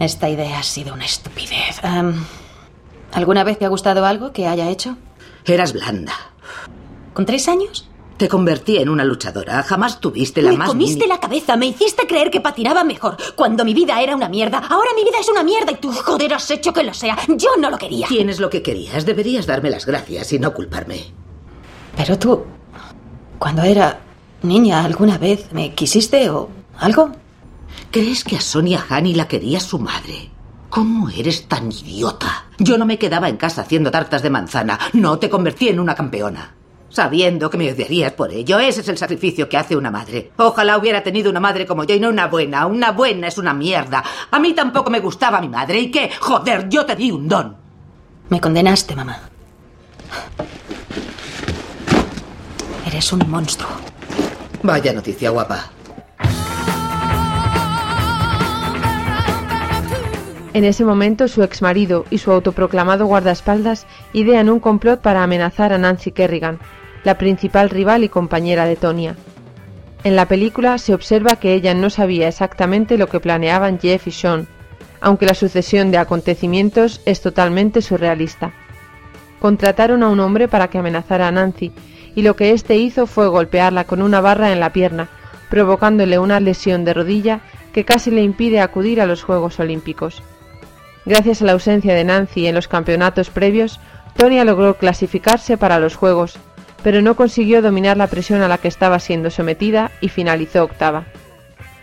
Esta 0.00 0.28
idea 0.30 0.58
ha 0.58 0.62
sido 0.62 0.94
una 0.94 1.04
estupidez. 1.04 1.78
Em, 1.82 2.14
¿Alguna 3.12 3.44
vez 3.44 3.58
te 3.58 3.66
ha 3.66 3.68
gustado 3.68 4.06
algo 4.06 4.32
que 4.32 4.46
haya 4.46 4.70
hecho? 4.70 4.96
Eras 5.44 5.72
blanda. 5.74 6.14
¿Con 7.12 7.26
tres 7.26 7.48
años? 7.48 7.86
Te 8.16 8.28
convertí 8.28 8.78
en 8.78 8.88
una 8.88 9.04
luchadora. 9.04 9.62
Jamás 9.62 10.00
tuviste 10.00 10.40
la 10.42 10.52
me 10.52 10.58
más 10.58 10.68
comiste 10.68 11.00
mínima- 11.04 11.14
la 11.14 11.20
cabeza, 11.20 11.56
me 11.56 11.66
hiciste 11.66 12.06
creer 12.06 12.30
que 12.30 12.40
patinaba 12.40 12.84
mejor 12.84 13.16
cuando 13.34 13.64
mi 13.64 13.74
vida 13.74 14.00
era 14.00 14.14
una 14.16 14.28
mierda. 14.28 14.58
Ahora 14.58 14.90
mi 14.96 15.04
vida 15.04 15.18
es 15.20 15.28
una 15.28 15.42
mierda 15.42 15.72
y 15.72 15.76
tú, 15.76 15.92
joder, 15.92 16.32
has 16.34 16.50
hecho 16.50 16.72
que 16.72 16.82
lo 16.82 16.94
sea. 16.94 17.18
Yo 17.28 17.50
no 17.58 17.70
lo 17.70 17.76
quería. 17.78 18.06
Tienes 18.08 18.40
lo 18.40 18.48
que 18.48 18.62
querías. 18.62 19.04
Deberías 19.06 19.46
darme 19.46 19.70
las 19.70 19.84
gracias 19.86 20.32
y 20.32 20.38
no 20.38 20.52
culparme. 20.54 21.04
Pero 21.96 22.18
tú, 22.18 22.44
cuando 23.40 23.62
era 23.62 24.00
niña, 24.42 24.84
¿alguna 24.84 25.16
vez 25.16 25.50
me 25.52 25.74
quisiste 25.74 26.28
o 26.28 26.50
algo? 26.78 27.10
¿Crees 27.90 28.22
que 28.22 28.36
a 28.36 28.40
Sonia 28.40 28.84
Hani 28.86 29.14
la 29.14 29.28
quería 29.28 29.60
su 29.60 29.78
madre? 29.78 30.30
¿Cómo 30.68 31.08
eres 31.08 31.48
tan 31.48 31.72
idiota? 31.72 32.44
Yo 32.58 32.76
no 32.76 32.84
me 32.84 32.98
quedaba 32.98 33.30
en 33.30 33.38
casa 33.38 33.62
haciendo 33.62 33.90
tartas 33.90 34.22
de 34.22 34.28
manzana. 34.28 34.78
No 34.92 35.18
te 35.18 35.30
convertí 35.30 35.70
en 35.70 35.80
una 35.80 35.94
campeona. 35.94 36.54
Sabiendo 36.90 37.48
que 37.48 37.56
me 37.56 37.72
odiarías 37.72 38.12
por 38.12 38.30
ello. 38.30 38.58
Ese 38.58 38.82
es 38.82 38.88
el 38.88 38.98
sacrificio 38.98 39.48
que 39.48 39.56
hace 39.56 39.74
una 39.74 39.90
madre. 39.90 40.32
Ojalá 40.36 40.76
hubiera 40.76 41.02
tenido 41.02 41.30
una 41.30 41.40
madre 41.40 41.64
como 41.64 41.84
yo 41.84 41.94
y 41.94 42.00
no 42.00 42.10
una 42.10 42.26
buena. 42.26 42.66
Una 42.66 42.92
buena 42.92 43.28
es 43.28 43.38
una 43.38 43.54
mierda. 43.54 44.04
A 44.30 44.38
mí 44.38 44.52
tampoco 44.52 44.90
me 44.90 45.00
gustaba 45.00 45.40
mi 45.40 45.48
madre. 45.48 45.80
¿Y 45.80 45.90
qué? 45.90 46.10
Joder, 46.20 46.68
yo 46.68 46.84
te 46.84 46.94
di 46.94 47.10
un 47.10 47.26
don. 47.26 47.56
Me 48.28 48.38
condenaste, 48.38 48.94
mamá. 48.94 49.18
Eres 52.90 53.12
un 53.12 53.22
monstruo. 53.30 53.70
Vaya 54.64 54.92
noticia 54.92 55.30
guapa. 55.30 55.70
En 60.54 60.64
ese 60.64 60.84
momento, 60.84 61.28
su 61.28 61.44
exmarido 61.44 62.04
y 62.10 62.18
su 62.18 62.32
autoproclamado 62.32 63.06
guardaespaldas 63.06 63.86
idean 64.12 64.50
un 64.50 64.58
complot 64.58 65.02
para 65.02 65.22
amenazar 65.22 65.72
a 65.72 65.78
Nancy 65.78 66.10
Kerrigan, 66.10 66.58
la 67.04 67.16
principal 67.16 67.70
rival 67.70 68.02
y 68.02 68.08
compañera 68.08 68.64
de 68.64 68.74
Tonya. 68.74 69.14
En 70.02 70.16
la 70.16 70.26
película 70.26 70.76
se 70.78 70.92
observa 70.92 71.36
que 71.36 71.54
ella 71.54 71.74
no 71.74 71.90
sabía 71.90 72.26
exactamente 72.26 72.98
lo 72.98 73.06
que 73.06 73.20
planeaban 73.20 73.78
Jeff 73.78 74.08
y 74.08 74.10
Sean, 74.10 74.48
aunque 75.00 75.26
la 75.26 75.34
sucesión 75.34 75.92
de 75.92 75.98
acontecimientos 75.98 77.02
es 77.06 77.20
totalmente 77.20 77.82
surrealista. 77.82 78.52
Contrataron 79.38 80.02
a 80.02 80.08
un 80.08 80.18
hombre 80.18 80.48
para 80.48 80.68
que 80.68 80.78
amenazara 80.78 81.28
a 81.28 81.30
Nancy, 81.30 81.72
y 82.14 82.22
lo 82.22 82.36
que 82.36 82.52
éste 82.52 82.76
hizo 82.76 83.06
fue 83.06 83.28
golpearla 83.28 83.84
con 83.84 84.02
una 84.02 84.20
barra 84.20 84.52
en 84.52 84.60
la 84.60 84.72
pierna, 84.72 85.08
provocándole 85.48 86.18
una 86.18 86.40
lesión 86.40 86.84
de 86.84 86.94
rodilla 86.94 87.40
que 87.72 87.84
casi 87.84 88.10
le 88.10 88.22
impide 88.22 88.60
acudir 88.60 89.00
a 89.00 89.06
los 89.06 89.22
Juegos 89.22 89.60
Olímpicos. 89.60 90.22
Gracias 91.06 91.42
a 91.42 91.44
la 91.44 91.52
ausencia 91.52 91.94
de 91.94 92.04
Nancy 92.04 92.46
en 92.46 92.54
los 92.54 92.68
campeonatos 92.68 93.30
previos, 93.30 93.80
Tonya 94.16 94.44
logró 94.44 94.74
clasificarse 94.74 95.56
para 95.56 95.78
los 95.78 95.96
Juegos, 95.96 96.38
pero 96.82 97.02
no 97.02 97.16
consiguió 97.16 97.62
dominar 97.62 97.96
la 97.96 98.06
presión 98.06 98.42
a 98.42 98.48
la 98.48 98.58
que 98.58 98.68
estaba 98.68 98.98
siendo 98.98 99.30
sometida 99.30 99.90
y 100.00 100.08
finalizó 100.08 100.64
octava. 100.64 101.04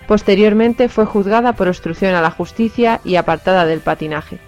Posteriormente 0.08 0.88
fue 0.88 1.06
juzgada 1.06 1.54
por 1.54 1.68
obstrucción 1.68 2.16
a 2.16 2.22
la 2.22 2.32
justicia 2.32 3.02
y 3.04 3.16
apartada 3.16 3.66
del 3.66 3.82
patinaje. 3.82 4.40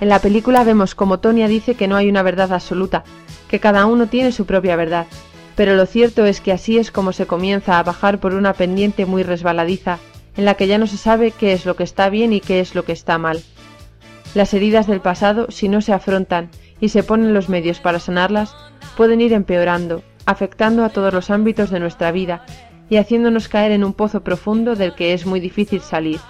En 0.00 0.08
la 0.10 0.18
película 0.18 0.62
vemos 0.62 0.94
como 0.94 1.20
Tonya 1.20 1.48
dice 1.48 1.74
que 1.74 1.88
no 1.88 1.96
hay 1.96 2.10
una 2.10 2.22
verdad 2.22 2.52
absoluta, 2.52 3.04
que 3.48 3.60
cada 3.60 3.86
uno 3.86 4.08
tiene 4.08 4.30
su 4.30 4.44
propia 4.44 4.76
verdad, 4.76 5.06
pero 5.56 5.74
lo 5.74 5.86
cierto 5.86 6.26
es 6.26 6.42
que 6.42 6.52
así 6.52 6.76
es 6.76 6.90
como 6.90 7.12
se 7.12 7.26
comienza 7.26 7.78
a 7.78 7.82
bajar 7.82 8.18
por 8.20 8.34
una 8.34 8.52
pendiente 8.52 9.06
muy 9.06 9.22
resbaladiza, 9.22 9.98
en 10.36 10.44
la 10.44 10.54
que 10.54 10.66
ya 10.66 10.76
no 10.76 10.86
se 10.86 10.98
sabe 10.98 11.30
qué 11.30 11.54
es 11.54 11.64
lo 11.64 11.76
que 11.76 11.82
está 11.84 12.10
bien 12.10 12.34
y 12.34 12.40
qué 12.40 12.60
es 12.60 12.74
lo 12.74 12.84
que 12.84 12.92
está 12.92 13.16
mal. 13.16 13.42
Las 14.34 14.52
heridas 14.52 14.86
del 14.86 15.00
pasado, 15.00 15.46
si 15.50 15.70
no 15.70 15.80
se 15.80 15.94
afrontan 15.94 16.50
y 16.78 16.90
se 16.90 17.02
ponen 17.02 17.32
los 17.32 17.48
medios 17.48 17.80
para 17.80 17.98
sanarlas, 17.98 18.54
pueden 18.98 19.22
ir 19.22 19.32
empeorando, 19.32 20.02
afectando 20.26 20.84
a 20.84 20.90
todos 20.90 21.14
los 21.14 21.30
ámbitos 21.30 21.70
de 21.70 21.80
nuestra 21.80 22.12
vida 22.12 22.44
y 22.90 22.98
haciéndonos 22.98 23.48
caer 23.48 23.72
en 23.72 23.82
un 23.82 23.94
pozo 23.94 24.22
profundo 24.22 24.76
del 24.76 24.94
que 24.94 25.14
es 25.14 25.24
muy 25.24 25.40
difícil 25.40 25.80
salir. 25.80 26.20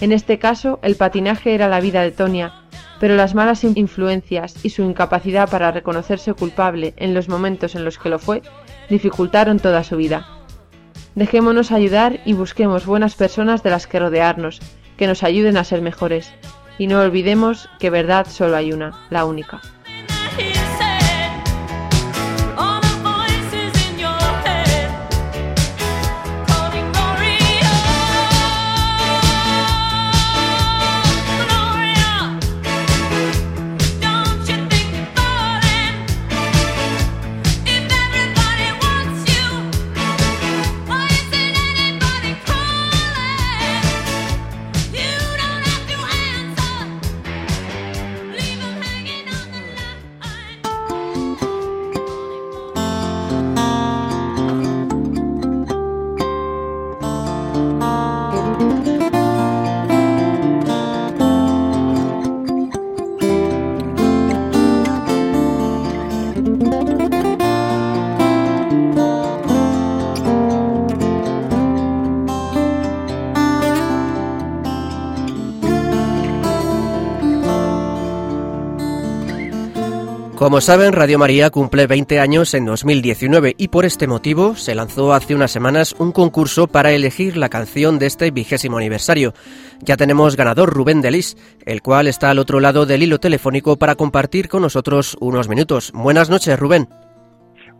En 0.00 0.10
este 0.10 0.40
caso, 0.40 0.80
el 0.82 0.96
patinaje 0.96 1.54
era 1.54 1.68
la 1.68 1.80
vida 1.80 2.02
de 2.02 2.10
Tonya, 2.10 2.59
pero 3.00 3.16
las 3.16 3.34
malas 3.34 3.64
influencias 3.64 4.54
y 4.62 4.70
su 4.70 4.82
incapacidad 4.82 5.50
para 5.50 5.72
reconocerse 5.72 6.34
culpable 6.34 6.94
en 6.98 7.14
los 7.14 7.28
momentos 7.28 7.74
en 7.74 7.84
los 7.84 7.98
que 7.98 8.10
lo 8.10 8.20
fue 8.20 8.42
dificultaron 8.88 9.58
toda 9.58 9.82
su 9.82 9.96
vida. 9.96 10.28
Dejémonos 11.14 11.72
ayudar 11.72 12.20
y 12.24 12.34
busquemos 12.34 12.86
buenas 12.86 13.16
personas 13.16 13.62
de 13.62 13.70
las 13.70 13.86
que 13.86 13.98
rodearnos, 13.98 14.60
que 14.96 15.06
nos 15.06 15.24
ayuden 15.24 15.56
a 15.56 15.64
ser 15.64 15.82
mejores. 15.82 16.32
Y 16.78 16.86
no 16.86 17.00
olvidemos 17.00 17.68
que 17.78 17.90
verdad 17.90 18.26
solo 18.28 18.56
hay 18.56 18.72
una, 18.72 19.06
la 19.10 19.24
única. 19.24 19.60
Como 80.40 80.62
saben, 80.62 80.94
Radio 80.94 81.18
María 81.18 81.50
cumple 81.50 81.86
20 81.86 82.18
años 82.18 82.54
en 82.54 82.64
2019 82.64 83.56
y 83.58 83.68
por 83.68 83.84
este 83.84 84.06
motivo 84.06 84.54
se 84.54 84.74
lanzó 84.74 85.12
hace 85.12 85.34
unas 85.34 85.50
semanas 85.50 85.94
un 85.98 86.12
concurso 86.12 86.66
para 86.66 86.92
elegir 86.92 87.36
la 87.36 87.50
canción 87.50 87.98
de 87.98 88.06
este 88.06 88.30
vigésimo 88.30 88.78
aniversario. 88.78 89.34
Ya 89.80 89.98
tenemos 89.98 90.36
ganador 90.36 90.72
Rubén 90.72 91.02
Delis, 91.02 91.36
el 91.66 91.82
cual 91.82 92.06
está 92.06 92.30
al 92.30 92.38
otro 92.38 92.58
lado 92.58 92.86
del 92.86 93.02
hilo 93.02 93.18
telefónico 93.18 93.76
para 93.76 93.96
compartir 93.96 94.48
con 94.48 94.62
nosotros 94.62 95.14
unos 95.20 95.46
minutos. 95.50 95.92
Buenas 95.92 96.30
noches, 96.30 96.58
Rubén. 96.58 96.88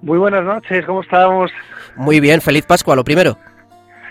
Muy 0.03 0.19
buenas 0.19 0.45
noches, 0.45 0.85
¿cómo 0.85 1.01
estamos? 1.01 1.51
Muy 1.97 2.21
bien, 2.21 2.43
feliz 2.43 2.67
Pascua, 2.67 2.95
lo 2.95 3.05
primero. 3.05 3.39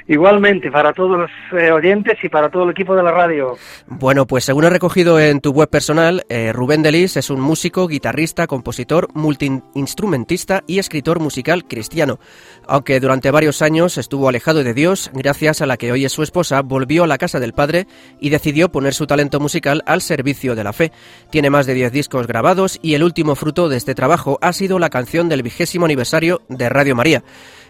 Igualmente, 0.09 0.71
para 0.71 0.91
todos 0.91 1.19
los 1.19 1.29
eh, 1.61 1.71
oyentes 1.71 2.17
y 2.23 2.29
para 2.29 2.49
todo 2.49 2.63
el 2.63 2.71
equipo 2.71 2.95
de 2.95 3.03
la 3.03 3.11
radio. 3.11 3.55
Bueno, 3.85 4.25
pues 4.25 4.43
según 4.43 4.63
he 4.63 4.69
recogido 4.71 5.19
en 5.19 5.39
tu 5.39 5.51
web 5.51 5.69
personal, 5.69 6.25
eh, 6.29 6.51
Rubén 6.51 6.81
Delis 6.81 7.15
es 7.15 7.29
un 7.29 7.39
músico, 7.39 7.87
guitarrista, 7.87 8.47
compositor, 8.47 9.09
multiinstrumentista 9.13 10.63
y 10.65 10.79
escritor 10.79 11.19
musical 11.19 11.65
cristiano. 11.65 12.17
Aunque 12.65 12.99
durante 12.99 13.29
varios 13.29 13.61
años 13.61 13.99
estuvo 13.99 14.27
alejado 14.27 14.63
de 14.63 14.73
Dios, 14.73 15.11
gracias 15.13 15.61
a 15.61 15.67
la 15.67 15.77
que 15.77 15.91
hoy 15.91 16.05
es 16.05 16.11
su 16.11 16.23
esposa, 16.23 16.63
volvió 16.63 17.03
a 17.03 17.07
la 17.07 17.19
casa 17.19 17.39
del 17.39 17.53
padre 17.53 17.85
y 18.19 18.31
decidió 18.31 18.71
poner 18.71 18.95
su 18.95 19.05
talento 19.05 19.39
musical 19.39 19.83
al 19.85 20.01
servicio 20.01 20.55
de 20.55 20.63
la 20.63 20.73
fe. 20.73 20.91
Tiene 21.29 21.51
más 21.51 21.67
de 21.67 21.75
10 21.75 21.91
discos 21.91 22.25
grabados 22.25 22.79
y 22.81 22.95
el 22.95 23.03
último 23.03 23.35
fruto 23.35 23.69
de 23.69 23.77
este 23.77 23.93
trabajo 23.93 24.39
ha 24.41 24.53
sido 24.53 24.79
la 24.79 24.89
canción 24.89 25.29
del 25.29 25.43
vigésimo 25.43 25.85
aniversario 25.85 26.41
de 26.49 26.67
Radio 26.67 26.95
María. 26.95 27.23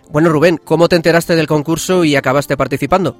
Bueno, 0.10 0.30
Rubén, 0.30 0.58
¿cómo 0.58 0.90
te 0.90 0.96
enteraste 0.96 1.36
del 1.36 1.46
concurso 1.46 2.04
y 2.04 2.16
acabaste 2.16 2.58
participando? 2.58 3.16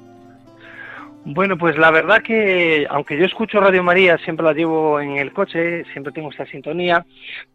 Bueno, 1.24 1.56
pues 1.56 1.76
la 1.78 1.92
verdad 1.92 2.22
que, 2.22 2.86
aunque 2.90 3.16
yo 3.16 3.26
escucho 3.26 3.60
Radio 3.60 3.82
María, 3.84 4.18
siempre 4.18 4.44
la 4.44 4.54
llevo 4.54 5.00
en 5.00 5.18
el 5.18 5.32
coche, 5.32 5.84
siempre 5.92 6.12
tengo 6.12 6.30
esta 6.30 6.46
sintonía, 6.46 7.04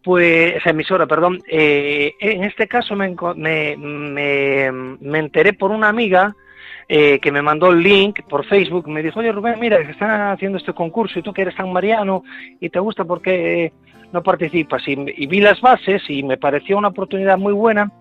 pues, 0.04 0.56
esa 0.56 0.70
emisora, 0.70 1.06
perdón, 1.06 1.42
eh, 1.50 2.14
en 2.20 2.44
este 2.46 2.68
caso 2.68 2.96
me, 2.96 3.14
me, 3.36 4.72
me, 5.02 5.20
enteré 5.20 5.54
por 5.54 5.72
una 5.72 5.90
amiga 5.90 6.34
eh, 6.88 7.20
que 7.20 7.32
me 7.32 7.42
mandó 7.42 7.72
el 7.72 7.82
link 7.82 8.22
por 8.30 8.46
Facebook, 8.46 8.88
me 8.88 9.04
dijo, 9.04 9.20
oye 9.20 9.32
Rubén, 9.32 9.60
mira, 9.60 9.84
que 9.84 9.92
están 9.92 10.32
haciendo 10.32 10.60
este 10.60 10.74
concurso 10.74 11.20
y 11.20 11.24
tú 11.24 11.34
que 11.34 11.42
eres 11.42 11.56
tan 11.56 11.74
mariano 11.74 12.24
y 12.62 12.70
te 12.70 12.80
gusta 12.80 13.04
porque 13.04 13.74
no 14.14 14.22
participas. 14.22 14.84
Y 14.88 15.26
vi 15.26 15.42
las 15.42 15.60
bases 15.60 16.04
y 16.08 16.22
me 16.22 16.38
pareció 16.38 16.78
una 16.78 16.90
oportunidad 16.90 17.38
muy 17.38 17.52
buena 17.52 17.92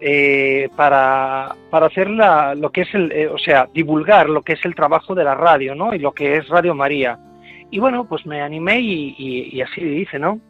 eh, 0.00 0.68
para, 0.74 1.54
para 1.70 1.86
hacer 1.86 2.08
lo 2.08 2.70
que 2.70 2.82
es 2.82 2.94
el, 2.94 3.12
eh, 3.12 3.28
o 3.28 3.38
sea, 3.38 3.68
divulgar 3.74 4.28
lo 4.28 4.42
que 4.42 4.54
es 4.54 4.64
el 4.64 4.74
trabajo 4.74 5.14
de 5.14 5.24
la 5.24 5.34
radio, 5.34 5.74
¿no? 5.74 5.94
Y 5.94 5.98
lo 5.98 6.12
que 6.12 6.36
es 6.36 6.48
Radio 6.48 6.74
María. 6.74 7.18
Y 7.70 7.78
bueno, 7.78 8.06
pues 8.08 8.24
me 8.26 8.40
animé 8.40 8.80
y, 8.80 9.60
así 9.60 9.82
hice, 9.82 10.18
¿no? 10.18 10.40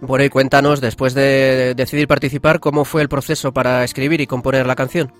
Bueno, 0.00 0.24
y 0.24 0.28
cuéntanos, 0.28 0.80
después 0.80 1.14
de 1.14 1.74
decidir 1.74 2.06
participar, 2.06 2.60
¿cómo 2.60 2.84
fue 2.84 3.00
el 3.00 3.08
proceso 3.08 3.52
para 3.52 3.84
escribir 3.84 4.20
y 4.20 4.26
componer 4.26 4.66
la 4.66 4.74
canción? 4.74 5.10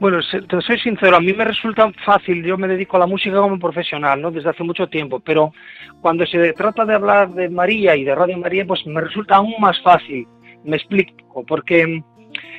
Bueno, 0.00 0.20
te 0.48 0.60
soy 0.60 0.78
sincero, 0.78 1.16
a 1.16 1.20
mí 1.20 1.32
me 1.32 1.44
resulta 1.44 1.90
fácil, 2.06 2.44
yo 2.44 2.56
me 2.56 2.68
dedico 2.68 2.96
a 2.96 3.00
la 3.00 3.06
música 3.06 3.36
como 3.36 3.58
profesional, 3.58 4.22
¿no? 4.22 4.30
Desde 4.30 4.50
hace 4.50 4.62
mucho 4.62 4.86
tiempo, 4.86 5.18
pero 5.18 5.52
cuando 6.00 6.24
se 6.24 6.52
trata 6.52 6.84
de 6.84 6.94
hablar 6.94 7.30
de 7.30 7.48
María 7.48 7.96
y 7.96 8.04
de 8.04 8.14
Radio 8.14 8.38
María, 8.38 8.64
pues 8.64 8.86
me 8.86 9.00
resulta 9.00 9.36
aún 9.36 9.54
más 9.58 9.78
fácil 9.82 10.26
me 10.68 10.76
explico, 10.76 11.44
porque 11.46 12.02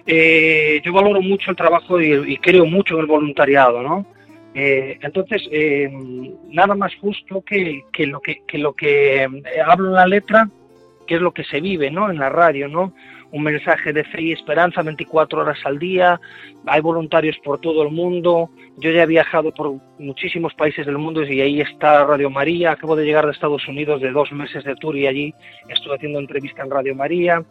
eh, 0.06 0.82
yo 0.84 0.92
valoro 0.94 1.22
mucho 1.22 1.52
el 1.52 1.58
trabajo 1.58 2.02
y, 2.02 2.38
creo 2.38 2.66
mucho 2.66 2.96
en 2.96 3.02
el 3.02 3.06
voluntariado, 3.06 3.82
¿no? 3.82 4.06
Eh, 4.56 4.98
entonces, 5.02 5.48
eh, 5.52 5.90
nada 6.50 6.76
más 6.76 6.96
justo 6.96 7.42
que, 7.42 7.84
lo 8.08 8.20
que, 8.20 8.42
lo 8.58 8.74
que 8.74 9.28
hablo 9.66 9.90
en 9.90 9.94
la 9.94 10.08
letra, 10.08 10.50
que 11.06 11.16
es 11.16 11.22
lo 11.22 11.32
que 11.32 11.44
se 11.44 11.62
vive, 11.62 11.92
¿no? 11.92 12.10
En 12.10 12.18
la 12.18 12.30
radio, 12.30 12.68
¿no? 12.68 12.94
Un 13.32 13.44
mensaje 13.44 13.94
de 13.94 14.04
fe 14.04 14.24
y 14.24 14.32
esperanza 14.32 14.82
24 14.82 15.42
horas 15.42 15.60
al 15.64 15.78
día, 15.78 16.20
hay 16.66 16.82
voluntarios 16.82 17.38
por 17.44 17.60
todo 17.60 17.84
el 17.84 17.92
mundo, 17.92 18.50
yo 18.78 18.90
ya 18.90 19.04
he 19.04 19.08
viajado 19.08 19.52
por 19.52 19.76
muchísimos 20.00 20.56
países 20.56 20.88
del 20.88 20.98
mundo 20.98 21.24
y 21.24 21.42
ahí 21.42 21.62
está 21.62 22.06
Radio 22.06 22.32
María, 22.32 22.72
acabo 22.72 22.96
de 22.96 23.06
llegar 23.06 23.26
de 23.26 23.32
Estados 23.34 23.68
Unidos 23.68 24.02
de 24.02 24.10
dos 24.10 24.32
meses 24.32 24.64
de 24.64 24.76
tour 24.76 24.98
y 24.98 25.06
allí 25.06 25.34
estuve 25.68 25.96
haciendo 25.96 26.18
entrevista 26.18 26.64
en 26.64 26.72
Radio 26.72 26.96
María, 26.96 27.44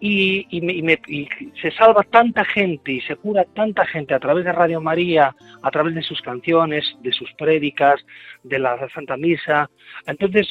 y, 0.00 1.28
se 1.60 1.70
salva 1.72 2.02
tanta 2.02 2.44
gente 2.44 2.92
y 2.92 3.00
se 3.02 3.16
cura 3.16 3.44
tanta 3.54 3.84
gente 3.86 4.14
a 4.14 4.18
través 4.18 4.44
de 4.44 4.52
Radio 4.52 4.80
María, 4.80 5.34
a 5.62 5.70
través 5.70 5.94
de 5.94 6.02
sus 6.02 6.20
canciones, 6.22 6.96
de 7.02 7.12
sus 7.12 7.30
prédicas, 7.34 8.04
de 8.42 8.58
la 8.58 8.88
Santa 8.94 9.16
Misa. 9.16 9.70
Entonces 10.06 10.48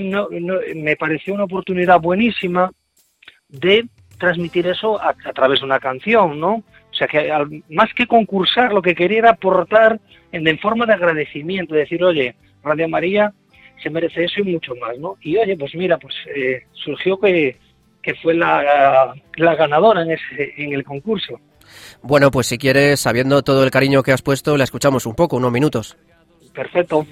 me 0.75 0.95
pareció 0.95 1.33
una 1.33 1.45
oportunidad 1.45 1.99
buenísima 1.99 2.71
de 3.47 3.87
transmitir 4.19 4.67
eso 4.67 5.01
a, 5.01 5.13
través 5.33 5.61
de 5.61 5.65
una 5.65 5.79
canción, 5.79 6.39
¿no? 6.39 6.55
O 6.91 6.93
sea 6.93 7.07
que 7.07 7.31
más 7.69 7.93
que 7.93 8.05
concursar, 8.05 8.73
lo 8.73 8.81
que 8.81 8.93
quería 8.93 9.19
era 9.19 9.29
aportar 9.31 9.99
en, 10.31 10.59
forma 10.59 10.85
de 10.85 10.93
agradecimiento, 10.93 11.73
decir, 11.73 12.03
oye, 12.03 12.35
Radio 12.63 12.89
María 12.89 13.33
se 13.81 13.89
merece 13.89 14.25
eso 14.25 14.41
y 14.41 14.43
mucho 14.43 14.75
más, 14.75 14.99
¿no? 14.99 15.15
Y 15.21 15.37
oye, 15.37 15.55
pues 15.57 15.73
mira, 15.73 15.97
pues 15.97 16.13
eh, 16.35 16.63
surgió 16.73 17.17
que 17.17 17.57
que 18.01 18.15
fue 18.15 18.33
la, 18.33 19.13
ganadora 19.37 20.01
en, 20.01 20.11
ese, 20.11 20.53
en 20.57 20.73
el 20.73 20.83
concurso. 20.83 21.39
Bueno, 22.01 22.31
pues 22.31 22.47
si 22.47 22.57
quieres, 22.57 22.99
sabiendo 22.99 23.41
todo 23.43 23.63
el 23.63 23.71
cariño 23.71 24.03
que 24.03 24.11
has 24.11 24.21
puesto, 24.21 24.57
la 24.57 24.63
escuchamos 24.63 25.05
un 25.05 25.15
poco, 25.15 25.37
unos 25.37 25.51
minutos. 25.51 25.97
Perfecto. 26.53 27.05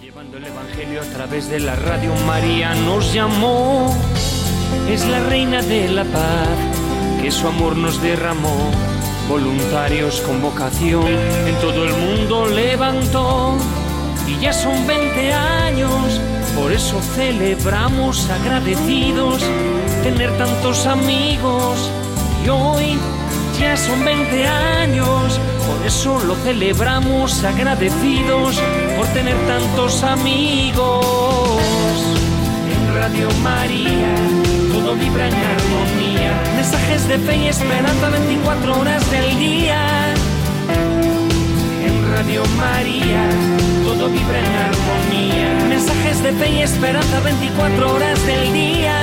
Llevando 0.00 0.38
el 0.38 0.44
Evangelio 0.44 1.00
a 1.00 1.04
través 1.04 1.48
de 1.50 1.60
la 1.60 1.76
radio, 1.76 2.14
María 2.26 2.74
nos 2.74 3.12
llamó. 3.14 3.94
Es 4.88 5.06
la 5.06 5.20
reina 5.28 5.62
de 5.62 5.88
la 5.88 6.04
paz, 6.04 7.22
que 7.22 7.30
su 7.30 7.46
amor 7.46 7.76
nos 7.76 8.02
derramó. 8.02 8.70
Voluntarios 9.28 10.20
con 10.22 10.42
vocación, 10.42 11.06
en 11.06 11.54
todo 11.60 11.84
el 11.84 11.94
mundo 11.94 12.46
levantó. 12.46 13.56
Y 14.26 14.40
ya 14.40 14.52
son 14.52 14.86
20 14.86 15.32
años, 15.32 16.20
por 16.62 16.72
eso 16.72 17.02
celebramos 17.16 18.30
agradecidos 18.30 19.42
tener 20.04 20.30
tantos 20.38 20.86
amigos 20.86 21.90
y 22.44 22.48
hoy 22.48 22.98
ya 23.58 23.76
son 23.76 24.04
20 24.04 24.46
años, 24.46 25.40
por 25.66 25.84
eso 25.84 26.22
lo 26.24 26.36
celebramos 26.36 27.42
agradecidos 27.42 28.60
por 28.96 29.06
tener 29.08 29.36
tantos 29.48 30.04
amigos. 30.04 31.04
En 32.72 32.94
Radio 32.94 33.28
María 33.42 34.14
todo 34.72 34.94
vibra 34.94 35.26
en 35.26 35.34
armonía, 35.34 36.42
mensajes 36.54 37.08
de 37.08 37.18
fe 37.18 37.36
y 37.38 37.48
esperanza 37.48 38.08
24 38.08 38.80
horas 38.80 39.10
del 39.10 39.38
día. 39.40 40.11
Radio 42.22 42.42
María 42.56 43.28
todo 43.84 44.08
vibra 44.08 44.38
en 44.38 44.54
armonía, 44.54 45.66
mensajes 45.68 46.22
de 46.22 46.30
fe 46.30 46.50
y 46.50 46.62
esperanza 46.62 47.18
24 47.18 47.94
horas 47.94 48.26
del 48.26 48.52
día. 48.52 48.94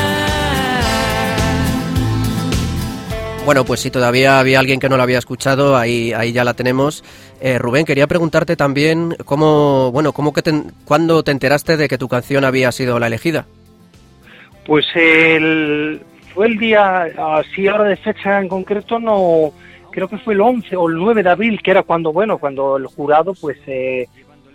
Bueno, 3.43 3.65
pues 3.65 3.82
si 3.82 3.91
todavía 3.91 4.39
había 4.39 4.61
alguien 4.61 4.80
que 4.80 4.88
no 4.88 4.95
la 4.95 5.03
había 5.03 5.17
escuchado, 5.17 5.76
ahí, 5.76 6.13
ahí 6.13 6.32
ya 6.32 6.45
la 6.45 6.53
tenemos. 6.53 7.03
Eh, 7.41 7.57
Rubén, 7.57 7.86
quería 7.86 8.07
preguntarte 8.07 8.55
también 8.55 9.17
cómo, 9.26 9.91
bueno, 9.91 10.13
cómo 10.13 10.32
que 10.32 10.41
te, 10.41 10.53
cuándo 10.86 11.22
te 11.22 11.32
enteraste 11.32 11.76
de 11.76 11.89
que 11.89 11.97
tu 11.97 12.07
canción 12.07 12.45
había 12.45 12.72
sido 12.72 12.99
la 12.99 13.07
elegida. 13.07 13.47
Pues 14.65 14.86
el, 14.95 16.01
fue 16.34 16.47
el 16.47 16.57
día, 16.57 17.09
así 17.17 17.67
ahora 17.67 17.84
de 17.84 17.97
fecha 17.97 18.39
en 18.39 18.47
concreto, 18.47 18.97
no, 18.97 19.51
creo 19.92 20.08
que 20.08 20.18
fue 20.20 20.34
el 20.34 20.42
11 20.42 20.76
o 20.76 20.90
el 20.90 20.96
9 20.96 21.24
de 21.24 21.30
abril, 21.30 21.62
que 21.62 21.72
era 21.72 21.84
cuando, 21.84 22.12
bueno, 22.12 22.38
cuando 22.38 22.78
el 22.78 22.88
jurado 22.88 23.34
pues 23.34 23.58
eh, 23.68 24.08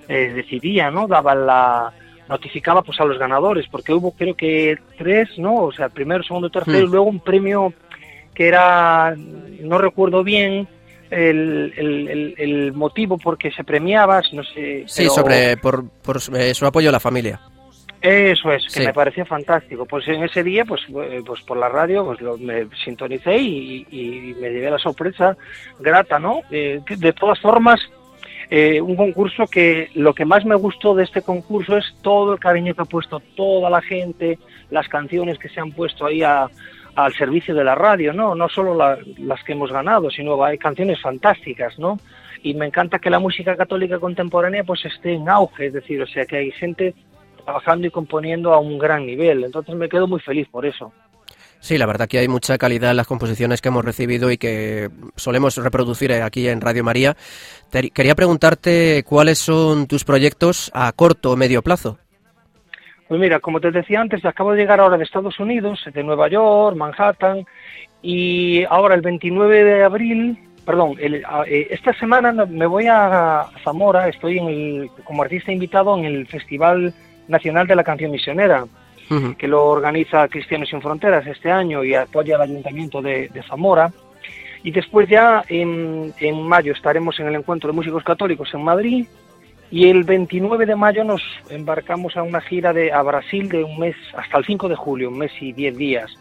eh, 0.09 0.33
decidía, 0.35 0.91
¿no? 0.91 1.07
Daba 1.07 1.35
la, 1.35 1.93
notificaba 2.29 2.83
pues 2.83 3.01
a 3.01 3.05
los 3.05 3.19
ganadores, 3.19 3.67
porque 3.71 3.93
hubo 3.93 4.13
creo 4.13 4.35
que 4.35 4.77
tres, 4.99 5.29
¿no? 5.39 5.57
O 5.57 5.73
sea, 5.73 5.89
primero, 5.89 6.23
segundo, 6.23 6.51
tercero, 6.51 6.81
y 6.81 6.87
hmm. 6.87 6.91
luego 6.91 7.07
un 7.07 7.21
premio 7.21 7.73
que 8.35 8.49
era, 8.49 9.15
no 9.17 9.79
recuerdo 9.79 10.25
bien, 10.25 10.67
el, 11.11 12.35
el, 12.37 12.73
motivo 12.73 13.19
por 13.19 13.39
que 13.39 13.53
se 13.53 13.63
premiaba, 13.63 14.21
no 14.33 14.43
sé. 14.43 14.85
Sí, 14.87 15.09
sobre 15.09 15.57
por, 15.57 15.89
por 15.89 16.17
eh, 16.37 16.55
su 16.55 16.67
apoyo 16.67 16.89
a 16.89 16.93
la 16.93 17.01
familia. 17.01 17.41
Eso 18.05 18.53
es, 18.53 18.67
que 18.73 18.85
me 18.85 18.93
parecía 18.93 19.25
fantástico. 19.25 19.87
Pues 19.87 20.07
en 20.09 20.23
ese 20.23 20.43
día, 20.43 20.65
pues, 20.65 20.83
eh, 20.89 21.23
pues 21.25 21.41
por 21.43 21.57
la 21.57 21.69
radio, 21.69 22.05
pues 22.05 22.21
lo, 22.21 22.37
me 22.37 22.67
sintonicé 22.85 23.37
y, 23.39 24.37
me 24.41 24.51
llevé 24.51 24.71
la 24.71 24.79
sorpresa 24.79 25.37
grata, 25.81 26.19
¿no? 26.19 26.43
Eh, 26.51 26.83
de 26.87 27.13
todas 27.13 27.41
formas, 27.41 27.81
un 28.51 28.95
concurso 28.95 29.47
que 29.47 29.89
lo 29.95 30.15
que 30.15 30.25
más 30.25 30.45
me 30.45 30.55
gustó 30.55 30.95
de 30.95 31.03
este 31.03 31.23
concurso 31.23 31.77
es 31.77 31.97
todo 32.03 32.35
el 32.35 32.39
cariño 32.39 32.75
que 32.75 32.83
ha 32.83 32.85
puesto 32.85 33.21
toda 33.35 33.69
la 33.69 33.81
gente, 33.81 34.39
las 34.71 34.87
canciones 34.87 35.39
que 35.39 35.49
se 35.49 35.61
han 35.61 35.73
puesto 35.73 36.07
ahí 36.07 36.23
a, 36.23 36.49
al 36.95 37.15
servicio 37.15 37.55
de 37.55 37.65
la 37.65 37.75
radio, 37.75 38.13
¿no? 38.13 38.35
No 38.35 38.49
solo 38.49 38.75
las 38.75 39.45
que 39.45 39.53
hemos 39.53 39.73
ganado, 39.73 40.11
sino 40.11 40.43
hay 40.45 40.59
canciones 40.59 41.01
fantásticas, 41.01 41.79
¿no? 41.79 41.99
Y 42.43 42.55
me 42.55 42.67
encanta 42.67 42.99
que 42.99 43.11
la 43.11 43.19
música 43.19 43.57
católica 43.57 43.99
contemporánea 43.99 44.65
pues 44.65 44.85
esté 44.85 45.15
en 45.15 45.29
auge, 45.29 45.67
es 45.67 45.73
decir, 45.73 46.01
o 46.03 46.07
sea, 46.07 46.27
que 46.27 46.37
hay 46.37 46.51
gente 46.53 46.95
trabajando 47.45 47.87
y 47.87 47.91
componiendo 47.91 48.53
a 48.53 48.59
un 48.59 48.79
gran 48.79 49.07
nivel. 49.07 49.45
Entonces 49.45 49.75
me 49.75 49.89
quedo 49.89 50.07
muy 50.07 50.21
feliz 50.21 50.49
por 50.51 50.67
eso. 50.67 50.93
Sí, 51.61 51.79
la 51.79 51.87
verdad 51.87 52.09
que 52.09 52.19
hay 52.19 52.29
mucha 52.29 52.59
calidad 52.59 52.91
en 52.91 52.99
las 52.99 53.07
composiciones 53.07 53.63
que 53.63 53.69
hemos 53.69 53.85
recibido 53.85 54.31
y 54.31 54.37
que 54.37 54.91
solemos 55.17 55.57
reproducir 55.57 56.13
aquí 56.13 56.47
en 56.47 56.61
Radio 56.61 56.85
María. 56.85 57.17
quería 57.95 58.15
preguntarte 58.15 59.03
cuáles 59.03 59.39
son 59.39 59.87
tus 59.87 60.05
proyectos 60.05 60.71
a 60.75 60.93
corto 60.93 61.31
o 61.31 61.37
medio 61.37 61.63
plazo. 61.63 61.97
Pues 63.09 63.19
mira, 63.19 63.41
como 63.41 63.61
te 63.61 63.71
decía 63.71 64.01
antes, 64.01 64.25
acabo 64.27 64.53
de 64.53 64.59
llegar 64.59 64.81
ahora 64.81 64.99
de 64.99 65.05
Estados 65.05 65.41
Unidos, 65.41 65.81
de 65.91 66.03
Nueva 66.03 66.29
York, 66.29 66.77
Manhattan, 66.77 67.47
y 68.03 68.65
ahora 68.65 68.95
el 68.95 69.01
29 69.01 69.65
de 69.65 69.85
abril 69.85 70.39
perdón, 70.65 70.97
eh, 70.99 71.69
esta 71.71 71.93
semana 71.95 72.33
me 72.33 72.67
voy 72.67 72.87
a 72.89 73.47
Zamora, 73.63 74.09
estoy 74.09 74.39
en 74.39 74.49
el, 74.49 74.91
como 75.05 75.23
artista 75.23 75.53
invitado 75.53 75.97
en 75.99 76.05
el 76.05 76.27
Festival 76.27 76.95
Nacional 77.29 77.67
de 77.67 77.77
la 77.77 77.85
Canción 77.85 78.11
Misionera, 78.11 78.65
que 79.39 79.49
lo 79.49 79.65
organiza 79.67 80.29
Cristianos 80.29 80.69
sin 80.69 80.81
Fronteras 80.81 81.27
este 81.27 81.51
año 81.51 81.85
y 81.85 81.95
apoya 81.95 82.37
el 82.37 82.43
Ayuntamiento 82.43 83.03
de, 83.03 83.31
Zamora. 83.49 83.93
Y 84.63 84.71
después 84.71 85.09
ya 85.09 85.45
en, 85.49 86.15
en, 86.21 86.43
mayo 86.43 86.73
estaremos 86.73 87.21
en 87.21 87.27
el 87.27 87.35
Encuentro 87.35 87.71
de 87.71 87.77
Músicos 87.77 88.03
Católicos 88.03 88.49
en 88.55 88.65
Madrid 88.65 89.07
y 89.71 89.89
el 89.89 90.05
29 90.05 90.67
de 90.67 90.77
mayo 90.77 91.05
nos 91.05 91.23
embarcamos 91.51 92.17
a 92.17 92.23
una 92.23 92.41
gira 92.41 92.73
de, 92.73 92.93
a 92.93 93.03
Brasil 93.03 93.49
de 93.49 93.65
un 93.65 93.79
mes 93.79 93.97
hasta 94.17 94.39
el 94.39 94.45
5 94.45 94.69
de 94.69 94.77
julio, 94.77 95.11
un 95.11 95.19
mes 95.19 95.33
y 95.41 95.53
10 95.53 95.77
días. 95.77 96.19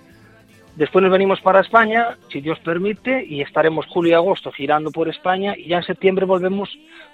Después 0.75 1.03
nos 1.03 1.11
venimos 1.11 1.39
para 1.41 1.59
España, 1.59 2.17
si 2.31 2.41
Dios 2.41 2.57
permite, 2.59 3.23
y 3.23 3.41
estaremos 3.41 3.85
julio 3.85 4.11
y 4.11 4.15
agosto 4.15 4.51
girando 4.51 4.89
por 4.91 5.07
España 5.07 5.53
y 5.55 5.67
ya 5.67 5.77
en 5.77 5.83
septiembre 5.83 6.25
volvemos 6.25 6.69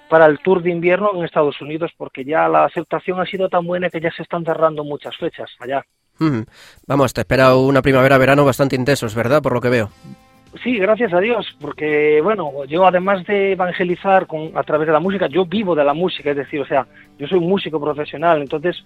para 0.08 0.24
el 0.26 0.38
tour 0.38 0.62
de 0.62 0.70
invierno 0.70 1.10
en 1.14 1.24
Estados 1.24 1.60
Unidos 1.60 1.92
porque 1.96 2.24
ya 2.24 2.48
la 2.48 2.64
aceptación 2.64 3.20
ha 3.20 3.26
sido 3.26 3.50
tan 3.50 3.66
buena 3.66 3.90
que 3.90 4.00
ya 4.00 4.10
se 4.12 4.22
están 4.22 4.44
cerrando 4.44 4.82
muchas 4.82 5.14
fechas 5.16 5.50
allá. 5.60 5.84
Vamos, 6.86 7.14
te 7.14 7.22
espera 7.22 7.54
una 7.54 7.82
primavera-verano 7.82 8.44
bastante 8.44 8.76
intensos, 8.76 9.14
¿verdad? 9.14 9.42
Por 9.42 9.54
lo 9.54 9.60
que 9.60 9.70
veo. 9.70 9.90
Sí, 10.62 10.78
gracias 10.78 11.12
a 11.12 11.20
Dios, 11.20 11.46
porque 11.60 12.20
bueno, 12.22 12.64
yo 12.64 12.84
además 12.84 13.24
de 13.24 13.52
evangelizar 13.52 14.26
con, 14.26 14.50
a 14.56 14.64
través 14.64 14.86
de 14.86 14.92
la 14.92 15.00
música, 15.00 15.28
yo 15.28 15.46
vivo 15.46 15.76
de 15.76 15.84
la 15.84 15.94
música, 15.94 16.30
es 16.30 16.36
decir, 16.36 16.60
o 16.60 16.66
sea, 16.66 16.86
yo 17.18 17.28
soy 17.28 17.38
un 17.38 17.48
músico 17.48 17.80
profesional, 17.80 18.42
entonces 18.42 18.84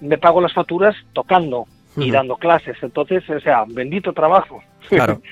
me 0.00 0.18
pago 0.18 0.42
las 0.42 0.52
facturas 0.52 0.94
tocando, 1.14 1.64
y 1.96 2.10
dando 2.10 2.36
clases. 2.36 2.76
Entonces, 2.82 3.28
o 3.30 3.40
sea, 3.40 3.64
bendito 3.66 4.12
trabajo. 4.12 4.62
Claro. 4.88 5.20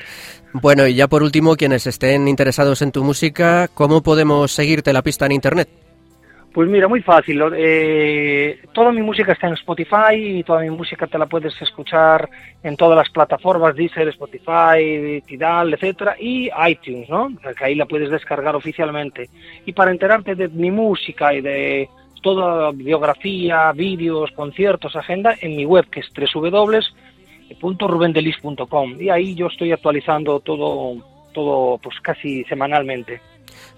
Bueno, 0.57 0.87
y 0.87 0.95
ya 0.95 1.09
por 1.09 1.25
último, 1.25 1.57
quienes 1.57 1.85
estén 1.89 2.29
interesados 2.29 2.81
en 2.81 2.93
tu 2.93 3.03
música, 3.03 3.67
¿cómo 3.75 4.05
podemos 4.05 4.53
seguirte 4.53 4.93
la 4.93 5.03
pista 5.03 5.27
en 5.27 5.33
Internet? 5.33 5.69
Pues 6.55 6.69
mira, 6.69 6.87
muy 6.87 7.03
fácil. 7.03 7.43
Eh, 7.57 8.61
toda 8.73 8.93
mi 8.93 9.03
música 9.03 9.33
está 9.33 9.49
en 9.49 9.55
Spotify 9.55 10.15
y 10.15 10.45
toda 10.45 10.61
mi 10.61 10.71
música 10.71 11.09
te 11.09 11.19
la 11.19 11.27
puedes 11.27 11.61
escuchar 11.61 12.31
en 12.63 12.77
todas 12.77 12.97
las 12.97 13.11
plataformas, 13.11 13.75
Deezer, 13.75 14.07
Spotify, 14.11 15.21
Tidal, 15.27 15.75
etcétera, 15.75 16.15
y 16.21 16.49
iTunes, 16.69 17.11
¿no? 17.11 17.33
Que 17.59 17.65
ahí 17.65 17.75
la 17.75 17.87
puedes 17.87 18.09
descargar 18.09 18.55
oficialmente. 18.55 19.29
Y 19.67 19.73
para 19.73 19.91
enterarte 19.91 20.37
de 20.37 20.47
mi 20.47 20.71
música 20.71 21.35
y 21.35 21.41
de 21.41 21.89
toda 22.25 22.73
biografía, 22.73 23.71
vídeos, 23.73 24.33
conciertos, 24.33 24.97
agenda 24.97 25.37
en 25.43 25.57
mi 25.57 25.67
web 25.67 25.85
que 25.91 26.01
es 26.01 26.09
www.rubendelis.com 26.33 28.97
y 28.99 29.11
ahí 29.11 29.35
yo 29.35 29.49
estoy 29.49 29.73
actualizando 29.73 30.41
todo, 30.41 30.97
todo 31.35 31.77
pues 31.79 32.01
casi 32.01 32.43
semanalmente. 32.45 33.21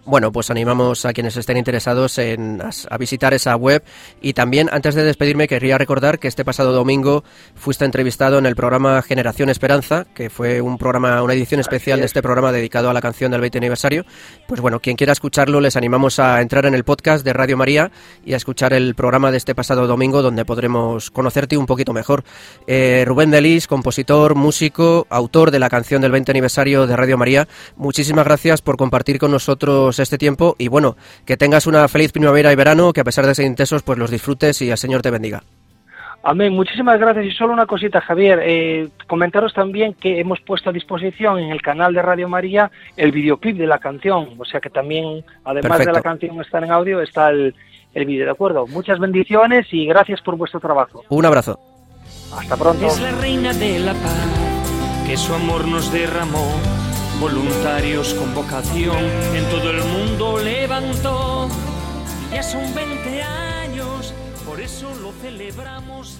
Bueno, 0.06 0.30
pues 0.30 0.50
animamos 0.50 1.04
a 1.04 1.12
quienes 1.12 1.36
estén 1.36 1.56
interesados 1.56 2.18
en 2.18 2.62
a, 2.62 2.96
visitar 2.96 3.34
esa 3.34 3.56
web 3.56 3.82
y 4.20 4.34
también 4.34 4.68
antes 4.70 4.94
de 4.94 5.02
despedirme 5.02 5.48
querría 5.48 5.78
recordar 5.78 6.20
que 6.20 6.28
este 6.28 6.44
pasado 6.44 6.70
domingo 6.70 7.24
fuiste 7.56 7.84
entrevistado 7.84 8.38
en 8.38 8.46
el 8.46 8.54
programa 8.54 9.02
Generación 9.02 9.48
Esperanza, 9.48 10.06
que 10.14 10.30
fue 10.30 10.60
un 10.60 10.78
programa 10.78 11.20
una 11.24 11.34
edición 11.34 11.58
especial 11.58 11.98
de 11.98 12.06
este 12.06 12.22
programa 12.22 12.52
dedicado 12.52 12.88
a 12.88 12.92
la 12.92 13.00
canción 13.00 13.32
del 13.32 13.40
20 13.40 13.58
aniversario. 13.58 14.04
Pues 14.46 14.60
bueno, 14.60 14.78
quien 14.78 14.96
quiera 14.96 15.12
escucharlo 15.12 15.60
les 15.60 15.74
animamos 15.74 16.20
a 16.20 16.40
entrar 16.40 16.66
en 16.66 16.74
el 16.74 16.84
podcast 16.84 17.24
de 17.24 17.32
Radio 17.32 17.56
María 17.56 17.90
y 18.24 18.34
a 18.34 18.36
escuchar 18.36 18.74
el 18.74 18.94
programa 18.94 19.32
de 19.32 19.38
este 19.38 19.56
pasado 19.56 19.88
domingo 19.88 20.22
donde 20.22 20.44
podremos 20.44 21.10
conocerte 21.10 21.56
un 21.56 21.66
poquito 21.66 21.92
mejor. 21.92 22.22
Eh, 22.68 23.02
Rubén 23.04 23.32
Delis, 23.32 23.66
compositor, 23.66 24.36
músico, 24.36 25.08
autor 25.10 25.50
de 25.50 25.58
la 25.58 25.68
canción 25.68 26.00
del 26.00 26.12
20 26.12 26.30
aniversario 26.30 26.86
de 26.86 26.94
Radio 26.94 27.18
María, 27.18 27.48
muchísimas 27.74 28.24
gracias 28.24 28.62
por 28.62 28.76
compartir 28.76 29.18
con 29.18 29.32
nosotros 29.32 29.95
este 29.98 30.18
tiempo 30.18 30.56
y 30.58 30.68
bueno, 30.68 30.96
que 31.24 31.36
tengas 31.36 31.66
una 31.66 31.88
feliz 31.88 32.12
primavera 32.12 32.52
y 32.52 32.56
verano, 32.56 32.92
que 32.92 33.00
a 33.00 33.04
pesar 33.04 33.26
de 33.26 33.34
ser 33.34 33.46
intensos, 33.46 33.82
pues 33.82 33.98
los 33.98 34.10
disfrutes 34.10 34.60
y 34.62 34.70
el 34.70 34.78
Señor 34.78 35.02
te 35.02 35.10
bendiga. 35.10 35.42
Amén, 36.28 36.52
muchísimas 36.52 36.98
gracias. 36.98 37.26
Y 37.26 37.30
solo 37.30 37.52
una 37.52 37.66
cosita, 37.66 38.00
Javier, 38.00 38.40
eh, 38.42 38.88
comentaros 39.06 39.54
también 39.54 39.94
que 39.94 40.18
hemos 40.18 40.40
puesto 40.40 40.70
a 40.70 40.72
disposición 40.72 41.38
en 41.38 41.50
el 41.50 41.62
canal 41.62 41.94
de 41.94 42.02
Radio 42.02 42.28
María 42.28 42.68
el 42.96 43.12
videoclip 43.12 43.56
de 43.56 43.66
la 43.68 43.78
canción, 43.78 44.30
o 44.36 44.44
sea 44.44 44.60
que 44.60 44.68
también, 44.68 45.24
además 45.44 45.78
de 45.78 45.92
la 45.92 46.02
canción 46.02 46.40
estar 46.40 46.64
en 46.64 46.72
audio, 46.72 47.00
está 47.00 47.30
el, 47.30 47.54
el 47.94 48.06
vídeo, 48.06 48.24
¿de 48.24 48.32
acuerdo? 48.32 48.66
Muchas 48.66 48.98
bendiciones 48.98 49.68
y 49.70 49.86
gracias 49.86 50.20
por 50.20 50.36
vuestro 50.36 50.58
trabajo. 50.58 51.04
Un 51.08 51.26
abrazo. 51.26 51.60
Hasta 52.36 52.56
pronto. 52.56 52.86
Es 52.86 53.00
la 53.00 53.12
reina 53.12 53.52
de 53.54 53.78
la 53.78 53.92
paz, 53.92 55.06
que 55.06 55.16
su 55.16 55.32
amor 55.32 55.68
nos 55.68 55.92
derramó 55.92 56.75
voluntarios 57.20 58.14
con 58.14 58.34
vocación 58.34 59.04
en 59.34 59.44
todo 59.50 59.70
el 59.70 59.82
mundo 59.82 60.38
levantó. 60.38 61.48
Ya 62.32 62.42
son 62.42 62.74
20 62.74 63.22
años, 63.22 64.12
por 64.44 64.60
eso 64.60 64.92
lo 65.00 65.12
celebramos 65.22 66.18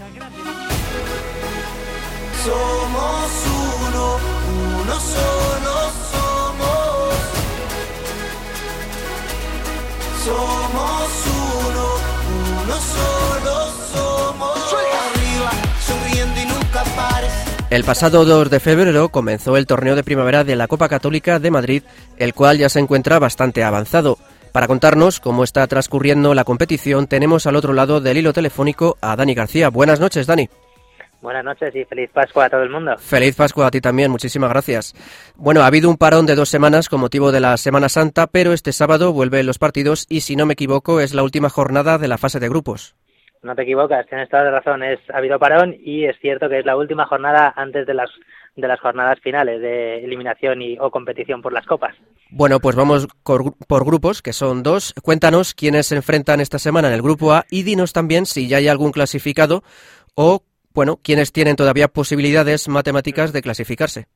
Somos 2.45 3.31
uno, 3.89 4.19
uno 4.81 5.01
solo 5.01 5.75
somos. 6.13 7.15
Somos 10.25 11.11
uno, 11.67 11.87
uno 12.63 12.77
solo 12.95 13.73
somos. 13.93 14.86
El 17.71 17.85
pasado 17.85 18.25
2 18.25 18.51
de 18.51 18.61
febrero 18.61 19.09
comenzó 19.09 19.57
el 19.57 19.67
torneo 19.67 19.97
de 19.97 20.05
primavera 20.05 20.45
de 20.45 20.57
la 20.57 20.69
Copa 20.69 20.89
Católica 20.89 21.39
de 21.39 21.51
Madrid, 21.51 21.83
el 22.17 22.33
cual 22.33 22.59
ya 22.59 22.69
se 22.69 22.79
encuentra 22.79 23.19
bastante 23.19 23.65
avanzado. 23.65 24.19
Para 24.53 24.69
contarnos 24.69 25.21
cómo 25.21 25.45
está 25.45 25.67
transcurriendo 25.67 26.33
la 26.33 26.45
competición, 26.45 27.09
tenemos 27.09 27.47
al 27.47 27.57
otro 27.57 27.73
lado 27.73 28.01
del 28.01 28.19
hilo 28.19 28.33
telefónico 28.33 28.97
a 29.01 29.17
Dani 29.17 29.35
García. 29.35 29.69
Buenas 29.69 30.01
noches, 30.01 30.27
Dani. 30.27 30.49
Buenas 31.21 31.45
noches 31.45 31.75
y 31.75 31.85
feliz 31.85 32.11
Pascua 32.13 32.45
a 32.45 32.51
todo 32.51 32.63
el 32.63 32.71
mundo. 32.71 32.97
Feliz 32.99 33.35
Pascua 33.35 33.67
a 33.67 33.71
ti 33.71 33.81
también, 33.81 34.11
muchísimas 34.13 34.51
gracias. 34.51 34.95
Bueno, 35.35 35.63
ha 35.63 35.67
habido 35.67 35.91
un 35.91 35.97
parón 35.97 36.25
de 36.25 36.37
dos 36.37 36.49
semanas 36.49 36.89
con 36.89 37.01
motivo 37.01 37.33
de 37.33 37.41
la 37.41 37.57
Semana 37.57 37.89
Santa, 37.89 38.29
pero 38.29 38.53
este 38.53 38.73
sábado 38.73 39.13
vuelven 39.13 39.45
los 39.45 39.59
partidos 39.59 40.07
y 40.09 40.21
si 40.21 40.37
no 40.37 40.47
me 40.47 40.53
equivoco 40.53 41.01
es 41.01 41.15
la 41.15 41.25
última 41.25 41.51
jornada 41.51 41.99
de 41.99 42.07
la 42.07 42.17
fase 42.17 42.39
de 42.39 42.49
grupos. 42.49 42.95
No 43.47 43.55
te 43.55 43.63
equivocas, 43.63 44.05
tienes 44.09 44.29
toda 44.29 44.43
la 44.43 44.51
razón. 44.51 44.83
Es, 44.83 44.99
ha 45.15 45.19
habido 45.19 45.39
parón 45.39 45.77
y 45.79 46.05
es 46.05 46.19
cierto 46.21 46.49
que 46.49 46.59
es 46.59 46.67
la 46.67 46.77
última 46.77 47.07
jornada 47.07 47.55
antes 47.57 47.87
de 47.87 47.95
las 47.95 48.11
de 48.57 48.67
las 48.67 48.81
jornadas 48.81 49.21
finales 49.21 49.61
de 49.61 50.03
eliminación 50.03 50.63
y 50.63 50.79
o 50.79 50.91
competición 50.91 51.43
por 51.43 51.53
las 51.53 51.67
copas. 51.67 51.95
Bueno, 52.31 52.59
pues 52.59 52.75
vamos 52.75 53.07
por 53.23 53.85
grupos, 53.85 54.23
que 54.23 54.33
son 54.33 54.63
dos. 54.63 54.95
Cuéntanos 55.03 55.55
quiénes 55.55 55.87
se 55.87 55.97
enfrentan 55.97 56.41
esta 56.41 56.59
semana 56.59 56.89
en 56.89 56.95
el 56.95 57.03
grupo 57.03 57.35
A 57.35 57.45
y 57.51 57.63
dinos 57.63 57.93
también 57.93 58.27
si 58.27 58.49
ya 58.49 58.57
hay 58.57 58.67
algún 58.67 58.93
clasificado 58.93 59.63
o, 60.17 60.43
bueno, 60.75 60.99
quiénes 61.05 61.33
tienen 61.33 61.55
todavía 61.55 61.89
posibilidades 61.89 62.67
matemáticas 62.69 63.33
de 63.33 63.43
clasificarse. 63.43 64.07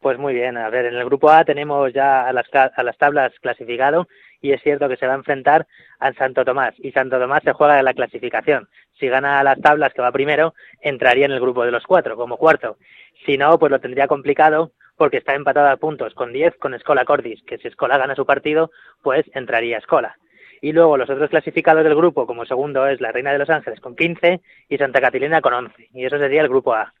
Pues 0.00 0.18
muy 0.18 0.34
bien, 0.34 0.56
a 0.56 0.70
ver, 0.70 0.86
en 0.86 0.94
el 0.94 1.04
grupo 1.04 1.30
A 1.30 1.44
tenemos 1.44 1.92
ya 1.92 2.28
a 2.28 2.32
las, 2.32 2.46
a 2.52 2.82
las 2.82 2.96
tablas 2.96 3.32
clasificado 3.40 4.06
y 4.44 4.52
es 4.52 4.62
cierto 4.62 4.90
que 4.90 4.98
se 4.98 5.06
va 5.06 5.14
a 5.14 5.16
enfrentar 5.16 5.66
a 5.98 6.12
Santo 6.12 6.44
Tomás 6.44 6.74
y 6.76 6.92
Santo 6.92 7.18
Tomás 7.18 7.42
se 7.42 7.54
juega 7.54 7.78
en 7.78 7.84
la 7.86 7.94
clasificación. 7.94 8.68
Si 9.00 9.08
gana 9.08 9.42
las 9.42 9.58
tablas 9.58 9.94
que 9.94 10.02
va 10.02 10.12
primero, 10.12 10.54
entraría 10.82 11.24
en 11.24 11.32
el 11.32 11.40
grupo 11.40 11.64
de 11.64 11.70
los 11.70 11.84
cuatro 11.84 12.14
como 12.14 12.36
cuarto. 12.36 12.76
Si 13.24 13.38
no, 13.38 13.58
pues 13.58 13.72
lo 13.72 13.80
tendría 13.80 14.06
complicado 14.06 14.72
porque 14.98 15.16
está 15.16 15.34
empatado 15.34 15.70
a 15.70 15.78
puntos 15.78 16.12
con 16.12 16.30
10 16.30 16.56
con 16.58 16.74
Escola 16.74 17.06
Cordis, 17.06 17.42
que 17.46 17.56
si 17.56 17.68
Escola 17.68 17.96
gana 17.96 18.14
su 18.14 18.26
partido, 18.26 18.70
pues 19.02 19.24
entraría 19.32 19.78
Escola. 19.78 20.18
Y 20.60 20.72
luego 20.72 20.98
los 20.98 21.08
otros 21.08 21.30
clasificados 21.30 21.82
del 21.82 21.94
grupo, 21.94 22.26
como 22.26 22.44
segundo 22.44 22.86
es 22.86 23.00
la 23.00 23.12
Reina 23.12 23.32
de 23.32 23.38
los 23.38 23.48
Ángeles 23.48 23.80
con 23.80 23.96
15 23.96 24.42
y 24.68 24.76
Santa 24.76 25.00
Catalina 25.00 25.40
con 25.40 25.54
11. 25.54 25.88
Y 25.94 26.04
eso 26.04 26.18
sería 26.18 26.42
el 26.42 26.50
grupo 26.50 26.74
A. 26.74 26.92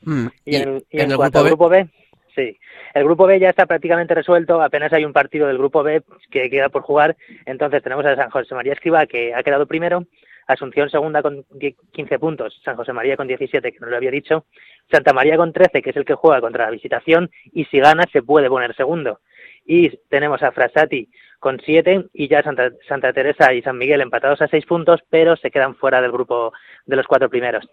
Mm, 0.00 0.26
y, 0.44 0.56
en, 0.56 0.82
el 0.90 1.16
cuanto 1.16 1.38
al 1.38 1.46
grupo 1.46 1.68
B, 1.68 1.88
Sí, 2.34 2.58
el 2.94 3.04
grupo 3.04 3.26
B 3.26 3.38
ya 3.38 3.50
está 3.50 3.66
prácticamente 3.66 4.14
resuelto, 4.14 4.62
apenas 4.62 4.92
hay 4.92 5.04
un 5.04 5.12
partido 5.12 5.46
del 5.46 5.58
grupo 5.58 5.82
B 5.82 6.02
que 6.30 6.48
queda 6.48 6.70
por 6.70 6.82
jugar, 6.82 7.16
entonces 7.44 7.82
tenemos 7.82 8.06
a 8.06 8.16
San 8.16 8.30
José 8.30 8.54
María 8.54 8.72
Escriba 8.72 9.06
que 9.06 9.34
ha 9.34 9.42
quedado 9.42 9.66
primero, 9.66 10.06
Asunción 10.46 10.90
segunda 10.90 11.22
con 11.22 11.44
15 11.92 12.18
puntos, 12.18 12.60
San 12.64 12.76
José 12.76 12.92
María 12.92 13.16
con 13.16 13.28
17, 13.28 13.72
que 13.72 13.78
no 13.80 13.86
lo 13.86 13.96
había 13.96 14.10
dicho, 14.10 14.46
Santa 14.90 15.12
María 15.12 15.36
con 15.36 15.52
13, 15.52 15.82
que 15.82 15.90
es 15.90 15.96
el 15.96 16.04
que 16.04 16.14
juega 16.14 16.40
contra 16.40 16.64
la 16.64 16.70
visitación, 16.70 17.30
y 17.52 17.64
si 17.66 17.78
gana 17.78 18.04
se 18.12 18.22
puede 18.22 18.48
poner 18.48 18.74
segundo. 18.74 19.20
Y 19.64 19.90
tenemos 20.08 20.42
a 20.42 20.50
Frasati 20.50 21.08
con 21.38 21.60
7 21.64 22.06
y 22.12 22.28
ya 22.28 22.42
Santa, 22.42 22.70
Santa 22.88 23.12
Teresa 23.12 23.52
y 23.54 23.62
San 23.62 23.78
Miguel 23.78 24.00
empatados 24.00 24.42
a 24.42 24.48
6 24.48 24.66
puntos, 24.66 25.00
pero 25.08 25.36
se 25.36 25.50
quedan 25.50 25.76
fuera 25.76 26.00
del 26.00 26.12
grupo 26.12 26.52
de 26.86 26.96
los 26.96 27.06
cuatro 27.06 27.30
primeros. 27.30 27.64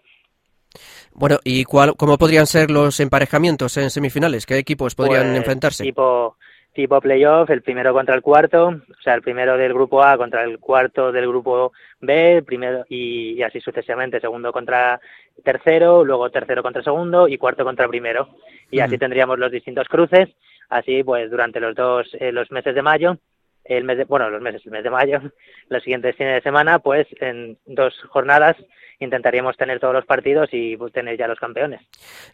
Bueno, 1.20 1.36
¿y 1.44 1.64
cuál, 1.64 1.96
cómo 1.98 2.16
podrían 2.16 2.46
ser 2.46 2.70
los 2.70 2.98
emparejamientos 2.98 3.76
en 3.76 3.90
semifinales? 3.90 4.46
¿Qué 4.46 4.56
equipos 4.56 4.94
podrían 4.94 5.26
pues, 5.26 5.36
enfrentarse? 5.36 5.84
Tipo, 5.84 6.38
tipo 6.72 6.98
playoff, 6.98 7.50
el 7.50 7.60
primero 7.60 7.92
contra 7.92 8.14
el 8.14 8.22
cuarto, 8.22 8.68
o 8.68 9.02
sea, 9.02 9.16
el 9.16 9.20
primero 9.20 9.58
del 9.58 9.74
grupo 9.74 10.02
A 10.02 10.16
contra 10.16 10.44
el 10.44 10.58
cuarto 10.58 11.12
del 11.12 11.28
grupo 11.28 11.72
B, 12.00 12.42
primero 12.46 12.86
y, 12.88 13.42
así 13.42 13.60
sucesivamente, 13.60 14.18
segundo 14.18 14.50
contra 14.50 14.98
tercero, 15.44 16.06
luego 16.06 16.30
tercero 16.30 16.62
contra 16.62 16.82
segundo 16.82 17.28
y 17.28 17.36
cuarto 17.36 17.64
contra 17.64 17.86
primero. 17.86 18.30
Y 18.70 18.80
así 18.80 18.96
tendríamos 18.96 19.38
los 19.38 19.52
distintos 19.52 19.88
cruces. 19.88 20.30
Así, 20.70 21.04
pues 21.04 21.30
durante 21.30 21.60
los 21.60 21.74
dos 21.74 22.08
eh, 22.18 22.32
los 22.32 22.50
meses 22.50 22.74
de 22.74 22.80
mayo, 22.80 23.18
el 23.64 23.84
mes 23.84 23.98
de, 23.98 24.04
bueno, 24.04 24.30
los 24.30 24.42
meses, 24.42 24.62
el 24.64 24.72
mes 24.72 24.84
de 24.84 24.90
mayo, 24.90 25.20
los 25.68 25.82
siguientes 25.82 26.16
fines 26.16 26.34
de 26.34 26.42
semana, 26.42 26.78
pues 26.78 27.06
en 27.20 27.58
dos 27.66 27.94
jornadas 28.08 28.56
intentaríamos 28.98 29.56
tener 29.56 29.80
todos 29.80 29.94
los 29.94 30.04
partidos 30.04 30.48
y 30.52 30.76
pues, 30.76 30.92
tener 30.92 31.16
ya 31.16 31.26
los 31.26 31.38
campeones. 31.38 31.80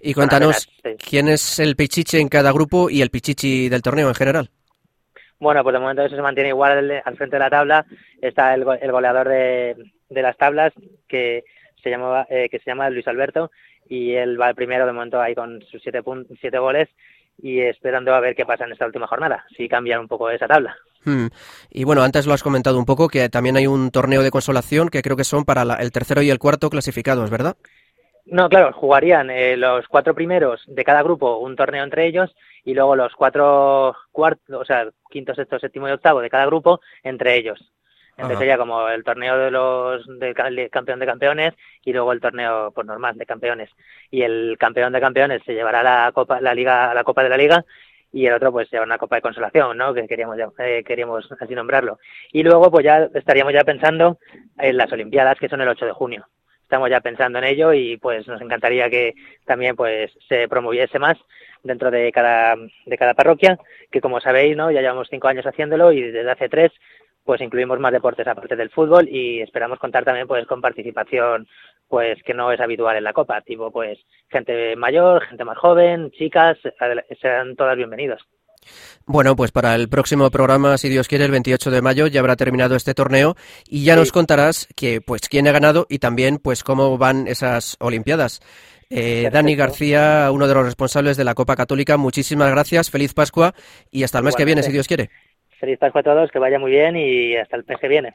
Y 0.01 0.15
cuéntanos, 0.15 0.69
¿quién 1.09 1.29
es 1.29 1.59
el 1.61 1.77
pichichi 1.77 2.19
en 2.19 2.29
cada 2.29 2.53
grupo 2.53 2.91
y 2.91 3.03
el 3.03 3.11
pichichi 3.11 3.69
del 3.69 3.83
torneo 3.83 4.09
en 4.09 4.15
general? 4.15 4.51
Bueno, 5.39 5.63
pues 5.63 5.75
de 5.75 5.79
momento 5.79 6.03
eso 6.03 6.17
se 6.17 6.23
mantiene 6.23 6.49
igual 6.49 6.73
al, 6.73 7.03
al 7.05 7.17
frente 7.17 7.37
de 7.37 7.41
la 7.41 7.51
tabla. 7.51 7.87
Está 8.21 8.55
el, 8.55 8.65
el 8.81 8.91
goleador 8.91 9.29
de, 9.29 9.77
de, 10.09 10.23
las 10.23 10.37
tablas 10.37 10.73
que 11.07 11.45
se, 11.83 11.91
llamaba, 11.91 12.27
eh, 12.31 12.49
que 12.51 12.59
se 12.59 12.71
llama 12.71 12.91
Luis 12.91 13.07
Alberto 13.07 13.51
y 13.89 14.15
él 14.15 14.41
va 14.41 14.49
el 14.49 14.57
primero 14.57 14.87
de 14.87 14.93
momento 14.93 15.21
ahí 15.21 15.35
con 15.35 15.63
sus 15.71 15.83
siete, 15.83 16.03
siete 16.41 16.59
goles 16.59 16.89
y 17.41 17.61
esperando 17.61 18.15
a 18.15 18.21
ver 18.21 18.35
qué 18.35 18.47
pasa 18.47 18.65
en 18.65 18.73
esta 18.73 18.87
última 18.87 19.07
jornada, 19.07 19.45
si 19.57 19.69
cambian 19.69 20.01
un 20.01 20.09
poco 20.09 20.31
esa 20.31 20.49
tabla. 20.49 20.77
Hmm. 21.07 21.29
Y 21.71 21.85
bueno, 21.85 22.03
antes 22.03 22.27
lo 22.27 22.35
has 22.35 22.43
comentado 22.43 22.79
un 22.79 22.85
poco, 22.85 23.09
que 23.09 23.29
también 23.29 23.57
hay 23.57 23.69
un 23.69 23.91
torneo 23.93 24.23
de 24.23 24.33
consolación 24.33 24.89
que 24.89 25.03
creo 25.03 25.17
que 25.17 25.25
son 25.25 25.45
para 25.45 25.65
la, 25.65 25.77
el 25.77 25.93
tercero 25.93 26.21
y 26.21 26.31
el 26.31 26.41
cuarto 26.41 26.69
clasificados, 26.69 27.31
¿verdad? 27.31 27.57
No, 28.27 28.49
claro, 28.49 28.73
jugarían 28.73 29.31
eh, 29.31 29.57
los 29.57 29.87
cuatro 29.87 30.13
primeros 30.13 30.65
de 30.67 30.85
cada 30.85 31.05
grupo 31.05 31.39
un 31.39 31.55
torneo 31.55 31.85
entre 31.85 32.07
ellos 32.07 32.35
y 32.65 32.75
luego 32.75 32.97
los 32.97 33.15
cuatro 33.15 33.95
cuartos, 34.11 34.61
o 34.61 34.65
sea, 34.65 34.89
quinto, 35.09 35.33
sexto, 35.33 35.61
séptimo 35.61 35.89
y 35.89 35.93
octavo 35.93 36.21
de 36.21 36.29
cada 36.29 36.47
grupo 36.47 36.81
entre 37.05 37.37
ellos. 37.37 37.73
Entonces 38.17 38.39
sería 38.39 38.57
como 38.57 38.89
el 38.89 39.05
torneo 39.05 39.37
de 39.37 39.51
los 39.51 40.07
del 40.19 40.35
campeón 40.71 40.99
de 40.99 41.07
campeones 41.07 41.53
y 41.85 41.93
luego 41.93 42.13
el 42.13 42.21
torneo 42.21 42.73
pues 42.75 42.87
normal 42.87 43.17
de 43.19 43.27
campeones. 43.27 43.71
Y 44.11 44.23
el 44.23 44.57
campeón 44.59 44.95
de 44.95 45.01
campeones 45.01 45.43
se 45.45 45.53
llevará 45.53 45.83
la 45.83 46.11
copa, 46.13 46.41
la 46.41 46.55
liga, 46.55 46.95
la 46.95 47.05
copa 47.05 47.23
de 47.23 47.29
la 47.29 47.37
liga 47.37 47.65
y 48.17 48.27
el 48.27 48.33
otro 48.33 48.51
pues 48.51 48.71
lleva 48.71 48.83
una 48.83 48.97
copa 48.97 49.17
de 49.17 49.23
consolación, 49.23 49.77
¿no? 49.77 49.93
Que 49.93 50.09
queríamos 50.09 50.39
eh, 50.59 50.83
queríamos 50.87 51.31
así 51.39 51.55
nombrarlo. 51.55 51.99
Y 52.33 52.43
luego 52.43 52.71
pues 52.71 52.83
ya 52.83 53.11
estaríamos 53.13 53.53
ya 53.53 53.63
pensando 53.63 54.19
en 54.57 54.79
las 54.79 54.91
Olimpiadas 54.91 55.39
que 55.39 55.51
son 55.51 55.61
el 55.61 55.69
8 55.69 55.85
de 55.85 55.93
junio. 55.93 56.27
Estamos 56.63 56.89
ya 56.89 57.01
pensando 57.01 57.39
en 57.39 57.45
ello 57.45 57.75
y 57.75 57.99
pues 57.99 58.27
nos 58.27 58.41
encantaría 58.41 58.89
que 58.89 59.13
también 59.45 59.77
pues 59.77 60.11
se 60.31 60.49
promoviese 60.49 60.99
más 60.99 61.19
dentro 61.63 61.91
de 61.91 62.11
cada 62.11 62.57
de 62.87 62.97
cada 62.97 63.13
parroquia, 63.13 63.59
que 63.91 64.01
como 64.01 64.19
sabéis, 64.19 64.57
¿no? 64.57 64.71
Ya 64.71 64.81
llevamos 64.81 65.09
cinco 65.11 65.29
años 65.29 65.45
haciéndolo 65.45 65.93
y 65.93 66.01
desde 66.01 66.31
hace 66.31 66.49
tres 66.49 66.73
pues 67.23 67.43
incluimos 67.43 67.79
más 67.81 67.93
deportes 67.93 68.27
aparte 68.27 68.57
del 68.57 68.71
fútbol 68.71 69.09
y 69.11 69.43
esperamos 69.43 69.79
contar 69.79 70.05
también 70.07 70.27
pues 70.27 70.47
con 70.47 70.63
participación 70.63 71.47
pues 71.89 72.23
que 72.23 72.35
no 72.35 72.53
es 72.53 72.61
habitual 72.61 72.97
en 72.97 73.05
la 73.05 73.13
copa, 73.13 73.41
tipo 73.43 73.71
pues 73.71 73.99
gente 74.29 74.77
mayor, 74.77 75.25
gente 75.27 75.45
más 75.45 75.59
joven, 75.59 76.11
chicas, 76.13 76.59
serán 77.21 77.57
todas 77.57 77.77
bienvenidos. 77.77 78.21
Bueno, 79.07 79.37
pues 79.37 79.53
para 79.53 79.75
el 79.75 79.89
próximo 79.89 80.31
programa, 80.31 80.77
si 80.79 80.89
Dios 80.89 81.09
quiere, 81.09 81.25
el 81.25 81.31
28 81.31 81.71
de 81.71 81.83
mayo 81.83 82.07
ya 82.09 82.21
habrá 82.21 82.37
terminado 82.37 82.75
este 82.75 82.95
torneo 82.95 83.37
y 83.69 83.85
ya 83.85 83.95
sí. 83.95 84.01
nos 84.01 84.13
contarás 84.13 84.69
que 84.75 85.01
pues 85.01 85.29
quién 85.29 85.47
ha 85.47 85.53
ganado 85.53 85.87
y 85.89 85.99
también 85.99 86.39
pues 86.39 86.65
cómo 86.65 86.99
van 86.99 87.29
esas 87.29 87.77
olimpiadas. 87.81 88.41
Eh, 88.91 89.31
Dani 89.33 89.57
García, 89.57 90.31
uno 90.33 90.47
de 90.47 90.55
los 90.55 90.65
responsables 90.65 91.17
de 91.17 91.25
la 91.25 91.35
Copa 91.35 91.57
Católica, 91.57 91.97
muchísimas 91.97 92.51
gracias, 92.51 92.91
feliz 92.91 93.15
Pascua 93.15 93.53
y 93.91 94.05
hasta 94.05 94.19
el 94.19 94.25
mes 94.25 94.37
que 94.37 94.45
viene, 94.45 94.63
si 94.63 94.73
Dios 94.73 94.87
quiere. 94.87 95.11
Feliz 95.59 95.79
Pascua 95.79 96.03
a 96.03 96.05
todos, 96.05 96.31
que 96.31 96.39
vaya 96.39 96.59
muy 96.59 96.71
bien 96.71 96.97
y 96.97 97.37
hasta 97.37 97.57
el 97.57 97.65
mes 97.67 97.79
que 97.81 97.89
viene. 97.89 98.15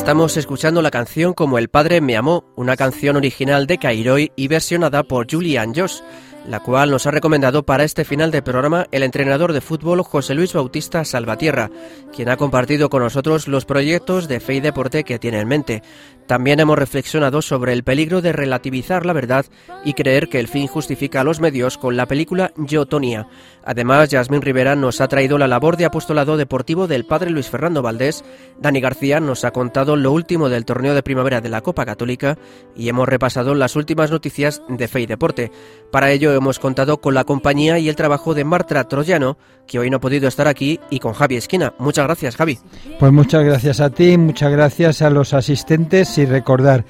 Estamos 0.00 0.38
escuchando 0.38 0.80
la 0.80 0.90
canción 0.90 1.34
Como 1.34 1.58
el 1.58 1.68
Padre 1.68 2.00
me 2.00 2.16
amó, 2.16 2.42
una 2.56 2.74
canción 2.74 3.16
original 3.16 3.66
de 3.66 3.76
Kairoy 3.76 4.32
y 4.34 4.48
versionada 4.48 5.02
por 5.02 5.30
Julian 5.30 5.74
Joss, 5.74 6.02
la 6.46 6.60
cual 6.60 6.90
nos 6.90 7.06
ha 7.06 7.10
recomendado 7.10 7.64
para 7.64 7.84
este 7.84 8.04
final 8.04 8.30
de 8.30 8.42
programa 8.42 8.86
el 8.90 9.02
entrenador 9.02 9.52
de 9.52 9.60
fútbol 9.60 10.02
José 10.02 10.34
Luis 10.34 10.52
Bautista 10.52 11.04
Salvatierra, 11.04 11.70
quien 12.14 12.28
ha 12.28 12.36
compartido 12.36 12.90
con 12.90 13.02
nosotros 13.02 13.48
los 13.48 13.64
proyectos 13.64 14.28
de 14.28 14.40
fe 14.40 14.54
y 14.54 14.60
deporte 14.60 15.04
que 15.04 15.18
tiene 15.18 15.40
en 15.40 15.48
mente. 15.48 15.82
También 16.26 16.60
hemos 16.60 16.78
reflexionado 16.78 17.42
sobre 17.42 17.72
el 17.72 17.82
peligro 17.82 18.22
de 18.22 18.32
relativizar 18.32 19.04
la 19.04 19.12
verdad 19.12 19.46
y 19.84 19.94
creer 19.94 20.28
que 20.28 20.38
el 20.38 20.46
fin 20.46 20.68
justifica 20.68 21.24
los 21.24 21.40
medios 21.40 21.76
con 21.76 21.96
la 21.96 22.06
película 22.06 22.52
Yo 22.56 22.86
Tonia. 22.86 23.26
Además, 23.64 24.10
Yasmín 24.10 24.40
Rivera 24.40 24.76
nos 24.76 25.00
ha 25.00 25.08
traído 25.08 25.38
la 25.38 25.48
labor 25.48 25.76
de 25.76 25.86
apostolado 25.86 26.36
deportivo 26.36 26.86
del 26.86 27.04
padre 27.04 27.30
Luis 27.30 27.50
Fernando 27.50 27.82
Valdés, 27.82 28.24
Dani 28.60 28.80
García 28.80 29.18
nos 29.18 29.44
ha 29.44 29.50
contado 29.50 29.96
lo 29.96 30.12
último 30.12 30.48
del 30.48 30.64
torneo 30.64 30.94
de 30.94 31.02
primavera 31.02 31.40
de 31.40 31.48
la 31.48 31.62
Copa 31.62 31.84
Católica 31.84 32.38
y 32.76 32.88
hemos 32.88 33.08
repasado 33.08 33.54
las 33.56 33.74
últimas 33.74 34.10
noticias 34.10 34.62
de 34.68 34.86
fe 34.86 35.00
y 35.00 35.06
deporte. 35.06 35.50
Para 35.90 36.12
ello 36.12 36.29
hemos 36.32 36.58
contado 36.58 37.00
con 37.00 37.14
la 37.14 37.24
compañía 37.24 37.78
y 37.78 37.88
el 37.88 37.96
trabajo 37.96 38.34
de 38.34 38.44
Marta 38.44 38.82
Troyano, 38.84 39.38
que 39.66 39.78
hoy 39.78 39.90
no 39.90 39.98
ha 39.98 40.00
podido 40.00 40.28
estar 40.28 40.48
aquí, 40.48 40.80
y 40.90 40.98
con 40.98 41.12
Javi 41.12 41.36
Esquina. 41.36 41.74
Muchas 41.78 42.06
gracias, 42.06 42.36
Javi. 42.36 42.58
Pues 42.98 43.12
muchas 43.12 43.44
gracias 43.44 43.80
a 43.80 43.90
ti, 43.90 44.16
muchas 44.18 44.50
gracias 44.50 45.02
a 45.02 45.10
los 45.10 45.34
asistentes 45.34 46.16
y 46.18 46.26
recordar, 46.26 46.84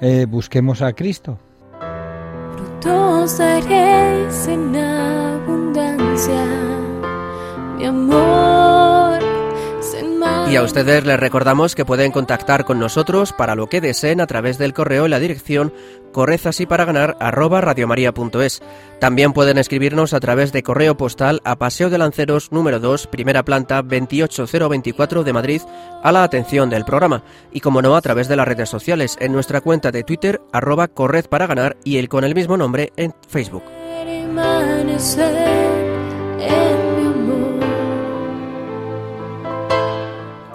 eh, 0.00 0.26
busquemos 0.28 0.82
a 0.82 0.92
Cristo. 0.92 1.38
Frutos 2.56 3.38
daréis 3.38 4.46
en 4.48 4.76
abundancia, 4.76 6.46
mi 7.78 7.84
amor. 7.84 8.93
Y 10.50 10.56
a 10.56 10.62
ustedes 10.62 11.04
les 11.04 11.18
recordamos 11.18 11.74
que 11.74 11.84
pueden 11.84 12.12
contactar 12.12 12.64
con 12.64 12.78
nosotros 12.78 13.32
para 13.32 13.54
lo 13.54 13.68
que 13.68 13.80
deseen 13.80 14.20
a 14.20 14.26
través 14.26 14.58
del 14.58 14.72
correo 14.72 15.04
en 15.04 15.10
la 15.10 15.18
dirección 15.18 15.72
correzasiparaгаnar@radiomaria.es. 16.12 18.62
También 19.00 19.32
pueden 19.32 19.58
escribirnos 19.58 20.14
a 20.14 20.20
través 20.20 20.52
de 20.52 20.62
correo 20.62 20.96
postal 20.96 21.40
a 21.44 21.56
Paseo 21.56 21.90
de 21.90 21.98
Lanceros 21.98 22.52
número 22.52 22.78
2, 22.78 23.08
primera 23.08 23.44
planta 23.44 23.82
28024 23.82 25.24
de 25.24 25.32
Madrid, 25.32 25.62
a 26.02 26.12
la 26.12 26.22
atención 26.22 26.70
del 26.70 26.84
programa. 26.84 27.24
Y 27.52 27.60
como 27.60 27.82
no, 27.82 27.96
a 27.96 28.00
través 28.00 28.28
de 28.28 28.36
las 28.36 28.46
redes 28.46 28.68
sociales, 28.68 29.16
en 29.20 29.32
nuestra 29.32 29.60
cuenta 29.60 29.90
de 29.90 30.04
Twitter, 30.04 30.40
arroba 30.52 30.88
Corred 30.88 31.26
para 31.26 31.46
ganar 31.46 31.76
y 31.84 31.98
el 31.98 32.08
con 32.08 32.24
el 32.24 32.34
mismo 32.34 32.56
nombre 32.56 32.92
en 32.96 33.14
Facebook. 33.28 33.62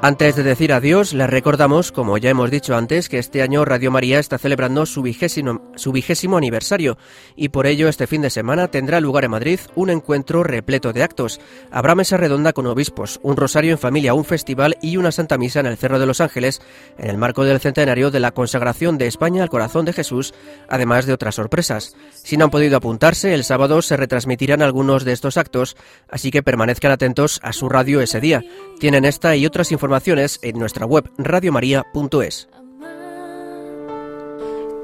Antes 0.01 0.37
de 0.37 0.43
decir 0.43 0.71
adiós, 0.71 1.13
les 1.13 1.29
recordamos, 1.29 1.91
como 1.91 2.17
ya 2.17 2.29
hemos 2.29 2.49
dicho 2.49 2.73
antes, 2.73 3.09
que 3.09 3.17
este 3.17 3.41
año 3.41 3.65
Radio 3.65 3.91
María 3.91 4.19
está 4.19 4.37
celebrando 4.37 4.85
su 4.85 5.01
vigésimo, 5.01 5.61
su 5.75 5.91
vigésimo 5.91 6.37
aniversario 6.37 6.97
y 7.35 7.49
por 7.49 7.67
ello 7.67 7.89
este 7.89 8.07
fin 8.07 8.21
de 8.21 8.29
semana 8.29 8.69
tendrá 8.69 9.01
lugar 9.01 9.25
en 9.25 9.31
Madrid 9.31 9.59
un 9.75 9.89
encuentro 9.89 10.41
repleto 10.41 10.93
de 10.93 11.03
actos. 11.03 11.41
Habrá 11.69 11.95
mesa 11.95 12.15
redonda 12.15 12.53
con 12.53 12.65
obispos, 12.67 13.19
un 13.23 13.35
rosario 13.35 13.71
en 13.71 13.77
familia, 13.77 14.13
un 14.13 14.23
festival 14.23 14.77
y 14.81 14.95
una 14.95 15.11
santa 15.11 15.37
misa 15.37 15.59
en 15.59 15.65
el 15.65 15.75
Cerro 15.75 15.99
de 15.99 16.05
los 16.05 16.21
Ángeles 16.21 16.61
en 16.97 17.09
el 17.09 17.17
marco 17.17 17.43
del 17.43 17.59
centenario 17.59 18.09
de 18.09 18.21
la 18.21 18.31
consagración 18.31 18.97
de 18.97 19.07
España 19.07 19.43
al 19.43 19.49
corazón 19.49 19.83
de 19.83 19.91
Jesús, 19.91 20.33
además 20.69 21.07
de 21.07 21.13
otras 21.13 21.35
sorpresas. 21.35 21.93
Si 22.13 22.37
no 22.37 22.45
han 22.45 22.51
podido 22.51 22.77
apuntarse, 22.77 23.33
el 23.33 23.43
sábado 23.43 23.81
se 23.81 23.97
retransmitirán 23.97 24.61
algunos 24.61 25.03
de 25.03 25.11
estos 25.11 25.35
actos, 25.35 25.75
así 26.07 26.31
que 26.31 26.41
permanezcan 26.41 26.93
atentos 26.93 27.41
a 27.43 27.51
su 27.51 27.67
radio 27.67 27.99
ese 27.99 28.21
día. 28.21 28.41
Tienen 28.79 29.03
esta 29.03 29.35
y 29.35 29.45
otras 29.45 29.73
informaciones 29.73 29.88
informaciones 29.89 30.37
en 30.43 30.59
nuestra 30.59 30.85
web 30.85 31.09
radiomaria.es. 31.17 32.47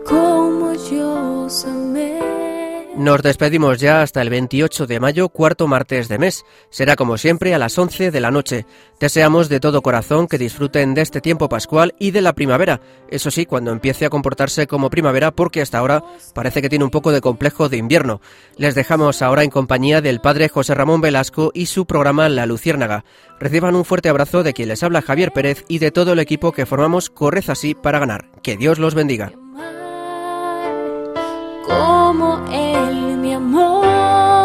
Como 0.03 0.73
yo. 0.89 1.47
Nos 2.97 3.21
despedimos 3.21 3.81
ya 3.81 4.01
hasta 4.01 4.21
el 4.21 4.29
28 4.29 4.87
de 4.87 5.01
mayo, 5.01 5.27
cuarto 5.27 5.67
martes 5.67 6.07
de 6.07 6.17
mes. 6.17 6.45
Será 6.69 6.95
como 6.95 7.17
siempre 7.17 7.53
a 7.53 7.57
las 7.57 7.77
11 7.77 8.09
de 8.09 8.21
la 8.21 8.31
noche. 8.31 8.65
Deseamos 9.01 9.49
de 9.49 9.59
todo 9.59 9.81
corazón 9.81 10.29
que 10.29 10.37
disfruten 10.37 10.93
de 10.93 11.01
este 11.01 11.19
tiempo 11.19 11.49
pascual 11.49 11.93
y 11.99 12.11
de 12.11 12.21
la 12.21 12.31
primavera. 12.31 12.79
Eso 13.09 13.31
sí, 13.31 13.45
cuando 13.45 13.73
empiece 13.73 14.05
a 14.05 14.09
comportarse 14.09 14.65
como 14.65 14.89
primavera, 14.89 15.31
porque 15.31 15.61
hasta 15.61 15.79
ahora 15.79 16.05
parece 16.33 16.61
que 16.61 16.69
tiene 16.69 16.85
un 16.85 16.89
poco 16.89 17.11
de 17.11 17.19
complejo 17.19 17.67
de 17.67 17.75
invierno. 17.75 18.21
Les 18.55 18.75
dejamos 18.75 19.21
ahora 19.21 19.43
en 19.43 19.49
compañía 19.49 19.99
del 19.99 20.21
padre 20.21 20.47
José 20.47 20.73
Ramón 20.73 21.01
Velasco 21.01 21.51
y 21.53 21.65
su 21.65 21.85
programa 21.85 22.29
La 22.29 22.45
Luciérnaga. 22.45 23.03
Reciban 23.41 23.75
un 23.75 23.83
fuerte 23.83 24.07
abrazo 24.07 24.41
de 24.41 24.53
quien 24.53 24.69
les 24.69 24.83
habla 24.83 25.01
Javier 25.01 25.33
Pérez 25.33 25.65
y 25.67 25.79
de 25.79 25.91
todo 25.91 26.13
el 26.13 26.19
equipo 26.19 26.53
que 26.53 26.65
formamos 26.65 27.09
Corred 27.09 27.49
así 27.49 27.75
para 27.75 27.99
ganar. 27.99 28.31
Que 28.41 28.55
Dios 28.55 28.79
los 28.79 28.95
bendiga. 28.95 29.33
Como 31.67 32.39
él 32.51 33.17
mi 33.17 33.33
amor, 33.33 34.44